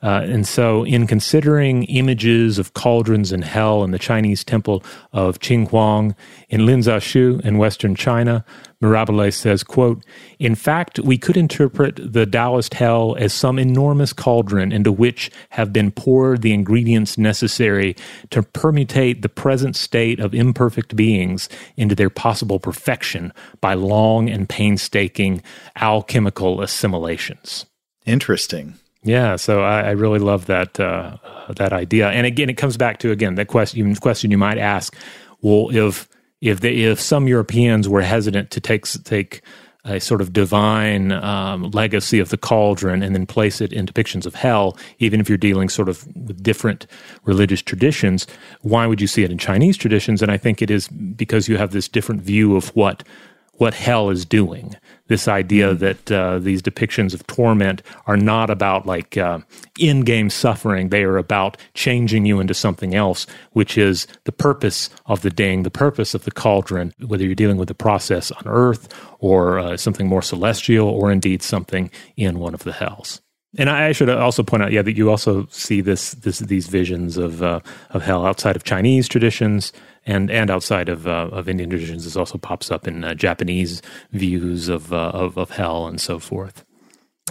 Uh, 0.00 0.22
and 0.24 0.46
so, 0.46 0.84
in 0.84 1.06
considering 1.06 1.82
images 1.84 2.58
of 2.58 2.74
cauldrons 2.74 3.32
and 3.32 3.42
hell 3.42 3.82
in 3.82 3.90
the 3.90 3.98
Chinese 3.98 4.44
temple 4.44 4.84
of 5.12 5.40
Qinghuang 5.40 6.14
in 6.48 6.60
Linzashu 6.60 7.40
in 7.44 7.58
western 7.58 7.96
China, 7.96 8.44
Mirabile 8.80 9.32
says, 9.32 9.64
quote, 9.64 10.04
In 10.38 10.54
fact, 10.54 11.00
we 11.00 11.18
could 11.18 11.36
interpret 11.36 11.96
the 12.00 12.26
Taoist 12.26 12.74
hell 12.74 13.16
as 13.18 13.32
some 13.32 13.58
enormous 13.58 14.12
cauldron 14.12 14.70
into 14.70 14.92
which 14.92 15.32
have 15.50 15.72
been 15.72 15.90
poured 15.90 16.42
the 16.42 16.54
ingredients 16.54 17.18
necessary 17.18 17.96
to 18.30 18.42
permutate 18.42 19.22
the 19.22 19.28
present 19.28 19.74
state 19.74 20.20
of 20.20 20.32
imperfect 20.32 20.94
beings 20.94 21.48
into 21.76 21.96
their 21.96 22.10
possible 22.10 22.60
perfection 22.60 23.32
by 23.60 23.74
long 23.74 24.30
and 24.30 24.48
painstaking 24.48 25.42
alchemical 25.76 26.62
assimilations. 26.62 27.66
Interesting. 28.06 28.74
Yeah, 29.08 29.36
so 29.36 29.62
I, 29.62 29.80
I 29.80 29.90
really 29.92 30.18
love 30.18 30.46
that 30.46 30.78
uh, 30.78 31.16
that 31.56 31.72
idea. 31.72 32.10
And 32.10 32.26
again, 32.26 32.50
it 32.50 32.58
comes 32.58 32.76
back 32.76 32.98
to 32.98 33.10
again 33.10 33.36
that 33.36 33.46
question 33.48 33.94
question 33.96 34.30
you 34.30 34.36
might 34.36 34.58
ask: 34.58 34.94
Well, 35.40 35.74
if 35.74 36.06
if 36.42 36.60
the, 36.60 36.84
if 36.84 37.00
some 37.00 37.26
Europeans 37.26 37.88
were 37.88 38.02
hesitant 38.02 38.50
to 38.50 38.60
take 38.60 38.84
take 39.04 39.40
a 39.86 39.98
sort 39.98 40.20
of 40.20 40.34
divine 40.34 41.12
um, 41.12 41.70
legacy 41.70 42.18
of 42.18 42.28
the 42.28 42.36
cauldron 42.36 43.02
and 43.02 43.14
then 43.14 43.24
place 43.24 43.62
it 43.62 43.72
in 43.72 43.86
depictions 43.86 44.26
of 44.26 44.34
hell, 44.34 44.76
even 44.98 45.20
if 45.20 45.28
you're 45.30 45.38
dealing 45.38 45.70
sort 45.70 45.88
of 45.88 46.06
with 46.14 46.42
different 46.42 46.86
religious 47.24 47.62
traditions, 47.62 48.26
why 48.60 48.86
would 48.86 49.00
you 49.00 49.06
see 49.06 49.24
it 49.24 49.30
in 49.30 49.38
Chinese 49.38 49.78
traditions? 49.78 50.20
And 50.20 50.30
I 50.30 50.36
think 50.36 50.60
it 50.60 50.70
is 50.70 50.88
because 50.88 51.48
you 51.48 51.56
have 51.56 51.70
this 51.70 51.88
different 51.88 52.20
view 52.20 52.56
of 52.56 52.68
what 52.76 53.04
what 53.58 53.74
hell 53.74 54.10
is 54.10 54.24
doing. 54.24 54.74
This 55.08 55.28
idea 55.28 55.74
mm-hmm. 55.74 55.84
that 55.84 56.12
uh, 56.12 56.38
these 56.38 56.62
depictions 56.62 57.14
of 57.14 57.26
torment 57.26 57.82
are 58.06 58.16
not 58.16 58.50
about 58.50 58.86
like 58.86 59.16
uh, 59.16 59.40
in 59.78 60.02
game 60.02 60.30
suffering, 60.30 60.88
they 60.88 61.04
are 61.04 61.18
about 61.18 61.56
changing 61.74 62.24
you 62.24 62.40
into 62.40 62.54
something 62.54 62.94
else, 62.94 63.26
which 63.52 63.76
is 63.76 64.06
the 64.24 64.32
purpose 64.32 64.90
of 65.06 65.22
the 65.22 65.30
ding, 65.30 65.62
the 65.62 65.70
purpose 65.70 66.14
of 66.14 66.24
the 66.24 66.30
cauldron, 66.30 66.92
whether 67.06 67.24
you're 67.24 67.34
dealing 67.34 67.56
with 67.56 67.68
the 67.68 67.74
process 67.74 68.30
on 68.30 68.42
earth 68.46 68.88
or 69.18 69.58
uh, 69.58 69.76
something 69.76 70.06
more 70.06 70.22
celestial 70.22 70.88
or 70.88 71.10
indeed 71.10 71.42
something 71.42 71.90
in 72.16 72.38
one 72.38 72.54
of 72.54 72.64
the 72.64 72.72
hells. 72.72 73.20
And 73.56 73.70
I 73.70 73.92
should 73.92 74.10
also 74.10 74.42
point 74.42 74.62
out, 74.62 74.72
yeah, 74.72 74.82
that 74.82 74.96
you 74.96 75.10
also 75.10 75.46
see 75.46 75.80
this, 75.80 76.12
this 76.12 76.38
these 76.40 76.66
visions 76.66 77.16
of 77.16 77.42
uh, 77.42 77.60
of 77.90 78.02
hell 78.02 78.26
outside 78.26 78.56
of 78.56 78.64
Chinese 78.64 79.08
traditions 79.08 79.72
and 80.08 80.30
and 80.30 80.50
outside 80.50 80.88
of 80.88 81.06
uh, 81.06 81.28
of 81.30 81.48
Indian 81.48 81.70
traditions. 81.70 82.04
This 82.04 82.16
also 82.16 82.38
pops 82.38 82.72
up 82.72 82.88
in 82.88 83.04
uh, 83.04 83.14
Japanese 83.14 83.82
views 84.10 84.68
of, 84.68 84.92
uh, 84.92 85.10
of, 85.14 85.36
of 85.36 85.50
hell 85.50 85.86
and 85.86 86.00
so 86.00 86.18
forth. 86.18 86.64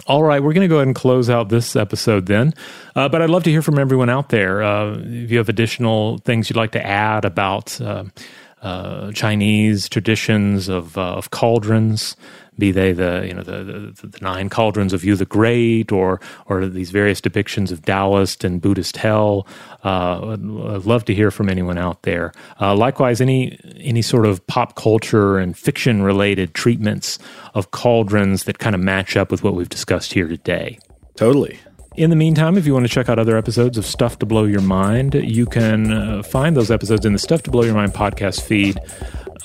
All 0.06 0.22
right, 0.22 0.42
we're 0.42 0.54
going 0.54 0.64
to 0.64 0.68
go 0.68 0.76
ahead 0.76 0.86
and 0.86 0.94
close 0.94 1.28
out 1.28 1.48
this 1.48 1.76
episode 1.76 2.26
then. 2.26 2.54
Uh, 2.94 3.08
but 3.08 3.20
I'd 3.20 3.30
love 3.30 3.42
to 3.42 3.50
hear 3.50 3.62
from 3.62 3.78
everyone 3.78 4.08
out 4.08 4.28
there. 4.30 4.62
Uh, 4.62 4.96
if 5.00 5.30
you 5.30 5.38
have 5.38 5.48
additional 5.48 6.18
things 6.18 6.48
you'd 6.48 6.56
like 6.56 6.72
to 6.72 6.86
add 6.86 7.24
about 7.24 7.78
uh, 7.80 9.12
Chinese 9.12 9.88
traditions 9.88 10.68
of 10.68 10.96
of 10.96 11.30
cauldrons 11.30 12.16
be 12.58 12.72
they 12.72 12.92
the 12.92 13.24
you 13.26 13.34
know 13.34 13.42
the, 13.42 13.92
the, 14.00 14.06
the, 14.06 14.18
nine 14.20 14.48
cauldrons 14.48 14.92
of 14.92 15.04
Yu 15.04 15.14
the 15.16 15.24
Great, 15.24 15.92
or 15.92 16.20
or 16.46 16.66
these 16.66 16.90
various 16.90 17.20
depictions 17.20 17.70
of 17.70 17.82
Taoist 17.82 18.44
and 18.44 18.60
Buddhist 18.60 18.96
hell. 18.96 19.46
Uh, 19.84 20.32
I'd 20.32 20.84
love 20.84 21.04
to 21.06 21.14
hear 21.14 21.30
from 21.30 21.48
anyone 21.48 21.78
out 21.78 22.02
there. 22.02 22.32
Uh, 22.60 22.74
likewise, 22.74 23.20
any 23.20 23.58
any 23.78 24.02
sort 24.02 24.26
of 24.26 24.44
pop 24.46 24.74
culture 24.74 25.38
and 25.38 25.56
fiction 25.56 26.02
related 26.02 26.54
treatments 26.54 27.18
of 27.54 27.70
cauldrons 27.70 28.44
that 28.44 28.58
kind 28.58 28.74
of 28.74 28.80
match 28.80 29.16
up 29.16 29.30
with 29.30 29.42
what 29.42 29.54
we've 29.54 29.68
discussed 29.68 30.12
here 30.12 30.28
today. 30.28 30.78
Totally. 31.16 31.58
In 31.98 32.10
the 32.10 32.16
meantime, 32.16 32.56
if 32.56 32.64
you 32.64 32.72
want 32.74 32.86
to 32.86 32.92
check 32.92 33.08
out 33.08 33.18
other 33.18 33.36
episodes 33.36 33.76
of 33.76 33.84
Stuff 33.84 34.20
to 34.20 34.26
Blow 34.26 34.44
Your 34.44 34.60
Mind, 34.60 35.14
you 35.14 35.46
can 35.46 35.90
uh, 35.90 36.22
find 36.22 36.56
those 36.56 36.70
episodes 36.70 37.04
in 37.04 37.12
the 37.12 37.18
Stuff 37.18 37.42
to 37.42 37.50
Blow 37.50 37.64
Your 37.64 37.74
Mind 37.74 37.92
podcast 37.92 38.42
feed 38.42 38.78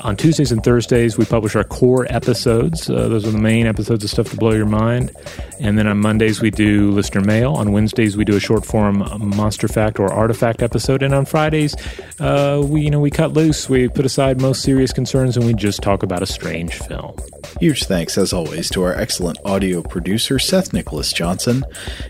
on 0.02 0.16
Tuesdays 0.16 0.52
and 0.52 0.64
Thursdays, 0.64 1.18
we 1.18 1.26
publish 1.26 1.56
our 1.56 1.64
core 1.64 2.06
episodes. 2.10 2.90
Uh, 2.90 3.08
those 3.08 3.26
are 3.26 3.32
the 3.32 3.38
main 3.38 3.68
episodes 3.68 4.04
of 4.04 4.10
Stuff 4.10 4.30
to 4.32 4.38
Blow 4.38 4.52
Your 4.52 4.66
Mind. 4.66 5.12
And 5.60 5.78
then 5.78 5.88
on 5.88 6.00
Mondays, 6.00 6.42
we 6.42 6.52
do 6.52 6.92
listener 6.92 7.22
mail. 7.22 7.54
On 7.54 7.72
Wednesdays, 7.72 8.18
we 8.18 8.26
do 8.26 8.36
a 8.36 8.40
short 8.40 8.66
form 8.66 9.04
monster 9.20 9.68
fact 9.68 10.00
or 10.00 10.12
artifact 10.12 10.62
episode. 10.62 11.04
And 11.04 11.14
on 11.14 11.26
Fridays, 11.26 11.76
uh, 12.20 12.62
we 12.66 12.82
you 12.82 12.90
know 12.90 13.00
we 13.00 13.12
cut 13.12 13.34
loose. 13.34 13.70
We 13.70 13.88
put 13.88 14.06
aside 14.06 14.42
most 14.42 14.62
serious 14.62 14.92
concerns 14.94 15.38
and 15.38 15.46
we 15.46 15.54
just 15.54 15.82
talk 15.82 16.04
about 16.04 16.22
a 16.22 16.28
strange 16.28 16.74
film. 16.76 17.16
Huge 17.60 17.84
thanks, 17.84 18.18
as 18.18 18.34
always, 18.34 18.70
to 18.72 18.84
our 18.84 18.94
excellent 18.94 19.38
audio 19.46 19.82
producer, 19.82 20.40
Seth 20.40 20.74
Nicholas 20.74 21.14
Johnson. 21.14 21.64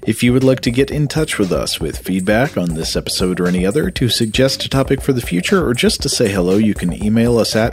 If 0.08 0.24
you 0.24 0.32
would 0.34 0.44
like 0.44 0.62
to 0.62 0.72
get 0.72 0.90
in 0.90 1.08
touch 1.08 1.38
with 1.38 1.52
us 1.52 1.80
with 1.80 1.98
feedback 1.98 2.58
on 2.58 2.74
this 2.74 2.96
episode 2.96 3.40
or 3.40 3.48
any 3.48 3.66
other, 3.66 3.92
to 3.92 4.10
suggest 4.10 4.64
a 4.64 4.70
topic 4.70 5.02
for 5.02 5.12
the 5.14 5.22
future, 5.22 5.66
or 5.66 5.74
just 5.74 6.02
to 6.04 6.10
say 6.10 6.32
hello, 6.32 6.58
you 6.58 6.74
can 6.74 6.94
email 7.04 7.38
us 7.38 7.56
at 7.56 7.73